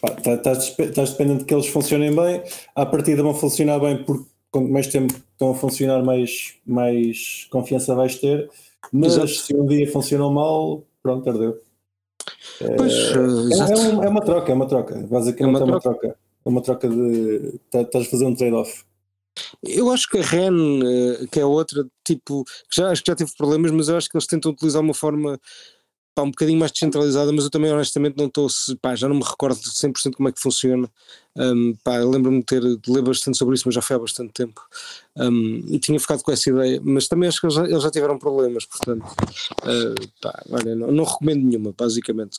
Pá, 0.00 0.10
tá- 0.10 0.52
estás 0.52 1.10
dependente 1.10 1.40
de 1.40 1.44
que 1.46 1.54
eles 1.54 1.66
funcionem 1.66 2.14
bem, 2.14 2.42
à 2.76 2.86
partida 2.86 3.22
vão 3.24 3.34
funcionar 3.34 3.80
bem 3.80 4.04
porque 4.04 4.29
quanto 4.50 4.68
mais 4.70 4.86
tempo 4.88 5.14
estão 5.32 5.50
a 5.50 5.54
funcionar, 5.54 6.02
mais, 6.04 6.54
mais 6.66 7.46
confiança 7.50 7.94
vais 7.94 8.16
ter. 8.18 8.48
Mas 8.92 9.12
Exato. 9.12 9.28
se 9.28 9.54
um 9.54 9.66
dia 9.66 9.90
funcionam 9.90 10.32
mal, 10.32 10.82
pronto, 11.02 11.28
ardeu. 11.28 11.60
Pois, 12.76 12.92
É, 12.92 13.12
eh, 13.12 13.72
é, 13.72 13.78
um- 13.94 14.02
é 14.04 14.08
uma 14.08 14.20
troca, 14.20 14.50
é 14.52 14.54
uma 14.54 14.66
troca. 14.66 14.94
Basicamente 15.10 15.40
É 15.60 15.64
uma 15.64 15.70
é 15.70 15.72
uma 15.72 15.80
troca. 15.80 16.06
É 16.44 16.48
uma 16.48 16.62
troca 16.62 16.88
de. 16.88 17.58
tá- 17.70 17.82
Estás 17.82 18.06
a 18.06 18.10
fazer 18.10 18.24
um 18.26 18.34
trade-off. 18.34 18.84
Eu 19.62 19.90
acho 19.90 20.08
que 20.08 20.18
a 20.18 20.22
REN, 20.22 20.80
eh, 20.82 21.26
que 21.30 21.38
é 21.40 21.44
outra, 21.44 21.86
tipo, 22.04 22.44
que 22.68 22.76
já, 22.76 22.90
acho 22.90 23.02
que 23.02 23.10
já 23.10 23.16
teve 23.16 23.30
problemas, 23.36 23.70
mas 23.70 23.88
eu 23.88 23.96
acho 23.96 24.08
que 24.08 24.16
eles 24.16 24.26
tentam 24.26 24.50
utilizar 24.52 24.82
uma 24.82 24.94
forma 24.94 25.38
pá, 26.14 26.22
um 26.22 26.30
bocadinho 26.30 26.58
mais 26.58 26.72
descentralizada, 26.72 27.32
mas 27.32 27.44
eu 27.44 27.50
também 27.50 27.72
honestamente 27.72 28.16
não 28.16 28.26
estou, 28.26 28.48
pá, 28.80 28.94
já 28.94 29.08
não 29.08 29.16
me 29.16 29.22
recordo 29.22 29.60
de 29.60 29.70
100% 29.70 30.16
como 30.16 30.28
é 30.28 30.32
que 30.32 30.40
funciona. 30.40 30.90
Um, 31.36 31.74
pá, 31.84 31.98
lembro-me 31.98 32.40
de 32.40 32.46
ter 32.46 32.60
de 32.60 32.90
ler 32.92 33.02
bastante 33.02 33.38
sobre 33.38 33.54
isso, 33.54 33.64
mas 33.66 33.74
já 33.74 33.82
foi 33.82 33.96
há 33.96 33.98
bastante 33.98 34.32
tempo. 34.32 34.60
Um, 35.16 35.64
e 35.68 35.78
tinha 35.78 35.98
ficado 35.98 36.22
com 36.22 36.32
essa 36.32 36.50
ideia, 36.50 36.80
mas 36.82 37.08
também 37.08 37.28
acho 37.28 37.40
que 37.40 37.46
eles 37.46 37.54
já, 37.54 37.64
eles 37.64 37.82
já 37.82 37.90
tiveram 37.90 38.18
problemas, 38.18 38.64
portanto, 38.66 39.04
eh, 39.64 40.06
pá, 40.20 40.42
olha, 40.50 40.74
não, 40.74 40.90
não 40.90 41.04
recomendo 41.04 41.46
nenhuma, 41.46 41.74
basicamente. 41.76 42.36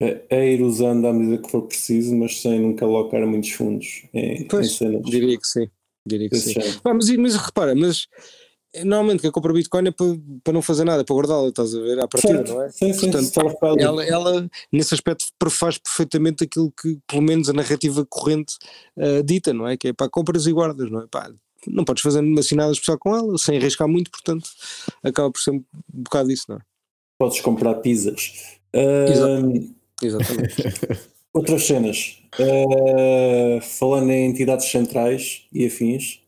a, 0.00 0.34
a 0.34 0.44
ir 0.44 0.62
usando 0.62 1.06
à 1.06 1.12
medida 1.12 1.42
que 1.42 1.50
for 1.50 1.62
preciso, 1.62 2.14
mas 2.14 2.40
sem 2.40 2.60
nunca 2.60 2.84
alocar 2.84 3.26
muitos 3.26 3.50
fundos 3.50 4.04
em, 4.14 4.42
em 4.42 4.48
Pois, 4.48 4.72
cenas. 4.72 5.02
diria 5.04 5.38
que 5.38 5.46
sim. 5.46 5.68
Diria 6.06 6.30
que 6.30 6.36
sim. 6.36 6.54
Pá, 6.84 6.94
mas, 6.94 7.10
mas 7.16 7.34
repara, 7.34 7.74
mas 7.74 8.06
normalmente 8.84 9.20
quem 9.20 9.30
compra 9.30 9.52
Bitcoin 9.52 9.88
é 9.88 9.90
para, 9.90 10.06
para 10.42 10.52
não 10.52 10.62
fazer 10.62 10.84
nada, 10.84 11.04
para 11.04 11.14
guardá-la, 11.14 11.48
estás 11.48 11.74
a 11.74 11.80
ver? 11.80 11.98
À 11.98 12.08
partida, 12.08 12.34
Certo, 12.34 12.54
não 12.54 12.62
é? 12.62 12.70
Sim, 12.70 12.92
sim, 12.92 13.10
Portanto. 13.10 13.78
Ela, 13.78 14.04
ela, 14.04 14.50
nesse 14.72 14.94
aspecto, 14.94 15.24
faz 15.50 15.78
perfeitamente 15.78 16.44
aquilo 16.44 16.72
que, 16.72 16.98
pelo 17.06 17.22
menos, 17.22 17.48
a 17.48 17.52
narrativa 17.52 18.06
corrente 18.08 18.56
eh, 18.98 19.22
dita, 19.22 19.52
não 19.52 19.66
é? 19.66 19.76
Que 19.76 19.88
é 19.88 19.92
para 19.92 20.08
compras 20.08 20.46
e 20.46 20.52
guardas, 20.52 20.90
não 20.90 21.00
é? 21.02 21.06
Pá, 21.06 21.30
não 21.66 21.84
podes 21.84 22.02
fazer 22.02 22.22
assim 22.38 22.54
nada 22.54 22.72
especial 22.72 22.98
com 22.98 23.14
ela, 23.14 23.38
sem 23.38 23.56
arriscar 23.56 23.88
muito, 23.88 24.10
portanto, 24.10 24.48
acaba 25.02 25.30
por 25.30 25.40
ser 25.40 25.52
um 25.52 25.64
bocado 25.92 26.30
isso, 26.30 26.44
não 26.48 26.56
é? 26.56 26.60
Podes 27.18 27.40
comprar 27.40 27.74
pizzas. 27.76 28.58
Exato. 28.72 29.74
Exatamente. 30.02 30.54
Outras 31.32 31.66
cenas. 31.66 32.18
Uh, 32.38 33.60
falando 33.60 34.10
em 34.10 34.30
entidades 34.30 34.70
centrais 34.70 35.42
e 35.52 35.66
afins, 35.66 36.20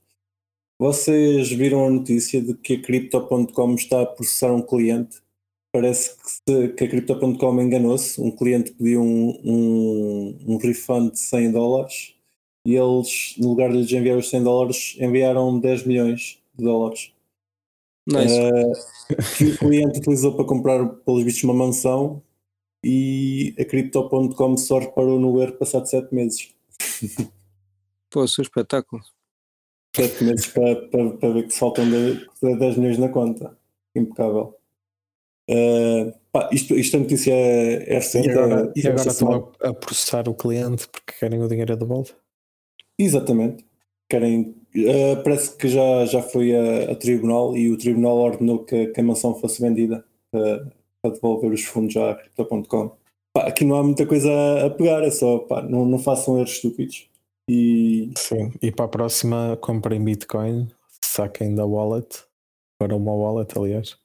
vocês 0.79 1.51
viram 1.51 1.87
a 1.87 1.91
notícia 1.91 2.41
de 2.41 2.55
que 2.55 2.75
a 2.75 2.83
Crypto.com 2.83 3.75
está 3.75 4.03
a 4.03 4.07
processar 4.07 4.53
um 4.53 4.63
cliente? 4.63 5.21
Parece 5.73 6.17
que, 6.17 6.31
se- 6.31 6.69
que 6.75 6.85
a 6.85 6.89
Crypto.com 6.89 7.61
enganou-se. 7.61 8.21
Um 8.21 8.31
cliente 8.31 8.73
pediu 8.73 9.03
um, 9.03 9.41
um, 9.45 10.39
um 10.55 10.57
refund 10.57 11.13
de 11.13 11.19
100 11.19 11.53
dólares 11.53 12.15
e 12.67 12.75
eles, 12.75 13.35
no 13.39 13.49
lugar 13.49 13.71
de 13.71 13.79
lhes 13.79 13.93
enviar 13.93 14.19
os 14.19 14.31
100 14.31 14.43
dólares, 14.45 14.97
enviaram 15.01 15.59
10 15.59 15.85
milhões 15.87 16.43
de 16.57 16.65
dólares. 16.65 17.13
Nice. 18.07 18.35
Uh, 18.41 19.37
que 19.37 19.45
o 19.45 19.59
cliente 19.59 19.99
utilizou 19.99 20.35
para 20.35 20.45
comprar, 20.47 20.87
pelos 20.89 21.23
vistos, 21.25 21.45
uma 21.45 21.55
mansão 21.55 22.23
e 22.85 23.55
a 23.59 23.65
Crypto.com 23.65 24.57
só 24.57 24.79
reparou 24.79 25.19
no 25.19 25.43
erro 25.43 25.53
passado 25.53 25.87
7 25.87 26.15
meses. 26.15 26.55
Pô, 28.11 28.27
seu 28.27 28.43
espetáculo. 28.43 29.03
7 30.07 30.25
meses 30.25 30.47
para, 30.49 30.77
para, 30.89 31.11
para 31.11 31.29
ver 31.31 31.47
que 31.49 31.55
faltam 31.55 31.89
de- 31.91 32.15
de 32.43 32.57
10 32.59 32.77
milhões 32.77 32.99
na 32.99 33.09
conta. 33.09 33.57
Impecável. 33.95 34.55
Uh, 35.51 36.13
pá, 36.31 36.49
isto, 36.53 36.75
isto 36.75 36.97
a 36.97 37.01
notícia 37.01 37.33
é, 37.33 37.91
é 37.91 37.95
recente. 37.95 38.29
e 38.29 38.31
agora, 38.31 38.73
é- 38.75 38.79
e 38.79 38.81
agora 38.87 38.95
esta 39.01 39.11
semana. 39.13 39.37
estão 39.39 39.69
a, 39.69 39.71
a 39.71 39.75
processar 39.75 40.29
o 40.29 40.35
cliente 40.35 40.87
porque 40.89 41.13
querem 41.19 41.43
o 41.43 41.49
dinheiro 41.49 41.77
de 41.77 41.85
volta. 41.87 42.13
Exatamente. 42.99 43.65
Querem, 44.11 44.55
uh, 44.77 45.23
parece 45.25 45.57
que 45.57 45.69
já, 45.69 46.05
já 46.07 46.23
foi 46.23 46.55
a, 46.55 46.93
a 46.93 46.95
tribunal 46.95 47.57
e 47.57 47.71
o 47.71 47.79
tribunal 47.79 48.17
ordenou 48.19 48.65
que, 48.65 48.87
que 48.89 49.01
a 49.01 49.05
mansão 49.05 49.35
fosse 49.35 49.61
vendida 49.63 50.05
para, 50.31 50.71
para 51.03 51.13
devolver 51.15 51.53
os 51.53 51.63
fundos 51.65 51.97
à 51.97 52.15
Crypto.com. 52.15 52.91
Aqui 53.37 53.65
não 53.65 53.77
há 53.77 53.83
muita 53.85 54.05
coisa 54.05 54.31
a, 54.31 54.67
a 54.67 54.71
pegar, 54.71 55.03
é 55.03 55.11
só 55.11 55.39
pá, 55.41 55.63
não, 55.63 55.85
não 55.87 55.99
façam 55.99 56.37
erros 56.39 56.53
estúpidos. 56.53 57.09
E 57.49 58.13
Sim. 58.17 58.53
E 58.61 58.71
para 58.71 58.85
a 58.85 58.89
próxima 58.89 59.59
comprem 59.61 60.03
Bitcoin, 60.03 60.69
saquem 61.03 61.55
da 61.55 61.65
wallet, 61.65 62.25
para 62.79 62.95
uma 62.95 63.13
wallet, 63.13 63.57
aliás. 63.57 63.97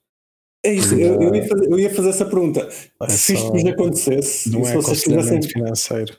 é 0.64 0.72
isso, 0.72 0.94
eu, 0.94 1.20
eu 1.20 1.34
ia 1.34 1.46
fazer, 1.46 1.70
eu 1.70 1.78
ia 1.78 1.94
fazer 1.94 2.08
essa 2.08 2.24
pergunta. 2.24 2.68
É 3.02 3.08
se 3.08 3.34
isto 3.34 3.52
vos 3.52 3.64
acontecesse, 3.66 4.50
Não 4.50 4.64
se 4.64 4.70
é 4.70 4.74
vocês 4.74 5.02
tivessem 5.02 5.42
financeiro. 5.42 6.16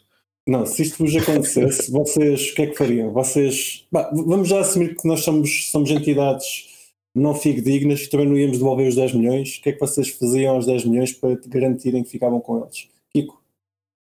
Não, 0.47 0.65
se 0.65 0.83
isto 0.83 1.03
vos 1.03 1.15
acontecesse, 1.15 1.89
vocês 1.91 2.51
o 2.51 2.55
que 2.55 2.61
é 2.61 2.67
que 2.67 2.77
fariam? 2.77 3.11
Vocês. 3.11 3.87
Bah, 3.91 4.11
vamos 4.13 4.47
já 4.47 4.59
assumir 4.59 4.95
que 4.95 5.07
nós 5.07 5.21
somos, 5.21 5.71
somos 5.71 5.89
entidades 5.89 6.75
não 7.15 7.33
dignas 7.33 8.01
e 8.01 8.09
também 8.09 8.27
não 8.27 8.37
íamos 8.37 8.57
devolver 8.57 8.89
os 8.89 8.95
10 8.95 9.13
milhões. 9.13 9.57
O 9.57 9.61
que 9.61 9.69
é 9.69 9.71
que 9.71 9.79
vocês 9.79 10.09
faziam 10.09 10.55
aos 10.55 10.65
10 10.65 10.83
milhões 10.85 11.13
para 11.13 11.37
te 11.37 11.47
garantirem 11.47 12.03
que 12.03 12.09
ficavam 12.09 12.41
com 12.41 12.61
eles? 12.61 12.89
Kiko, 13.09 13.41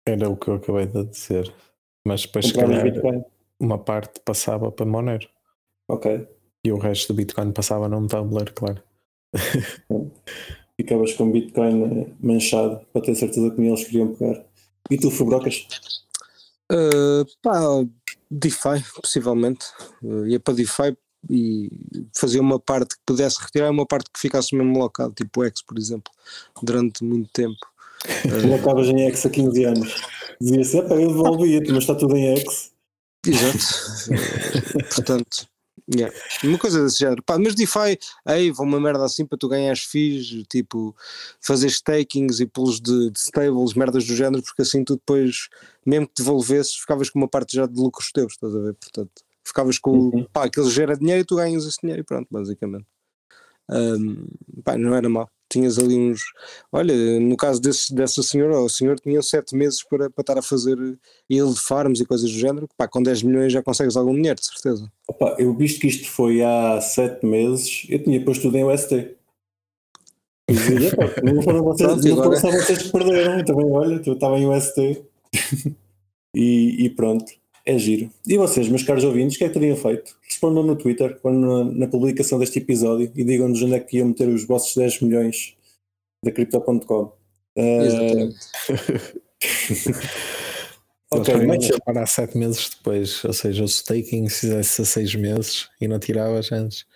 Era 0.07 0.31
o 0.31 0.37
que 0.37 0.49
eu 0.49 0.55
acabei 0.55 0.87
de 0.87 1.05
dizer. 1.05 1.53
Mas 2.05 2.23
depois, 2.23 2.47
se 2.47 2.55
calhar, 2.55 2.83
Bitcoin. 2.83 3.23
uma 3.59 3.79
parte 3.79 4.21
passava 4.25 4.73
para 4.73 4.87
Monero 4.87 5.29
Ok. 5.89 6.27
e 6.65 6.73
o 6.73 6.79
resto 6.79 7.13
do 7.13 7.17
Bitcoin 7.17 7.53
passava 7.53 7.89
num 7.89 8.07
Tumblr, 8.07 8.53
claro. 8.55 8.83
Ficavas 10.77 11.13
com 11.13 11.31
Bitcoin 11.31 11.85
eh, 11.85 12.07
manchado 12.21 12.81
para 12.93 13.03
ter 13.03 13.15
certeza 13.15 13.51
que 13.51 13.61
nem 13.61 13.69
eles 13.69 13.85
queriam 13.85 14.15
pegar. 14.15 14.43
E 14.91 14.97
tu, 14.97 15.11
Fubrocas? 15.11 15.67
Uh, 16.73 17.25
pá, 17.43 17.61
DeFi, 18.31 18.83
possivelmente. 19.01 19.67
Uh, 20.03 20.27
ia 20.27 20.41
para 20.41 20.55
DeFi 20.55 20.97
e 21.29 21.71
fazia 22.17 22.41
uma 22.41 22.59
parte 22.59 22.95
que 22.97 23.03
pudesse 23.05 23.43
retirar 23.43 23.67
e 23.67 23.71
uma 23.71 23.85
parte 23.85 24.11
que 24.11 24.19
ficasse 24.19 24.55
mesmo 24.55 24.79
locado, 24.79 25.13
tipo 25.13 25.41
o 25.41 25.45
X, 25.45 25.63
por 25.63 25.77
exemplo, 25.77 26.11
durante 26.63 27.05
muito 27.05 27.29
tempo. 27.31 27.59
Tu 28.23 28.55
acabas 28.55 28.87
em 28.89 29.07
X 29.09 29.27
há 29.27 29.31
15 29.31 29.65
anos. 29.65 29.95
Dizia-se, 30.41 30.79
"Epá, 30.79 30.95
eu 30.95 31.09
devolvia-te, 31.09 31.71
mas 31.71 31.83
está 31.83 31.95
tudo 31.95 32.17
em 32.17 32.37
X. 32.39 32.73
Exato. 33.27 33.59
Portanto, 34.95 35.47
yeah. 35.95 36.15
uma 36.43 36.59
coisa 36.59 36.83
desse 36.83 36.99
género. 36.99 37.23
Pá, 37.23 37.39
mas 37.39 37.55
DeFi, 37.55 37.99
aí 38.25 38.51
vão 38.51 38.65
uma 38.67 38.81
merda 38.81 39.05
assim 39.05 39.27
para 39.27 39.37
tu 39.37 39.49
ganhares 39.49 39.81
fees, 39.85 40.43
tipo 40.49 40.97
fazer 41.41 41.69
stakings 41.69 42.41
e 42.41 42.47
pools 42.47 42.81
de, 42.81 43.11
de 43.11 43.19
stables, 43.19 43.75
merdas 43.75 44.07
do 44.07 44.15
género, 44.17 44.43
porque 44.43 44.63
assim 44.63 44.83
tu 44.85 44.95
depois, 44.95 45.49
mesmo 45.85 46.07
que 46.07 46.15
devolvesses, 46.17 46.77
ficavas 46.77 47.11
com 47.11 47.19
uma 47.19 47.29
parte 47.29 47.55
já 47.57 47.67
de 47.67 47.79
lucros 47.79 48.11
teus, 48.13 48.33
estás 48.33 48.55
a 48.55 48.61
ver? 48.61 48.75
Portanto, 48.75 49.11
ficavas 49.45 49.79
com 49.79 49.91
Uhum. 49.91 50.27
pá, 50.33 50.45
aquele 50.47 50.71
gera 50.71 50.97
dinheiro 50.97 51.21
e 51.21 51.25
tu 51.25 51.37
ganhas 51.37 51.67
esse 51.67 51.79
dinheiro 51.83 52.01
e 52.01 52.05
pronto, 52.05 52.29
basicamente. 52.31 52.87
Um, 53.69 54.27
pá, 54.65 54.77
não 54.79 54.95
era 54.95 55.09
mal. 55.09 55.31
Tinhas 55.51 55.79
ali 55.79 55.99
uns. 55.99 56.21
Olha, 56.71 56.95
no 57.19 57.37
caso 57.37 57.61
desse, 57.61 57.93
dessa 57.93 58.23
senhora, 58.23 58.59
o 58.61 58.69
senhor 58.69 58.99
tinha 59.01 59.21
sete 59.21 59.57
meses 59.57 59.83
para, 59.83 60.09
para 60.09 60.23
estar 60.23 60.39
a 60.39 60.43
fazer 60.43 60.79
ele 61.29 61.53
de 61.53 61.61
farms 61.61 62.01
e 62.01 62.07
coisas 62.07 62.31
do 62.31 62.39
género. 62.39 62.69
Pá, 62.77 62.87
com 62.87 63.03
10 63.03 63.25
milhões 63.25 63.53
já 63.53 63.63
consegues 63.63 63.97
algum 63.97 64.15
dinheiro, 64.15 64.39
de 64.39 64.47
certeza. 64.47 64.91
Opa, 65.09 65.35
eu 65.39 65.53
visto 65.55 65.81
que 65.81 65.89
isto 65.89 66.09
foi 66.09 66.41
há 66.43 66.81
7 66.81 67.27
meses, 67.27 67.87
eu 67.89 68.03
tinha 68.03 68.25
posto 68.25 68.43
tudo 68.43 68.57
em 68.57 68.65
UST. 68.65 68.93
Eu 70.49 70.55
dizia, 70.55 70.89
"Epá, 70.89 71.05
não 71.23 71.43
foram 71.43 71.63
vocês, 71.65 72.05
não 72.05 72.17
foram 72.17 72.37
só 72.37 72.51
vocês 72.51 72.83
que 72.83 72.93
perderam, 72.93 73.45
também, 73.45 73.71
olha, 73.71 74.03
eu 74.05 74.13
estava 74.13 74.39
em 74.39 74.47
UST. 74.47 75.03
e, 76.35 76.85
e 76.85 76.91
pronto, 76.91 77.33
é 77.67 77.79
giro. 77.79 78.11
E 78.27 78.37
vocês, 78.39 78.69
meus 78.69 78.83
caros 78.83 79.05
ouvintes, 79.05 79.37
o 79.37 79.39
que 79.39 79.45
é 79.45 79.49
que 79.49 79.55
teriam 79.55 79.77
feito? 79.77 80.17
Respondam 80.41 80.63
no 80.63 80.75
Twitter, 80.75 81.21
quando 81.21 81.65
na, 81.65 81.87
publicação 81.87 82.39
deste 82.39 82.61
episódio, 82.61 83.13
e 83.15 83.25
digam-nos 83.25 83.63
onde 83.63 83.75
é 83.75 83.81
que 83.81 83.99
iam 83.99 84.09
meter 84.09 84.27
os 84.27 84.47
vossos 84.47 84.75
10 84.75 85.03
milhões 85.03 85.55
da 86.25 86.33
Crypto.com. 86.33 87.13
Eh, 87.57 87.85
Exatamente. 87.85 88.39
ok, 91.13 91.47
mas 91.47 91.69
parar 91.85 92.07
sete 92.07 92.39
meses 92.39 92.71
depois, 92.71 93.23
ou 93.23 93.35
seja, 93.35 93.63
o 93.63 93.69
staking 93.69 94.31
se 94.31 94.41
fizesse 94.41 94.81
a 94.81 94.85
seis 94.87 95.15
meses 95.15 95.69
e 95.79 95.87
não 95.87 95.99
tiravas 95.99 96.51
antes. 96.51 96.87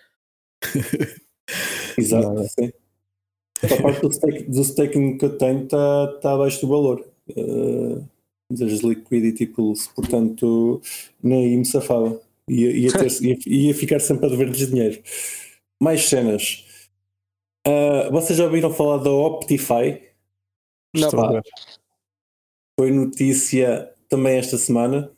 Exato, 1.99 2.29
Nada. 2.29 2.49
sim. 2.49 2.73
A 3.63 3.83
parte 3.83 4.01
do, 4.01 4.11
stake, 4.11 4.45
do 4.45 4.63
staking 4.63 5.19
que 5.19 5.25
eu 5.27 5.37
tenho 5.37 5.65
está 5.65 6.07
tá 6.23 6.33
abaixo 6.33 6.63
do 6.63 6.69
valor 6.69 7.07
uh, 7.29 8.09
das 8.51 8.81
liquidity 8.81 9.47
pools, 9.47 9.89
portanto 9.89 10.81
nem 11.23 11.45
aí 11.45 11.57
me 11.59 11.67
safava. 11.67 12.24
Ia, 12.49 12.71
ia, 12.71 12.93
ter, 12.93 13.11
ia, 13.23 13.39
ia 13.47 13.75
ficar 13.75 14.01
sempre 14.01 14.27
a 14.27 14.29
dever-lhes 14.29 14.69
dinheiro. 14.69 15.03
Mais 15.83 16.09
cenas. 16.09 16.65
Uh, 17.67 18.13
vocês 18.13 18.39
já 18.39 18.45
ouviram 18.45 18.73
falar 18.73 18.99
da 18.99 19.11
Optify? 19.11 20.01
Não. 20.95 21.11
Foi 22.79 22.91
notícia 22.91 23.91
também 24.09 24.37
esta 24.37 24.59
semana, 24.59 25.11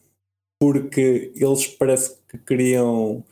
porque 0.60 1.32
eles 1.36 1.66
parece 1.66 2.16
que 2.28 2.38
queriam 2.38 3.24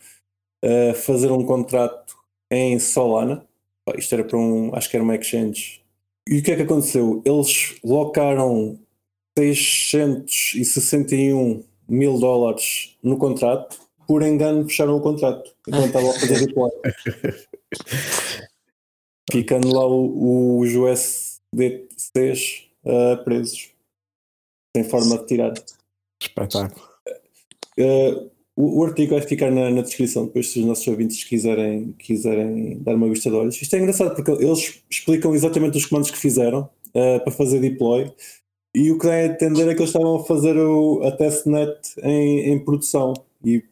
uh, 0.63 0.93
fazer 0.95 1.31
um 1.31 1.45
contrato 1.45 2.15
em 2.51 2.77
Solana. 2.79 3.47
Isto 3.97 4.15
era 4.15 4.23
para 4.23 4.37
um, 4.37 4.73
acho 4.75 4.89
que 4.89 4.97
era 4.97 5.03
uma 5.03 5.15
exchange. 5.15 5.83
E 6.27 6.39
o 6.39 6.43
que 6.43 6.51
é 6.51 6.55
que 6.55 6.63
aconteceu? 6.63 7.21
Eles 7.23 7.79
locaram 7.83 8.79
661 9.37 11.63
mil 11.87 12.19
dólares 12.19 12.97
no 13.03 13.15
contrato, 13.17 13.79
por 14.07 14.21
engano 14.23 14.67
fecharam 14.67 14.95
o 14.97 15.01
contrato, 15.01 15.53
enquanto 15.67 15.87
estavam 15.87 16.09
a 16.11 16.13
fazer 16.13 16.45
deploy. 16.45 16.71
Ficando 19.31 19.73
lá 19.73 19.85
o- 19.85 20.59
os 20.59 20.73
USDCs 20.75 22.67
uh, 22.85 23.23
presos, 23.23 23.71
sem 24.75 24.83
forma 24.83 25.17
de 25.17 25.25
tirar. 25.25 25.53
Espetáculo. 26.21 26.85
Uh, 27.77 28.29
o, 28.55 28.79
o 28.79 28.83
artigo 28.85 29.15
vai 29.15 29.21
ficar 29.21 29.51
na, 29.51 29.69
na 29.69 29.81
descrição, 29.81 30.25
depois 30.27 30.49
se 30.49 30.59
os 30.59 30.65
nossos 30.65 30.87
ouvintes 30.87 31.23
quiserem, 31.25 31.91
quiserem 31.93 32.77
dar 32.79 32.95
uma 32.95 33.09
vista 33.09 33.29
de 33.29 33.35
olhos. 33.35 33.61
Isto 33.61 33.75
é 33.75 33.79
engraçado 33.79 34.15
porque 34.15 34.31
eles 34.31 34.81
explicam 34.89 35.35
exatamente 35.35 35.77
os 35.77 35.85
comandos 35.85 36.11
que 36.11 36.17
fizeram 36.17 36.69
uh, 36.89 37.19
para 37.21 37.31
fazer 37.31 37.59
deploy 37.59 38.13
e 38.73 38.91
o 38.91 38.97
que 38.99 39.07
dá 39.07 39.13
a 39.13 39.25
entender 39.25 39.63
é 39.69 39.73
que 39.73 39.81
eles 39.81 39.89
estavam 39.89 40.17
a 40.17 40.23
fazer 40.25 40.57
o, 40.57 41.01
a 41.03 41.11
testnet 41.11 41.79
em, 42.03 42.51
em 42.51 42.59
produção 42.63 43.13
e 43.43 43.63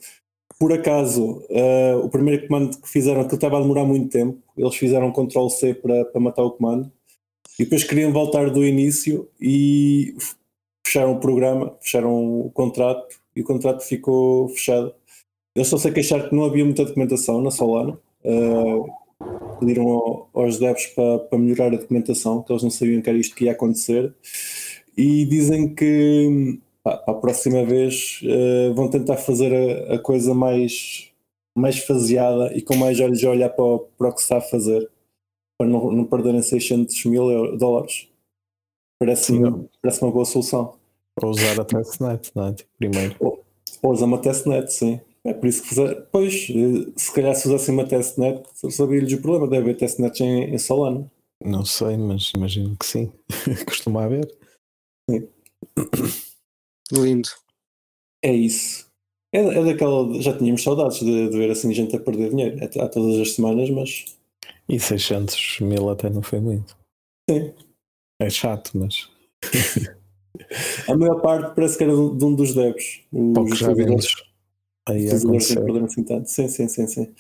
por 0.64 0.72
acaso 0.72 1.44
uh, 1.50 2.06
o 2.06 2.10
primeiro 2.10 2.48
comando 2.48 2.80
que 2.80 2.88
fizeram, 2.88 3.28
que 3.28 3.36
estava 3.36 3.58
a 3.58 3.62
demorar 3.62 3.84
muito 3.84 4.08
tempo, 4.08 4.42
eles 4.58 4.74
fizeram 4.76 5.12
Ctrl 5.12 5.50
C 5.50 5.74
para, 5.74 6.06
para 6.06 6.22
matar 6.22 6.42
o 6.42 6.52
comando 6.52 6.90
E 7.60 7.66
depois 7.66 7.84
queriam 7.84 8.14
voltar 8.14 8.50
do 8.50 8.64
início 8.64 9.28
e 9.42 10.16
fecharam 10.88 11.16
o 11.16 11.20
programa, 11.20 11.76
fecharam 11.82 12.40
o 12.46 12.50
contrato 12.52 13.14
e 13.36 13.42
o 13.42 13.44
contrato 13.44 13.84
ficou 13.84 14.48
fechado. 14.48 14.96
Eles 15.54 15.68
só 15.68 15.78
se 15.78 15.92
queixar 15.92 16.30
que 16.30 16.34
não 16.34 16.46
havia 16.46 16.64
muita 16.64 16.86
documentação 16.86 17.42
na 17.42 17.52
Solana. 17.52 18.00
Uh, 18.24 18.90
pediram 19.60 19.90
ao, 19.90 20.30
aos 20.34 20.60
devs 20.60 20.86
para, 20.96 21.20
para 21.20 21.40
melhorar 21.40 21.74
a 21.74 21.78
documentação, 21.78 22.42
que 22.42 22.54
eles 22.54 22.64
não 22.64 22.70
sabiam 22.70 23.02
que 23.02 23.10
era 23.10 23.20
isto 23.20 23.36
que 23.36 23.44
ia 23.44 23.52
acontecer. 23.52 24.14
E 24.96 25.26
dizem 25.26 25.76
que 25.76 26.58
pá, 26.84 26.98
para 26.98 27.14
a 27.14 27.18
próxima 27.18 27.66
vez 27.66 28.22
uh, 28.24 28.74
vão 28.74 28.90
tentar 28.90 29.18
fazer 29.18 29.54
a, 29.54 29.96
a, 29.96 30.00
coisa 30.00 30.34
mais, 30.34 31.12
mais 31.56 31.80
faseada 31.80 32.56
e 32.56 32.62
com 32.62 32.76
mais 32.76 33.00
olhos 33.00 33.24
a 33.24 33.30
olhar 33.30 33.50
para, 33.50 33.64
o, 33.64 33.80
para 33.80 34.10
o 34.10 34.14
que 34.14 34.20
se 34.20 34.26
está 34.26 34.38
a 34.38 34.42
fazer, 34.42 34.90
para 35.58 35.68
não, 35.68 35.92
não 35.92 36.06
perderem 36.06 36.42
600 36.42 37.06
mil 37.06 37.58
dólares. 37.58 38.10
Parece, 39.00 39.34
parece 39.82 40.02
uma 40.02 40.12
boa 40.12 40.26
solução. 40.26 40.76
Ou 41.22 41.30
usar 41.30 41.60
a 41.60 41.66
testnet, 41.66 42.32
não 42.36 42.48
é? 42.48 42.54
Tipo, 42.54 42.70
primeiro. 42.78 43.16
Ou, 43.20 43.44
ou 43.82 43.92
usar 43.92 44.06
uma 44.06 44.18
testnet, 44.18 44.72
sim. 44.72 45.00
É 45.26 45.34
por 45.34 45.48
isso 45.48 45.62
que 45.62 45.70
fazer. 45.70 46.08
Pois, 46.12 46.50
eh, 46.50 46.92
se 46.98 47.14
calhar 47.14 47.34
se 47.36 47.48
usassem 47.48 47.74
uma 47.74 47.88
testnet, 47.88 48.44
sabia-lhes 48.72 49.14
o 49.14 49.22
problema. 49.22 49.48
Deve 49.48 49.70
haver 49.70 49.78
testnets 49.78 50.20
em, 50.20 50.54
em 50.54 50.58
Solana. 50.58 51.10
Não 51.44 51.66
sei, 51.66 51.98
mas 51.98 52.32
imagino 52.36 52.76
que 52.78 52.86
sim. 52.86 53.12
Costuma 53.66 54.04
haver. 54.04 54.30
Sim. 55.10 55.28
Lindo. 56.92 57.30
É 58.24 58.34
isso. 58.34 58.88
É, 59.34 59.40
é 59.40 59.64
daquela. 59.64 60.22
Já 60.22 60.38
tínhamos 60.38 60.64
saudades 60.64 61.00
de, 61.00 61.30
de 61.30 61.38
ver 61.38 61.50
assim 61.50 61.74
gente 61.74 61.96
a 61.96 62.00
perder 62.00 62.30
dinheiro. 62.30 62.58
É, 62.64 62.66
há 62.82 62.88
todas 62.88 63.20
as 63.20 63.34
semanas, 63.34 63.70
mas. 63.70 64.06
E 64.70 64.80
600 64.80 65.60
mil 65.62 65.90
até 65.90 66.10
não 66.10 66.22
foi 66.22 66.40
muito. 66.40 66.78
Sim. 67.30 67.54
É 68.22 68.30
chato, 68.30 68.72
mas. 68.76 69.10
A 70.88 70.98
maior 70.98 71.22
parte 71.22 71.56
parece 71.56 71.78
que 71.78 71.84
era 71.84 71.94
de 71.94 72.26
um 72.26 72.36
dos 72.36 72.56
devs. 72.56 73.02
Poucos 73.12 73.60
já 73.60 73.74
vimos. 73.74 74.08
Aí. 74.88 75.08
Assim 75.08 76.04
tanto. 76.04 76.30
Sim, 76.30 76.48
sim, 76.48 76.68
sim. 76.68 76.88
sim. 76.88 77.14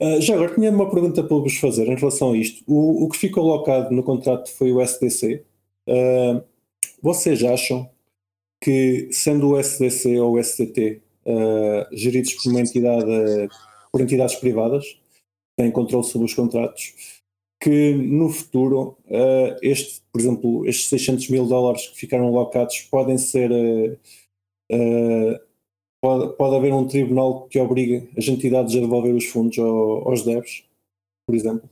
Uh, 0.00 0.20
já 0.20 0.34
agora, 0.34 0.54
tinha 0.54 0.70
uma 0.70 0.90
pergunta 0.90 1.22
para 1.22 1.36
vos 1.36 1.56
fazer 1.56 1.86
em 1.86 1.94
relação 1.94 2.32
a 2.32 2.36
isto. 2.36 2.64
O, 2.66 3.04
o 3.04 3.08
que 3.08 3.16
ficou 3.16 3.44
colocado 3.44 3.90
no 3.90 4.02
contrato 4.02 4.50
foi 4.50 4.72
o 4.72 4.80
SDC. 4.80 5.44
Uh, 5.86 5.92
ah, 5.92 6.44
vocês 7.02 7.44
acham 7.44 7.88
que, 8.62 9.08
sendo 9.12 9.50
o 9.50 9.58
SDC 9.58 10.18
ou 10.20 10.34
o 10.34 10.38
SDT 10.38 11.02
uh, 11.26 11.30
ah, 11.30 11.88
geridos 11.92 12.34
por 12.34 12.58
entidade, 12.58 13.48
por 13.92 14.00
entidades 14.00 14.36
privadas, 14.36 14.98
têm 15.56 15.70
controle 15.70 16.04
sobre 16.04 16.26
os 16.26 16.34
contratos, 16.34 17.22
que 17.60 17.94
no 17.94 18.30
futuro 18.30 18.96
uh, 19.06 19.56
este, 19.62 20.02
por 20.12 20.20
exemplo, 20.20 20.66
estes 20.66 20.88
600 20.88 21.28
mil 21.30 21.46
dólares 21.46 21.88
que 21.88 21.98
ficaram 21.98 22.30
locados 22.30 22.80
podem 22.90 23.16
ser 23.16 23.50
uh, 23.52 25.40
pode, 26.02 26.36
pode 26.36 26.56
haver 26.56 26.72
um 26.74 26.86
tribunal 26.86 27.48
que 27.48 27.58
obrigue 27.58 28.10
as 28.18 28.28
entidades 28.28 28.76
a 28.76 28.80
devolver 28.80 29.14
os 29.14 29.24
fundos 29.24 29.58
ao, 29.58 30.08
aos 30.08 30.22
devs, 30.22 30.64
por 31.26 31.34
exemplo. 31.34 31.68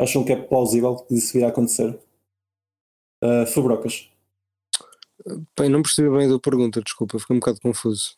Acham 0.00 0.24
que 0.24 0.32
é 0.32 0.36
plausível 0.36 0.96
que 0.96 1.14
isso 1.14 1.32
virá 1.32 1.46
a 1.46 1.50
acontecer? 1.50 1.96
Uh, 3.22 3.46
Fabrocas. 3.46 4.10
Bem, 5.58 5.68
não 5.68 5.82
percebi 5.82 6.08
bem 6.10 6.28
da 6.28 6.38
pergunta, 6.38 6.82
desculpa, 6.82 7.18
fiquei 7.18 7.36
um 7.36 7.40
bocado 7.40 7.60
confuso. 7.60 8.16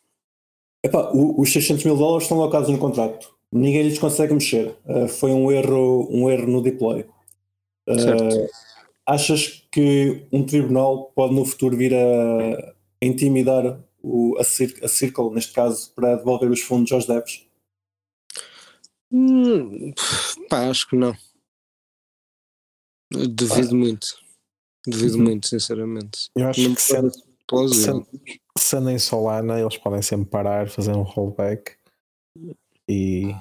Epá, 0.83 1.11
os 1.13 1.51
600 1.51 1.85
mil 1.85 1.95
dólares 1.97 2.23
estão 2.23 2.37
locados 2.37 2.69
no 2.69 2.77
contrato 2.77 3.35
ninguém 3.51 3.83
lhes 3.83 3.99
consegue 3.99 4.33
mexer. 4.33 4.75
Uh, 4.85 5.07
foi 5.07 5.31
um 5.31 5.51
erro, 5.51 6.07
um 6.09 6.29
erro 6.29 6.47
no 6.47 6.61
deploy. 6.61 7.05
Uh, 7.87 8.47
achas 9.05 9.67
que 9.71 10.25
um 10.31 10.45
tribunal 10.45 11.11
pode 11.15 11.33
no 11.33 11.45
futuro 11.45 11.75
vir 11.75 11.93
a, 11.93 12.73
intimidar 13.01 13.83
o, 14.01 14.37
a, 14.39 14.43
Cir 14.43 14.79
a 14.83 14.87
Circle, 14.87 15.31
neste 15.31 15.51
caso, 15.51 15.91
para 15.93 16.15
devolver 16.15 16.49
os 16.49 16.61
fundos 16.61 16.91
aos 16.91 17.05
devs? 17.05 17.45
Hum, 19.11 19.93
pá, 20.49 20.69
acho 20.69 20.87
que 20.87 20.95
não. 20.95 21.15
Devido 23.11 23.75
ah. 23.75 23.77
muito. 23.77 24.07
Devido 24.85 25.15
uhum. 25.15 25.23
muito, 25.23 25.47
sinceramente. 25.47 26.29
Eu 26.35 26.47
acho 26.47 26.61
não 26.61 26.75
que 26.75 26.81
sendo, 26.81 27.11
sendo, 27.69 28.07
sendo 28.57 28.89
em 28.89 28.97
Solana, 28.97 29.59
eles 29.59 29.77
podem 29.77 30.01
sempre 30.01 30.29
parar, 30.29 30.69
fazer 30.69 30.91
um 30.91 31.03
rollback 31.03 31.73
e. 32.89 33.33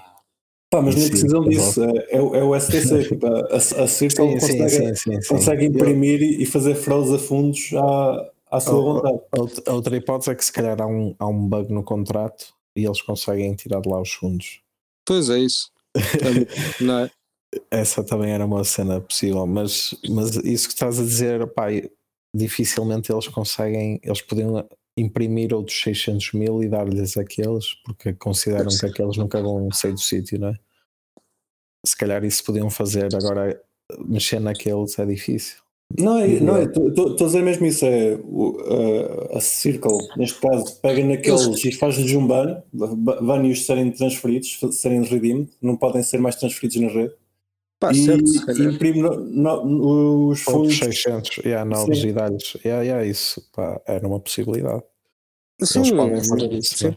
Pá, 0.71 0.81
mas 0.81 0.95
nem 0.95 1.09
precisam 1.09 1.43
disso, 1.43 1.83
é, 1.83 1.97
é, 2.11 2.17
é 2.17 2.45
o 2.45 2.59
STC. 2.59 3.09
tipo, 3.09 3.27
a, 3.27 3.57
a 3.57 3.89
Circle 3.89 4.35
consegue, 4.35 4.69
sim, 4.69 4.95
sim, 4.95 5.29
consegue 5.29 5.65
imprimir 5.67 6.23
e 6.23 6.47
fazer 6.47 6.77
froze 6.77 7.17
a 7.17 7.19
fundos 7.19 7.73
à, 7.75 8.31
à 8.53 8.61
sua 8.61 8.81
vontade. 8.81 9.21
A 9.67 9.73
outra 9.73 9.97
hipótese 9.97 10.31
é 10.31 10.35
que 10.35 10.45
se 10.45 10.53
calhar 10.53 10.81
há 10.81 10.87
um, 10.87 11.15
há 11.19 11.27
um 11.27 11.49
bug 11.49 11.73
no 11.73 11.83
contrato 11.83 12.55
e 12.77 12.85
eles 12.85 13.03
conseguem 13.03 13.53
tirar 13.55 13.81
de 13.81 13.89
lá 13.89 14.01
os 14.01 14.13
fundos. 14.13 14.61
Pois 15.05 15.29
é 15.29 15.39
isso. 15.39 15.73
Não 16.81 17.01
é? 17.01 17.11
Essa 17.71 18.05
também 18.05 18.31
era 18.33 18.47
uma 18.47 18.63
cena 18.63 19.01
possível, 19.01 19.47
mas, 19.47 19.95
mas 20.09 20.37
isso 20.37 20.69
que 20.69 20.75
estás 20.75 21.01
a 21.01 21.03
dizer, 21.03 21.47
pá, 21.49 21.67
dificilmente 22.35 23.11
eles 23.11 23.27
conseguem, 23.29 24.01
eles 24.03 24.23
podiam 24.23 24.69
imprimir 24.97 25.53
outros 25.55 25.81
600 25.81 26.33
mil 26.33 26.63
e 26.63 26.69
dar-lhes 26.69 27.17
aqueles, 27.17 27.75
porque 27.85 28.13
consideram 28.13 28.69
que 28.69 28.87
aqueles 28.87 29.17
nunca 29.17 29.43
vão 29.43 29.71
sair 29.73 29.93
do 29.93 30.01
sítio, 30.01 30.39
não 30.39 30.49
é? 30.49 30.55
Se 31.85 31.97
calhar 31.97 32.23
isso 32.25 32.45
podiam 32.45 32.71
fazer, 32.71 33.09
agora 33.15 33.61
mexer 33.99 34.39
naqueles 34.39 34.99
é 34.99 35.07
difícil. 35.07 35.57
Não, 35.99 36.19
é, 36.19 36.39
não 36.39 36.57
é, 36.57 36.65
estou 36.65 37.11
a 37.11 37.15
dizer 37.17 37.43
mesmo 37.43 37.67
isso, 37.67 37.85
é 37.85 38.15
uh, 38.15 39.37
a 39.37 39.41
Circle, 39.41 39.99
neste 40.17 40.39
caso, 40.41 40.81
pega 40.81 41.05
naqueles 41.05 41.65
e 41.65 41.73
faz-lhes 41.73 42.13
um 42.15 42.27
ban, 42.27 42.63
ban-os 42.73 43.67
serem 43.67 43.91
transferidos, 43.91 44.61
serem 44.71 45.03
redeemed, 45.03 45.51
não 45.61 45.77
podem 45.77 46.03
ser 46.03 46.19
mais 46.19 46.37
transferidos 46.37 46.81
na 46.81 46.89
rede. 46.89 47.15
Pá, 47.81 47.93
e, 47.93 48.05
certo, 48.05 48.63
imprime 48.63 49.01
no, 49.01 49.65
no, 49.65 50.29
os 50.29 50.43
fundos. 50.43 50.77
600, 50.77 51.39
yeah, 51.39 51.65
novos 51.65 52.05
e 52.05 52.13
dá-lhes. 52.13 52.55
Yeah, 52.63 52.83
yeah, 52.83 53.07
isso 53.07 53.43
pá, 53.53 53.81
era 53.87 54.07
uma 54.07 54.21
possibilidade. 54.21 54.83
Sim, 55.63 55.79
eles 55.81 55.91
podem 55.91 56.23
fazer 56.23 56.53
isso. 56.53 56.77
Sim. 56.77 56.97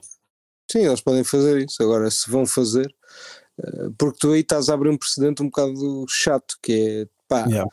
sim, 0.70 0.80
eles 0.86 1.02
podem 1.02 1.24
fazer 1.24 1.66
isso. 1.66 1.82
Agora, 1.82 2.12
se 2.12 2.30
vão 2.30 2.46
fazer, 2.46 2.94
eh, 3.58 3.90
porque 3.98 4.18
tu 4.20 4.34
aí 4.34 4.42
estás 4.42 4.68
a 4.68 4.74
abrir 4.74 4.90
um 4.90 4.98
precedente 4.98 5.42
um 5.42 5.46
bocado 5.46 6.06
chato, 6.10 6.58
que 6.62 6.74
é 6.74 7.08
pá, 7.30 7.46
yeah. 7.48 7.70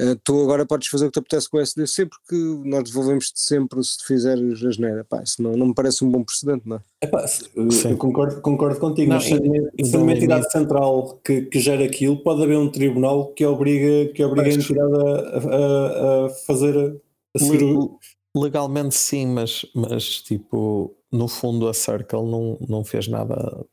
Uh, 0.00 0.14
tu 0.22 0.42
agora 0.42 0.64
podes 0.64 0.86
fazer 0.86 1.06
o 1.06 1.08
que 1.08 1.14
te 1.14 1.18
apetece 1.18 1.50
com 1.50 1.56
o 1.56 1.60
SDC 1.60 2.06
porque 2.06 2.36
nós 2.64 2.84
devolvemos-te 2.84 3.40
sempre 3.40 3.82
se 3.82 4.04
fizeres 4.06 4.64
a 4.64 4.70
geneira. 4.70 5.04
Pá, 5.04 5.22
isso 5.24 5.42
não, 5.42 5.56
não 5.56 5.66
me 5.66 5.74
parece 5.74 6.04
um 6.04 6.10
bom 6.10 6.22
precedente, 6.22 6.68
não 6.68 6.76
é? 6.76 6.80
Epá, 7.02 7.26
eu 7.56 7.96
concordo, 7.96 8.40
concordo 8.40 8.78
contigo, 8.78 9.10
não, 9.10 9.16
mas 9.16 9.24
se 9.24 9.96
uma 9.96 10.12
entidade 10.12 10.50
central 10.52 11.18
que, 11.24 11.42
que 11.42 11.58
gera 11.58 11.84
aquilo, 11.84 12.16
pode 12.22 12.44
haver 12.44 12.56
um 12.56 12.70
tribunal 12.70 13.32
que 13.32 13.44
obriga, 13.44 14.12
que 14.12 14.22
obriga 14.22 14.48
a 14.48 14.52
entidade 14.52 14.92
a, 14.94 15.56
a, 15.56 16.26
a 16.26 16.30
fazer 16.46 17.00
a 17.34 17.38
seguir 17.38 17.64
o... 17.64 17.98
Legalmente 18.36 18.94
sim, 18.94 19.26
mas, 19.26 19.66
mas 19.74 20.22
tipo, 20.22 20.94
no 21.10 21.26
fundo 21.26 21.68
a 21.68 21.74
Circle 21.74 22.22
não, 22.22 22.56
não 22.68 22.84
fez 22.84 23.08
nada, 23.08 23.64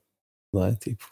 não 0.51 0.65
é? 0.65 0.73
Tipo, 0.73 1.05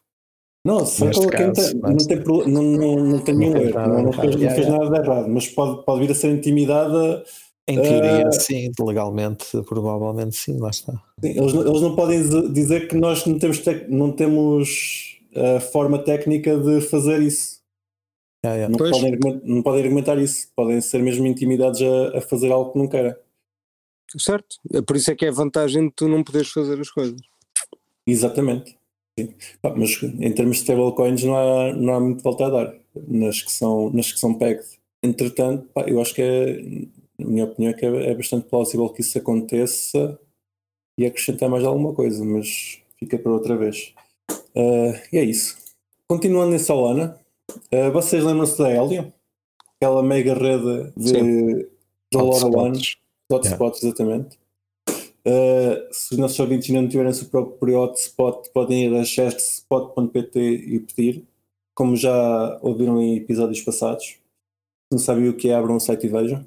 não, 0.65 0.77
caso, 0.77 1.03
não, 1.03 1.97
tem, 1.97 2.23
não, 2.47 2.63
não, 2.63 2.95
não 2.95 3.19
tem 3.19 3.35
nenhum 3.35 3.57
erro, 3.57 3.87
não, 3.87 4.03
não, 4.03 4.13
fez, 4.13 4.35
não 4.35 4.49
fez 4.49 4.67
nada 4.67 4.89
de 4.89 4.97
errado, 4.97 5.27
mas 5.27 5.47
pode, 5.49 5.83
pode 5.83 5.99
vir 6.01 6.11
a 6.11 6.15
ser 6.15 6.29
intimidada. 6.29 7.23
Em 7.67 7.81
teoria, 7.81 8.27
uh, 8.27 8.33
sim, 8.33 8.71
legalmente, 8.79 9.45
provavelmente 9.63 10.35
sim, 10.35 10.57
lá 10.57 10.69
está. 10.69 10.93
Sim, 11.23 11.29
eles, 11.29 11.53
eles 11.53 11.81
não 11.81 11.95
podem 11.95 12.21
dizer 12.51 12.87
que 12.87 12.95
nós 12.95 13.25
não 13.25 13.37
temos, 13.39 13.59
tec, 13.59 13.89
não 13.89 14.11
temos 14.11 15.19
a 15.35 15.59
forma 15.59 15.99
técnica 15.99 16.57
de 16.57 16.81
fazer 16.81 17.21
isso. 17.21 17.61
Yeah, 18.45 18.57
yeah. 18.57 18.69
Não, 18.69 18.77
podem, 18.77 19.41
não 19.43 19.61
podem 19.61 19.83
argumentar 19.83 20.17
isso, 20.17 20.47
podem 20.55 20.79
ser 20.81 21.01
mesmo 21.01 21.25
intimidados 21.25 21.81
a, 21.81 22.17
a 22.17 22.21
fazer 22.21 22.51
algo 22.51 22.71
que 22.71 22.79
não 22.79 22.87
querem. 22.87 23.15
Certo, 24.17 24.57
é 24.73 24.81
por 24.81 24.95
isso 24.95 25.11
é 25.11 25.15
que 25.15 25.25
é 25.25 25.29
a 25.29 25.33
vantagem 25.33 25.87
de 25.87 25.93
tu 25.93 26.07
não 26.07 26.23
poderes 26.23 26.49
fazer 26.51 26.79
as 26.79 26.89
coisas. 26.89 27.19
Exatamente. 28.05 28.77
Pá, 29.61 29.73
mas 29.75 30.01
em 30.01 30.31
termos 30.33 30.57
de 30.57 30.63
stablecoins 30.63 31.23
não 31.23 31.35
há, 31.35 31.73
não 31.73 31.93
há 31.93 31.99
muito 31.99 32.23
volta 32.23 32.47
a 32.47 32.49
dar 32.49 32.75
nas 33.07 33.41
que 33.41 33.51
são, 33.51 33.89
nas 33.91 34.11
que 34.11 34.19
são 34.19 34.33
pegged. 34.33 34.65
Entretanto, 35.03 35.67
pá, 35.73 35.83
eu 35.87 36.01
acho 36.01 36.13
que 36.15 36.21
é, 36.21 36.61
na 37.19 37.29
minha 37.29 37.45
opinião, 37.45 37.71
é 37.71 37.73
que 37.73 37.85
é, 37.85 38.09
é, 38.09 38.15
bastante 38.15 38.47
plausível 38.47 38.89
que 38.89 39.01
isso 39.01 39.17
aconteça 39.17 40.19
e 40.97 41.05
acrescentar 41.05 41.49
mais 41.49 41.63
alguma 41.63 41.93
coisa, 41.93 42.23
mas 42.23 42.81
fica 42.97 43.17
para 43.19 43.31
outra 43.31 43.55
vez. 43.55 43.93
Uh, 44.55 44.93
e 45.11 45.17
é 45.17 45.23
isso. 45.23 45.57
Continuando 46.07 46.55
em 46.55 46.59
Solana, 46.59 47.19
uh, 47.73 47.91
vocês 47.91 48.23
lembram-se 48.23 48.57
da 48.57 48.71
Helium? 48.71 49.11
Aquela 49.75 50.01
mega 50.01 50.33
rede 50.33 50.93
de, 50.95 51.11
de 51.11 52.17
LoRaWAN, 52.17 52.73
hotspots, 53.29 53.81
yeah. 53.81 53.87
exatamente. 53.87 54.37
Uh, 55.25 55.93
se 55.93 56.13
os 56.13 56.17
nossos 56.17 56.39
ouvintes 56.39 56.69
ainda 56.69 56.81
não 56.81 56.89
tiverem 56.89 57.11
o 57.11 57.15
seu 57.15 57.27
próprio 57.29 57.79
hotspot, 57.79 58.49
podem 58.53 58.85
ir 58.85 58.95
a 58.95 59.05
chestspot.pt 59.05 60.39
e 60.39 60.79
pedir, 60.79 61.25
como 61.73 61.95
já 61.95 62.59
ouviram 62.61 63.01
em 63.01 63.17
episódios 63.17 63.61
passados. 63.61 64.17
não 64.91 64.99
sabem 64.99 65.29
o 65.29 65.35
que 65.35 65.49
é, 65.49 65.55
abram 65.55 65.77
o 65.77 65.79
site 65.79 66.07
e 66.07 66.09
vejam. 66.09 66.45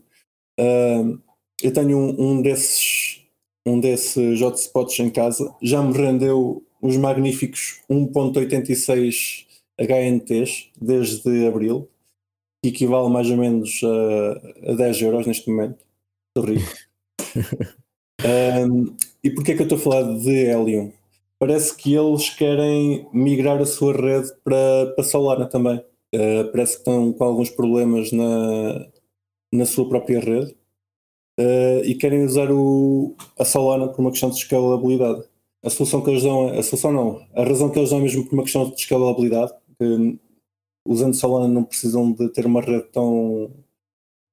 Uh, 0.60 1.18
eu 1.62 1.72
tenho 1.72 1.96
um, 1.96 2.32
um, 2.32 2.42
desses 2.42 3.26
um 3.66 3.80
desses 3.80 4.40
hotspots 4.40 4.98
em 5.00 5.10
casa, 5.10 5.54
já 5.60 5.82
me 5.82 5.92
rendeu 5.92 6.62
os 6.80 6.96
magníficos 6.96 7.82
1.86 7.90 9.44
HNTs 9.78 10.70
desde 10.80 11.46
abril, 11.46 11.88
que 12.62 12.70
equivale 12.70 13.10
mais 13.10 13.28
ou 13.28 13.36
menos 13.36 13.80
a, 13.82 14.70
a 14.70 14.74
10 14.74 15.02
euros 15.02 15.26
neste 15.26 15.50
momento. 15.50 15.84
Estou 16.28 16.54
rico. 16.54 16.72
um, 18.26 18.96
e 19.22 19.30
porquê 19.30 19.52
é 19.52 19.54
que 19.54 19.62
eu 19.62 19.66
estou 19.66 19.78
a 19.78 19.80
falar 19.80 20.18
de 20.18 20.30
Helium? 20.30 20.92
Parece 21.38 21.76
que 21.76 21.94
eles 21.94 22.30
querem 22.30 23.06
migrar 23.12 23.60
a 23.60 23.66
sua 23.66 23.92
rede 23.92 24.32
para, 24.42 24.92
para 24.94 25.04
Solana 25.04 25.46
também. 25.46 25.78
Uh, 26.14 26.50
parece 26.50 26.74
que 26.74 26.78
estão 26.78 27.12
com 27.12 27.24
alguns 27.24 27.50
problemas 27.50 28.10
na, 28.10 28.86
na 29.52 29.66
sua 29.66 29.88
própria 29.88 30.20
rede 30.20 30.56
uh, 31.38 31.84
e 31.84 31.94
querem 31.94 32.24
usar 32.24 32.50
o, 32.50 33.14
a 33.38 33.44
Solana 33.44 33.88
por 33.88 34.00
uma 34.00 34.10
questão 34.10 34.30
de 34.30 34.36
escalabilidade. 34.36 35.24
A 35.62 35.70
solução 35.70 36.02
que 36.02 36.10
eles 36.10 36.22
dão, 36.22 36.48
a 36.48 36.62
solução 36.62 36.92
não, 36.92 37.26
a 37.34 37.44
razão 37.44 37.70
que 37.70 37.78
eles 37.78 37.90
dão 37.90 37.98
é 37.98 38.02
mesmo 38.02 38.24
por 38.24 38.34
uma 38.34 38.42
questão 38.44 38.70
de 38.70 38.76
escalabilidade, 38.76 39.52
que 39.78 40.18
usando 40.86 41.14
Solana 41.14 41.48
não 41.48 41.64
precisam 41.64 42.12
de 42.12 42.28
ter 42.30 42.46
uma 42.46 42.60
rede 42.60 42.86
tão, 42.92 43.50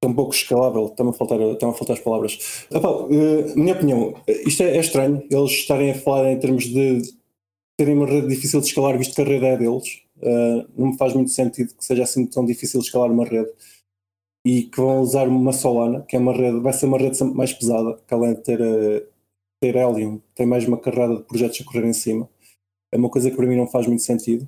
tão 0.04 0.14
pouco 0.14 0.34
escalável, 0.34 0.88
estão 0.88 1.08
a 1.08 1.14
faltar, 1.14 1.39
estão 1.39 1.70
a 1.70 1.74
faltar 1.74 1.95
as 1.95 2.04
palavras. 2.04 2.66
Epá, 2.70 2.89
uh, 2.89 3.56
minha 3.56 3.74
opinião, 3.74 4.14
isto 4.28 4.62
é, 4.62 4.76
é, 4.76 4.80
estranho, 4.80 5.24
eles 5.32 5.51
estarem 5.51 5.91
a 5.91 5.95
falar 5.95 6.30
em 6.30 6.38
termos 6.38 6.66
de 6.66 7.01
terem 7.78 7.95
uma 7.95 8.06
rede 8.06 8.28
difícil 8.28 8.60
de 8.60 8.68
escalar, 8.68 8.97
visto 8.97 9.16
que 9.16 9.22
a 9.22 9.26
rede 9.26 9.45
é 9.45 9.58
deles. 9.58 10.04
Uh, 10.18 10.68
não 10.78 10.88
me 10.88 10.97
faz 10.97 11.14
muito 11.14 11.32
sentido 11.32 11.74
que 11.74 11.86
seja 11.86 12.04
assim 12.04 12.26
tão 12.26 12.45
difícil 12.45 12.82
escalar 12.82 13.12
uma 13.12 13.26
rede 13.26 13.49
e 14.45 14.64
que 14.64 14.78
vão 14.78 14.99
usar 14.99 15.28
uma 15.28 15.54
Solana, 15.54 16.01
que 16.01 16.18
é 16.18 16.20
uma 16.20 16.34
rede, 16.34 16.60
vai 16.60 16.74
ser 16.74 16.86
uma 16.86 16.97
rede 16.97 17.24
mais 17.24 17.54
pesada, 17.54 17.97
que 18.06 18.14
além 18.14 18.34
de 18.34 18.41
ter, 18.41 18.60
ter 19.62 19.76
Helium, 19.76 20.20
tem 20.36 20.45
mais 20.45 20.68
uma 20.68 20.78
carrada 20.78 21.16
de 21.16 21.24
projetos 21.24 21.62
a 21.62 21.64
correr 21.64 21.86
em 21.86 21.93
cima. 21.93 22.30
É 22.91 22.97
uma 22.97 23.10
coisa 23.10 23.32
que 23.32 23.38
para 23.38 23.47
mim 23.47 23.56
não 23.56 23.68
faz 23.68 23.88
muito 23.88 24.04
sentido. 24.04 24.47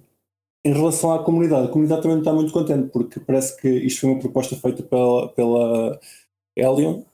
Em 0.66 0.74
relação 0.74 1.14
à 1.14 1.24
comunidade, 1.24 1.68
a 1.68 1.70
comunidade 1.70 2.02
também 2.02 2.18
está 2.18 2.34
muito 2.34 2.52
contente, 2.52 2.90
porque 2.90 3.20
parece 3.20 3.56
que 3.62 3.70
isto 3.70 4.02
foi 4.02 4.10
uma 4.10 4.20
proposta 4.20 4.56
feita 4.56 4.82
pela, 4.82 5.30
pela 5.30 6.00
Helium, 6.58 7.06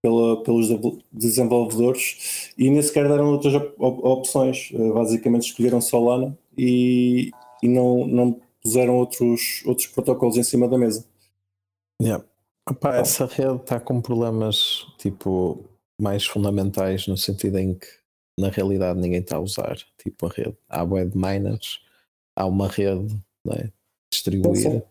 pela, 0.00 0.42
pelos 0.44 0.68
desenvolvedores, 1.10 2.52
e 2.56 2.70
nem 2.70 2.80
sequer 2.80 3.08
deram 3.08 3.32
outras 3.32 3.52
op 3.54 3.74
opções. 3.78 4.70
Uh, 4.72 4.94
basicamente 4.94 5.48
escolheram 5.48 5.80
Solana 5.80 6.38
e, 6.56 7.32
e 7.60 7.68
não, 7.68 8.06
não 8.06 8.40
puseram 8.62 8.96
outros, 8.96 9.62
outros 9.66 9.88
protocolos 9.88 10.36
em 10.36 10.44
cima 10.44 10.68
da 10.68 10.78
mesa. 10.78 11.04
Yeah. 12.00 12.24
Opa, 12.68 12.94
essa 12.94 13.26
rede 13.26 13.56
está 13.56 13.80
com 13.80 14.00
problemas 14.00 14.86
tipo 14.98 15.64
mais 16.00 16.24
fundamentais 16.24 17.08
no 17.08 17.16
sentido 17.16 17.58
em 17.58 17.74
que 17.74 17.86
na 18.38 18.48
realidade 18.48 19.00
ninguém 19.00 19.20
está 19.20 19.36
a 19.36 19.40
usar 19.40 19.76
tipo 19.98 20.26
a 20.26 20.28
rede. 20.30 20.56
Há 20.68 20.84
web 20.84 21.16
miners, 21.16 21.80
há 22.40 22.46
uma 22.46 22.68
rede 22.68 23.14
né, 23.44 23.70
distribuída, 24.12 24.84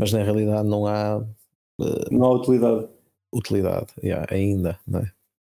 mas 0.00 0.12
na 0.12 0.22
realidade 0.22 0.68
não 0.68 0.86
há 0.86 1.18
uh, 1.18 2.08
não 2.10 2.24
há 2.24 2.34
utilidade. 2.34 2.88
Utilidade, 3.34 3.92
yeah, 4.02 4.26
ainda, 4.30 4.78
né? 4.86 5.12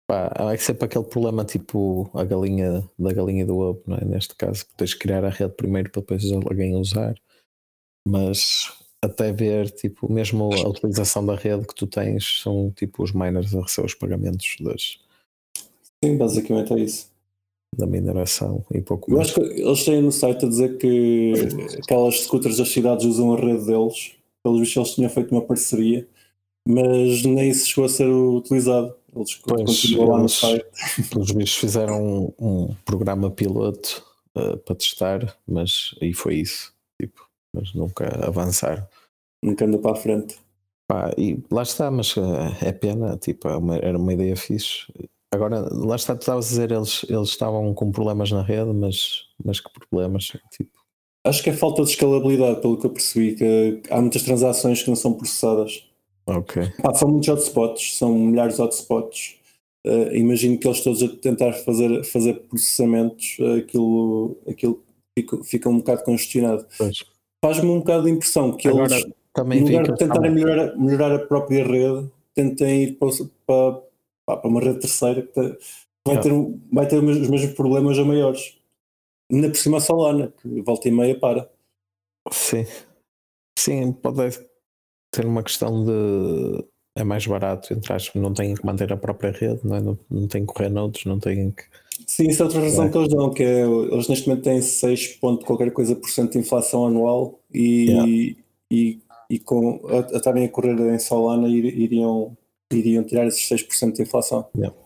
Pá, 0.06 0.30
há 0.34 0.58
sempre 0.58 0.84
aquele 0.84 1.04
problema 1.04 1.44
tipo 1.44 2.10
a 2.12 2.24
galinha 2.24 2.88
da 2.98 3.12
galinha 3.12 3.46
do 3.46 3.56
ovo, 3.56 3.82
não 3.86 3.96
é? 3.96 4.04
Neste 4.04 4.34
caso, 4.34 4.66
tens 4.76 4.92
que 4.92 5.00
criar 5.00 5.24
a 5.24 5.30
rede 5.30 5.54
primeiro 5.54 5.90
para 5.90 6.02
depois 6.02 6.30
alguém 6.32 6.76
usar, 6.76 7.14
mas 8.06 8.70
até 9.02 9.32
ver, 9.32 9.70
tipo, 9.70 10.12
mesmo 10.12 10.52
a 10.52 10.68
utilização 10.68 11.24
da 11.24 11.34
rede 11.34 11.66
que 11.66 11.74
tu 11.74 11.86
tens 11.86 12.42
são 12.42 12.70
tipo 12.72 13.02
os 13.02 13.12
miners 13.12 13.54
a 13.54 13.62
receber 13.62 13.86
os 13.86 13.94
pagamentos 13.94 14.56
das. 14.60 14.98
Sim, 16.04 16.18
basicamente 16.18 16.72
é 16.72 16.80
isso. 16.80 17.11
Da 17.76 17.86
mineração 17.86 18.62
e 18.70 18.82
pouco 18.82 19.10
Eu 19.10 19.20
acho 19.20 19.34
que 19.34 19.40
eles 19.40 19.84
têm 19.84 20.02
no 20.02 20.12
site 20.12 20.44
a 20.44 20.48
dizer 20.48 20.76
que 20.76 21.32
aquelas 21.82 22.20
scooters 22.20 22.58
das 22.58 22.68
cidades 22.68 23.06
usam 23.06 23.32
a 23.32 23.36
rede 23.36 23.64
deles. 23.64 24.12
Pelos 24.44 24.60
vistos, 24.60 24.76
eles 24.76 24.94
tinham 24.94 25.08
feito 25.08 25.32
uma 25.32 25.40
parceria, 25.40 26.06
mas 26.68 27.22
nem 27.24 27.48
isso 27.48 27.68
chegou 27.68 27.86
a 27.86 27.88
ser 27.88 28.08
utilizado. 28.08 28.94
Eles 29.14 29.34
pois, 29.36 29.62
continuam 29.62 30.08
lá 30.08 30.18
no 30.22 30.28
site. 30.28 30.66
Os 31.16 31.30
bichos 31.30 31.56
fizeram 31.56 32.34
um, 32.38 32.46
um 32.46 32.74
programa 32.84 33.30
piloto 33.30 34.04
uh, 34.36 34.56
para 34.58 34.74
testar, 34.74 35.36
mas 35.46 35.94
aí 36.00 36.12
foi 36.12 36.36
isso. 36.36 36.74
Tipo, 37.00 37.26
mas 37.54 37.72
nunca 37.74 38.06
avançaram. 38.26 38.86
Nunca 39.42 39.64
andou 39.64 39.80
para 39.80 39.92
a 39.92 39.96
frente. 39.96 40.36
Pá, 40.88 41.12
e 41.16 41.42
lá 41.50 41.62
está, 41.62 41.90
mas 41.90 42.14
eh, 42.16 42.68
é 42.68 42.72
pena, 42.72 43.16
tipo, 43.16 43.48
é 43.48 43.52
era 43.82 43.98
uma 43.98 44.12
ideia 44.12 44.36
fixe. 44.36 44.86
Agora, 45.32 45.66
lá 45.72 45.96
está, 45.96 46.14
tu 46.14 46.20
estavas 46.20 46.46
a 46.46 46.48
dizer, 46.48 46.72
eles, 46.72 47.06
eles 47.08 47.30
estavam 47.30 47.72
com 47.72 47.90
problemas 47.90 48.30
na 48.30 48.42
rede, 48.42 48.70
mas, 48.72 49.28
mas 49.42 49.60
que 49.60 49.70
problemas? 49.72 50.26
Tipo... 50.50 50.70
Acho 51.24 51.42
que 51.42 51.50
é 51.50 51.52
falta 51.54 51.82
de 51.82 51.90
escalabilidade, 51.90 52.60
pelo 52.60 52.76
que 52.76 52.84
eu 52.84 52.90
percebi, 52.90 53.34
que 53.34 53.82
há 53.90 54.00
muitas 54.00 54.22
transações 54.22 54.82
que 54.82 54.88
não 54.88 54.96
são 54.96 55.14
processadas. 55.14 55.88
Ok. 56.26 56.70
Pá, 56.82 56.92
são 56.94 57.08
muitos 57.08 57.28
hotspots, 57.30 57.96
são 57.96 58.12
milhares 58.14 58.56
de 58.56 58.62
hotspots. 58.62 59.36
Uh, 59.86 60.14
imagino 60.14 60.58
que 60.58 60.68
eles 60.68 60.82
todos 60.82 61.02
a 61.02 61.08
tentar 61.08 61.52
fazer, 61.54 62.04
fazer 62.04 62.34
processamentos, 62.48 63.36
uh, 63.40 63.56
aquilo, 63.56 64.36
aquilo 64.46 64.82
fica, 65.18 65.44
fica 65.44 65.68
um 65.68 65.78
bocado 65.78 66.04
congestionado. 66.04 66.66
Faz-me 67.44 67.70
um 67.70 67.78
bocado 67.78 68.04
de 68.04 68.10
impressão 68.10 68.52
que 68.52 68.68
Agora, 68.68 68.94
eles, 68.94 69.12
também 69.34 69.60
em 69.60 69.64
lugar 69.64 69.84
de 69.84 69.96
tentarem 69.96 70.30
melhorar, 70.30 70.76
melhorar 70.76 71.12
a 71.14 71.18
própria 71.18 71.66
rede, 71.66 72.06
tentem 72.34 72.84
ir 72.84 72.92
para, 72.98 73.08
para, 73.46 73.82
para 74.26 74.48
uma 74.48 74.60
rede 74.60 74.80
terceira 74.80 75.22
que 75.22 75.58
vai, 76.06 76.20
ter, 76.20 76.32
vai 76.72 76.88
ter 76.88 77.02
os 77.02 77.28
mesmos 77.28 77.54
problemas 77.54 77.98
a 77.98 78.04
maiores. 78.04 78.58
Ainda 79.30 79.48
por 79.48 79.56
cima 79.56 79.78
a 79.78 79.80
Solana, 79.80 80.32
que 80.40 80.60
volta 80.62 80.88
e 80.88 80.90
meia 80.90 81.18
para. 81.18 81.50
Sim. 82.30 82.66
Sim, 83.58 83.92
pode 83.92 84.38
ter 85.12 85.26
uma 85.26 85.42
questão 85.42 85.84
de 85.84 86.64
é 86.94 87.04
mais 87.04 87.26
barato, 87.26 87.72
entre 87.72 87.92
aspas, 87.92 88.20
não 88.20 88.34
têm 88.34 88.54
que 88.54 88.66
manter 88.66 88.92
a 88.92 88.96
própria 88.96 89.30
rede, 89.30 89.60
não, 89.64 89.76
é? 89.76 89.80
não, 89.80 89.98
não 90.10 90.28
têm 90.28 90.44
que 90.44 90.52
correr 90.52 90.68
noutros, 90.68 91.06
não 91.06 91.18
têm 91.18 91.50
que 91.50 91.64
Sim, 92.06 92.28
isso 92.28 92.42
é 92.42 92.44
outra 92.44 92.60
razão 92.60 92.86
é. 92.86 92.90
que 92.90 92.98
eles 92.98 93.08
dão, 93.08 93.30
que 93.30 93.42
é 93.42 93.66
eles 93.66 94.08
neste 94.08 94.28
momento 94.28 94.44
têm 94.44 94.60
6 94.60 95.08
ponto 95.16 95.46
qualquer 95.46 95.70
coisa 95.72 95.94
por 95.94 96.10
cento 96.10 96.32
de 96.32 96.38
inflação 96.38 96.86
anual 96.86 97.40
e, 97.52 97.90
yeah. 97.90 98.36
e, 98.70 98.98
e, 99.30 99.38
com 99.38 99.80
a, 99.88 100.14
a 100.14 100.16
estarem 100.16 100.44
a 100.44 100.48
correr 100.48 100.78
em 100.94 100.98
Solana 100.98 101.48
iriam, 101.48 102.36
iriam 102.76 103.04
tirar 103.04 103.26
esses 103.26 103.48
6% 103.48 103.92
de 103.92 104.02
inflação. 104.02 104.48
Yeah. 104.56 104.76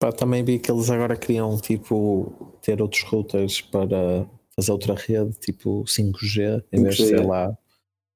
Pá, 0.00 0.12
também 0.12 0.44
vi 0.44 0.58
que 0.58 0.70
eles 0.70 0.90
agora 0.90 1.16
queriam 1.16 1.56
tipo 1.58 2.56
ter 2.62 2.80
outros 2.80 3.02
routers 3.02 3.60
para 3.60 4.28
fazer 4.54 4.72
outra 4.72 4.94
rede, 4.94 5.32
tipo 5.38 5.84
5G, 5.84 6.64
em 6.72 6.78
5G, 6.78 6.82
vez 6.82 6.96
de 6.96 7.06
ser 7.06 7.26
lá 7.26 7.56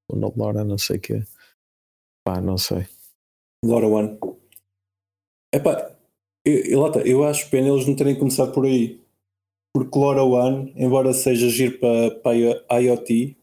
o 0.08 0.16
LoRa, 0.16 0.64
não 0.64 0.78
sei 0.78 0.96
o 0.96 1.00
quê. 1.00 1.22
Pá, 2.24 2.40
não 2.40 2.56
sei. 2.56 2.86
LoRa 3.64 3.86
One. 3.86 4.18
Epá, 5.54 5.96
eu, 6.44 6.58
eu, 6.64 6.92
eu 7.04 7.24
acho 7.24 7.50
pena 7.50 7.68
eles 7.68 7.86
não 7.86 7.94
terem 7.94 8.18
começado 8.18 8.52
por 8.52 8.66
aí. 8.66 9.02
Porque 9.74 9.98
LoRaWAN, 9.98 10.70
embora 10.76 11.14
seja 11.14 11.48
giro 11.48 11.78
para, 11.78 12.10
para 12.20 12.80
IoT, 12.80 13.36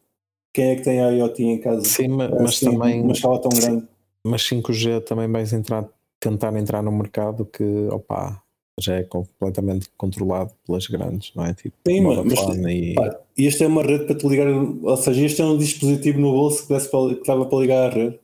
quem 0.53 0.72
é 0.72 0.76
que 0.76 0.84
tem 0.84 0.99
IoT 0.99 1.43
em 1.43 1.59
casa? 1.59 1.84
Sim, 1.84 2.09
mas, 2.09 2.30
mas 2.30 2.41
assim, 2.41 2.72
também. 2.72 3.01
Uma 3.01 3.13
escala 3.13 3.41
tão 3.41 3.49
grande. 3.49 3.88
Mas 4.26 4.43
5G 4.43 5.03
também 5.03 5.32
vais 5.32 5.53
entrar, 5.53 5.88
tentar 6.20 6.55
entrar 6.55 6.82
no 6.82 6.91
mercado 6.91 7.45
que, 7.45 7.63
opa, 7.91 8.43
já 8.80 8.95
é 8.95 9.03
completamente 9.03 9.89
controlado 9.97 10.51
pelas 10.65 10.88
grandes, 10.88 11.34
não 11.36 11.45
é? 11.45 11.53
Tipo, 11.53 11.76
Sim, 11.88 12.01
mas, 12.01 12.67
e... 12.70 12.95
Pá, 12.95 13.20
este 13.38 13.63
é 13.63 13.67
uma 13.67 13.84
rede 13.84 14.05
para 14.05 14.15
te 14.15 14.28
ligar, 14.28 14.47
ou 14.47 14.97
seja, 14.97 15.26
este 15.26 15.41
é 15.41 15.45
um 15.45 15.57
dispositivo 15.57 16.20
no 16.20 16.32
bolso 16.32 16.63
que, 16.63 16.67
para, 16.67 17.15
que 17.15 17.28
dava 17.28 17.45
para 17.45 17.59
ligar 17.59 17.91
à 17.91 17.93
rede. 17.93 18.20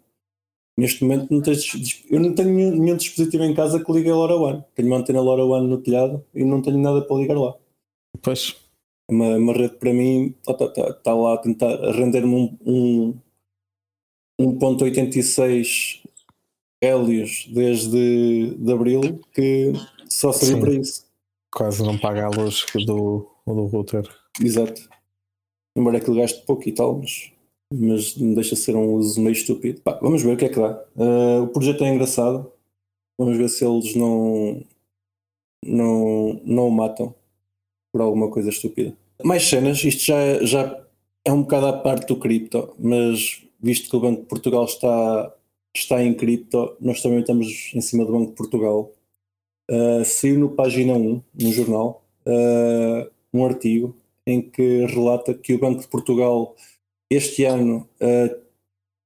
Neste 0.77 1.03
momento 1.03 1.33
não 1.33 1.41
tens, 1.41 2.03
eu 2.09 2.19
não 2.19 2.33
tenho 2.33 2.53
nenhum, 2.53 2.71
nenhum 2.71 2.97
dispositivo 2.97 3.43
em 3.43 3.53
casa 3.53 3.83
que 3.83 3.91
ligue 3.93 4.09
a 4.09 4.15
LoRaWAN. 4.15 4.63
Tenho 4.75 4.89
uma 4.89 4.97
antena 4.97 5.21
LoRaWAN 5.21 5.63
no 5.63 5.77
telhado 5.77 6.23
e 6.33 6.43
não 6.43 6.61
tenho 6.61 6.77
nada 6.77 7.01
para 7.01 7.15
ligar 7.15 7.37
lá. 7.37 7.55
Pois. 8.21 8.57
Uma, 9.09 9.37
uma 9.37 9.53
rede 9.53 9.75
para 9.75 9.93
mim 9.93 10.35
está 10.39 10.53
tá, 10.53 10.67
tá, 10.67 10.93
tá 10.93 11.13
lá 11.13 11.35
a 11.35 11.37
tentar 11.37 11.75
render-me 11.91 12.35
um, 12.35 12.57
um 12.65 13.13
1.86 14.39 16.01
hélios 16.81 17.47
desde 17.53 18.55
de 18.57 18.71
abril 18.71 19.21
que 19.33 19.73
só 20.09 20.31
serviu 20.31 20.59
para 20.59 20.73
isso. 20.73 21.05
Quase 21.53 21.83
não 21.83 21.97
paga 21.97 22.25
a 22.25 22.29
luz 22.29 22.65
do, 22.85 23.27
do 23.45 23.65
router. 23.67 24.07
Exato. 24.41 24.89
Embora 25.77 25.99
que 25.99 26.09
ele 26.09 26.21
gaste 26.21 26.45
pouco 26.45 26.67
e 26.67 26.71
tal, 26.73 26.99
mas 26.99 27.31
mas 27.71 28.15
deixa 28.15 28.55
de 28.55 28.61
ser 28.61 28.75
um 28.75 28.93
uso 28.93 29.19
meio 29.21 29.33
estúpido. 29.33 29.81
Pá, 29.81 29.97
vamos 30.01 30.21
ver 30.21 30.33
o 30.33 30.37
que 30.37 30.45
é 30.45 30.49
que 30.49 30.59
dá. 30.59 30.83
Uh, 30.95 31.43
o 31.43 31.47
projeto 31.47 31.83
é 31.83 31.89
engraçado. 31.89 32.51
Vamos 33.17 33.37
ver 33.37 33.49
se 33.49 33.65
eles 33.65 33.95
não, 33.95 34.61
não, 35.65 36.41
não 36.43 36.67
o 36.67 36.71
matam 36.71 37.15
por 37.91 38.01
alguma 38.01 38.29
coisa 38.29 38.49
estúpida. 38.49 38.95
Mais 39.23 39.43
cenas, 39.43 39.83
isto 39.83 40.03
já, 40.03 40.43
já 40.43 40.85
é 41.23 41.31
um 41.31 41.41
bocado 41.41 41.67
à 41.67 41.73
parte 41.73 42.07
do 42.07 42.19
cripto, 42.19 42.75
mas 42.77 43.41
visto 43.65 43.89
que 43.89 43.95
o 43.95 43.99
Banco 43.99 44.21
de 44.21 44.27
Portugal 44.27 44.65
está 44.65 45.35
está 45.75 46.01
em 46.01 46.13
cripto, 46.13 46.77
nós 46.79 47.01
também 47.01 47.19
estamos 47.19 47.71
em 47.73 47.81
cima 47.81 48.05
do 48.05 48.13
Banco 48.13 48.29
de 48.29 48.37
Portugal. 48.37 48.93
Uh, 49.69 50.05
saiu 50.05 50.39
no 50.39 50.51
página 50.51 50.93
1, 50.93 51.21
no 51.41 51.51
jornal, 51.51 52.05
uh, 52.25 53.11
um 53.33 53.43
artigo 53.43 53.93
em 54.25 54.41
que 54.41 54.85
relata 54.85 55.33
que 55.33 55.53
o 55.53 55.59
Banco 55.59 55.81
de 55.81 55.87
Portugal 55.87 56.55
este 57.11 57.43
ano 57.43 57.89
uh, 58.01 58.41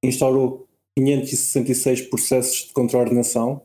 instaurou 0.04 0.68
566 0.98 2.02
processos 2.04 2.68
de 2.68 2.74
contraordenação, 2.74 3.62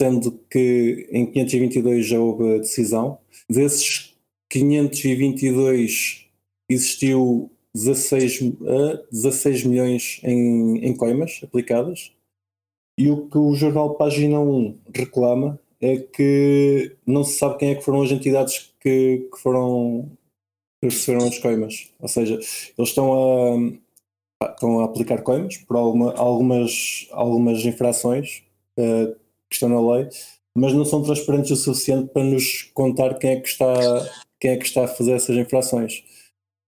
sendo 0.00 0.32
que 0.50 1.08
em 1.12 1.26
522 1.26 2.06
já 2.06 2.18
houve 2.18 2.58
decisão. 2.58 3.18
Desses 3.48 4.16
522 4.50 6.26
existiu 6.68 7.50
16, 7.74 8.40
uh, 8.40 9.06
16 9.10 9.64
milhões 9.64 10.20
em, 10.22 10.78
em 10.78 10.96
coimas 10.96 11.40
aplicadas. 11.42 12.12
E 12.98 13.10
o 13.10 13.28
que 13.28 13.38
o 13.38 13.54
jornal 13.54 13.94
Página 13.94 14.38
1 14.38 14.78
reclama 14.94 15.58
é 15.80 15.96
que 15.96 16.96
não 17.06 17.24
se 17.24 17.38
sabe 17.38 17.58
quem 17.58 17.70
é 17.70 17.74
que 17.74 17.84
foram 17.84 18.02
as 18.02 18.10
entidades 18.10 18.72
que, 18.80 19.28
que 19.32 19.40
foram 19.40 20.10
que 20.80 20.88
receberam 20.88 21.26
as 21.26 21.38
coimas. 21.38 21.90
Ou 22.00 22.08
seja, 22.08 22.34
eles 22.34 22.88
estão 22.88 23.12
a, 23.12 24.50
estão 24.50 24.80
a 24.80 24.84
aplicar 24.84 25.22
coimas 25.22 25.56
por 25.58 25.76
alguma, 25.76 26.12
algumas, 26.14 27.08
algumas 27.12 27.64
infrações 27.64 28.42
uh, 28.78 29.14
que 29.48 29.54
estão 29.54 29.68
na 29.68 29.94
lei, 29.94 30.08
mas 30.56 30.74
não 30.74 30.84
são 30.84 31.02
transparentes 31.02 31.50
o 31.52 31.56
suficiente 31.56 32.08
para 32.12 32.24
nos 32.24 32.64
contar 32.74 33.14
quem 33.18 33.30
é 33.30 33.40
que 33.40 33.48
está, 33.48 33.74
quem 34.40 34.50
é 34.50 34.56
que 34.56 34.66
está 34.66 34.84
a 34.84 34.88
fazer 34.88 35.12
essas 35.12 35.36
infrações. 35.36 36.04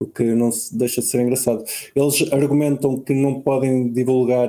O 0.04 0.06
que 0.06 0.22
não 0.22 0.50
deixa 0.72 1.00
de 1.00 1.06
ser 1.06 1.20
engraçado. 1.20 1.64
Eles 1.94 2.32
argumentam 2.32 3.00
que 3.00 3.14
não 3.14 3.40
podem 3.40 3.90
divulgar 3.92 4.48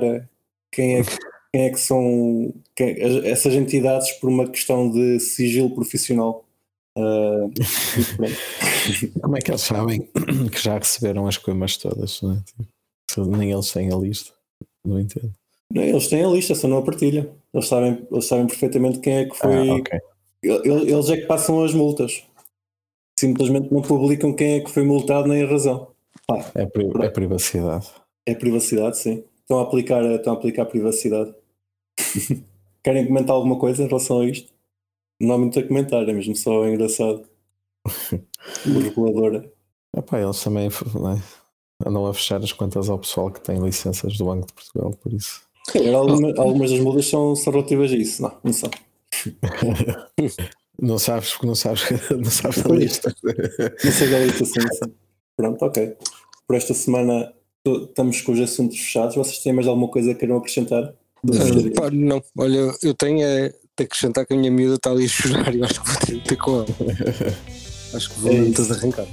quem 0.70 0.96
é 0.96 1.02
que 1.02 1.16
quem 1.56 1.64
é 1.64 1.70
que 1.70 1.80
são 1.80 2.52
quem, 2.74 2.96
essas 3.24 3.54
entidades 3.54 4.12
por 4.12 4.28
uma 4.28 4.46
questão 4.46 4.90
de 4.90 5.18
sigilo 5.18 5.74
profissional. 5.74 6.44
Uh, 6.96 7.50
Como 9.20 9.36
é 9.36 9.40
que 9.40 9.50
eles 9.50 9.62
sabem 9.62 10.06
que 10.52 10.62
já 10.62 10.78
receberam 10.78 11.26
as 11.26 11.38
coimas 11.38 11.78
todas? 11.78 12.20
Não 12.20 12.32
é? 12.32 12.38
Nem 13.18 13.52
eles 13.52 13.72
têm 13.72 13.90
a 13.90 13.96
lista, 13.96 14.32
não 14.84 15.00
entendo. 15.00 15.32
Não, 15.72 15.82
eles 15.82 16.08
têm 16.08 16.24
a 16.24 16.28
lista, 16.28 16.54
só 16.54 16.68
não 16.68 16.78
a 16.78 16.82
partilham. 16.82 17.26
Eles 17.54 17.66
sabem, 17.66 18.06
eles 18.10 18.26
sabem 18.26 18.46
perfeitamente 18.46 19.00
quem 19.00 19.14
é 19.14 19.24
que 19.24 19.36
foi. 19.36 19.70
Ah, 19.70 19.74
okay. 19.74 19.98
Eles 20.42 21.08
é 21.08 21.16
que 21.16 21.26
passam 21.26 21.64
as 21.64 21.72
multas. 21.72 22.22
Simplesmente 23.18 23.72
não 23.72 23.80
publicam 23.80 24.34
quem 24.34 24.56
é 24.56 24.60
que 24.60 24.70
foi 24.70 24.84
multado 24.84 25.28
nem 25.28 25.42
a 25.42 25.46
razão. 25.46 25.88
Ah, 26.30 26.44
é, 26.54 26.66
pri 26.66 26.90
é 27.02 27.08
privacidade. 27.08 27.86
É 28.26 28.34
privacidade, 28.34 28.98
sim. 28.98 29.24
Estão 29.40 29.58
a 29.58 29.62
aplicar, 29.62 30.04
estão 30.04 30.34
a 30.34 30.36
aplicar 30.36 30.66
privacidade. 30.66 31.34
Querem 32.82 33.06
comentar 33.06 33.34
alguma 33.34 33.58
coisa 33.58 33.82
em 33.82 33.86
relação 33.86 34.20
a 34.20 34.26
isto? 34.26 34.52
Não 35.20 35.34
há 35.34 35.38
muito 35.38 35.58
a 35.58 35.62
comentar, 35.62 36.08
é 36.08 36.12
mesmo 36.12 36.36
só 36.36 36.66
engraçado. 36.66 37.24
o 38.66 38.78
regulador. 38.80 39.48
Epá, 39.96 40.20
eles 40.20 40.42
também 40.42 40.68
né, 40.68 41.22
andam 41.84 42.06
a 42.06 42.12
fechar 42.12 42.42
as 42.42 42.52
contas 42.52 42.90
ao 42.90 42.98
pessoal 42.98 43.30
que 43.30 43.40
tem 43.40 43.58
licenças 43.58 44.18
do 44.18 44.26
Banco 44.26 44.46
de 44.46 44.52
Portugal, 44.52 44.90
por 45.02 45.12
isso. 45.12 45.42
Sim, 45.70 45.94
alguma, 45.94 46.34
algumas 46.36 46.70
das 46.70 46.80
multas 46.80 47.06
são, 47.06 47.34
são 47.34 47.52
relativas 47.52 47.90
a 47.92 47.96
isso. 47.96 48.22
Não, 48.22 48.36
não 48.44 48.52
são. 48.52 48.70
não 50.80 50.98
sabes 50.98 51.30
porque 51.32 51.46
não 51.46 51.54
sabes, 51.54 51.84
não 52.10 52.30
sabes 52.30 52.62
da 52.64 52.74
lista. 52.74 53.14
Não 53.84 53.92
sei 53.92 54.08
da 54.08 54.18
lista, 54.20 54.44
sim, 54.44 54.60
sim. 54.60 54.92
Pronto, 55.36 55.64
ok. 55.64 55.96
Por 56.46 56.56
esta 56.56 56.74
semana 56.74 57.32
estamos 57.64 58.20
com 58.20 58.32
os 58.32 58.40
assuntos 58.40 58.78
fechados. 58.78 59.16
Vocês 59.16 59.38
têm 59.38 59.52
mais 59.52 59.66
alguma 59.66 59.88
coisa 59.88 60.12
que 60.14 60.20
queiram 60.20 60.36
acrescentar? 60.36 60.94
Uh, 61.24 61.70
pá, 61.74 61.90
não, 61.90 62.22
olha, 62.38 62.72
eu 62.82 62.94
tenho 62.94 63.22
é 63.22 63.48
de 63.48 63.84
acrescentar 63.84 64.24
que 64.24 64.32
a 64.32 64.36
minha 64.36 64.50
miúda 64.50 64.76
está 64.76 64.90
ali 64.90 65.04
a 65.04 65.08
chorar 65.08 65.54
e 65.54 65.58
eu 65.58 65.64
acho 65.64 65.82
que 65.82 65.90
vou 65.90 66.00
ter, 66.00 66.22
ter 66.22 66.36
com 66.36 66.54
ela. 66.56 66.66
acho 67.94 68.10
que 68.10 68.20
vou 68.20 68.32
é 68.32 68.44
todos 68.52 68.70
arrancar. 68.70 69.06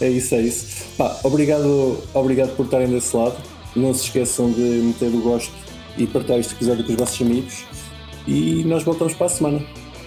É 0.00 0.08
isso, 0.08 0.34
é 0.34 0.42
isso. 0.42 0.84
Pá, 0.96 1.18
obrigado, 1.24 1.98
obrigado 2.12 2.54
por 2.56 2.66
estarem 2.66 2.88
desse 2.88 3.16
lado. 3.16 3.36
Não 3.74 3.94
se 3.94 4.04
esqueçam 4.04 4.52
de 4.52 4.60
meter 4.60 5.08
o 5.08 5.20
gosto 5.20 5.52
e 5.96 6.06
partilhar 6.06 6.38
este 6.38 6.54
episódio 6.54 6.84
com 6.84 6.92
os 6.92 6.98
vossos 6.98 7.20
amigos. 7.20 7.64
E 8.26 8.64
nós 8.64 8.82
voltamos 8.82 9.14
para 9.14 9.26
a 9.26 9.30
semana. 9.30 9.85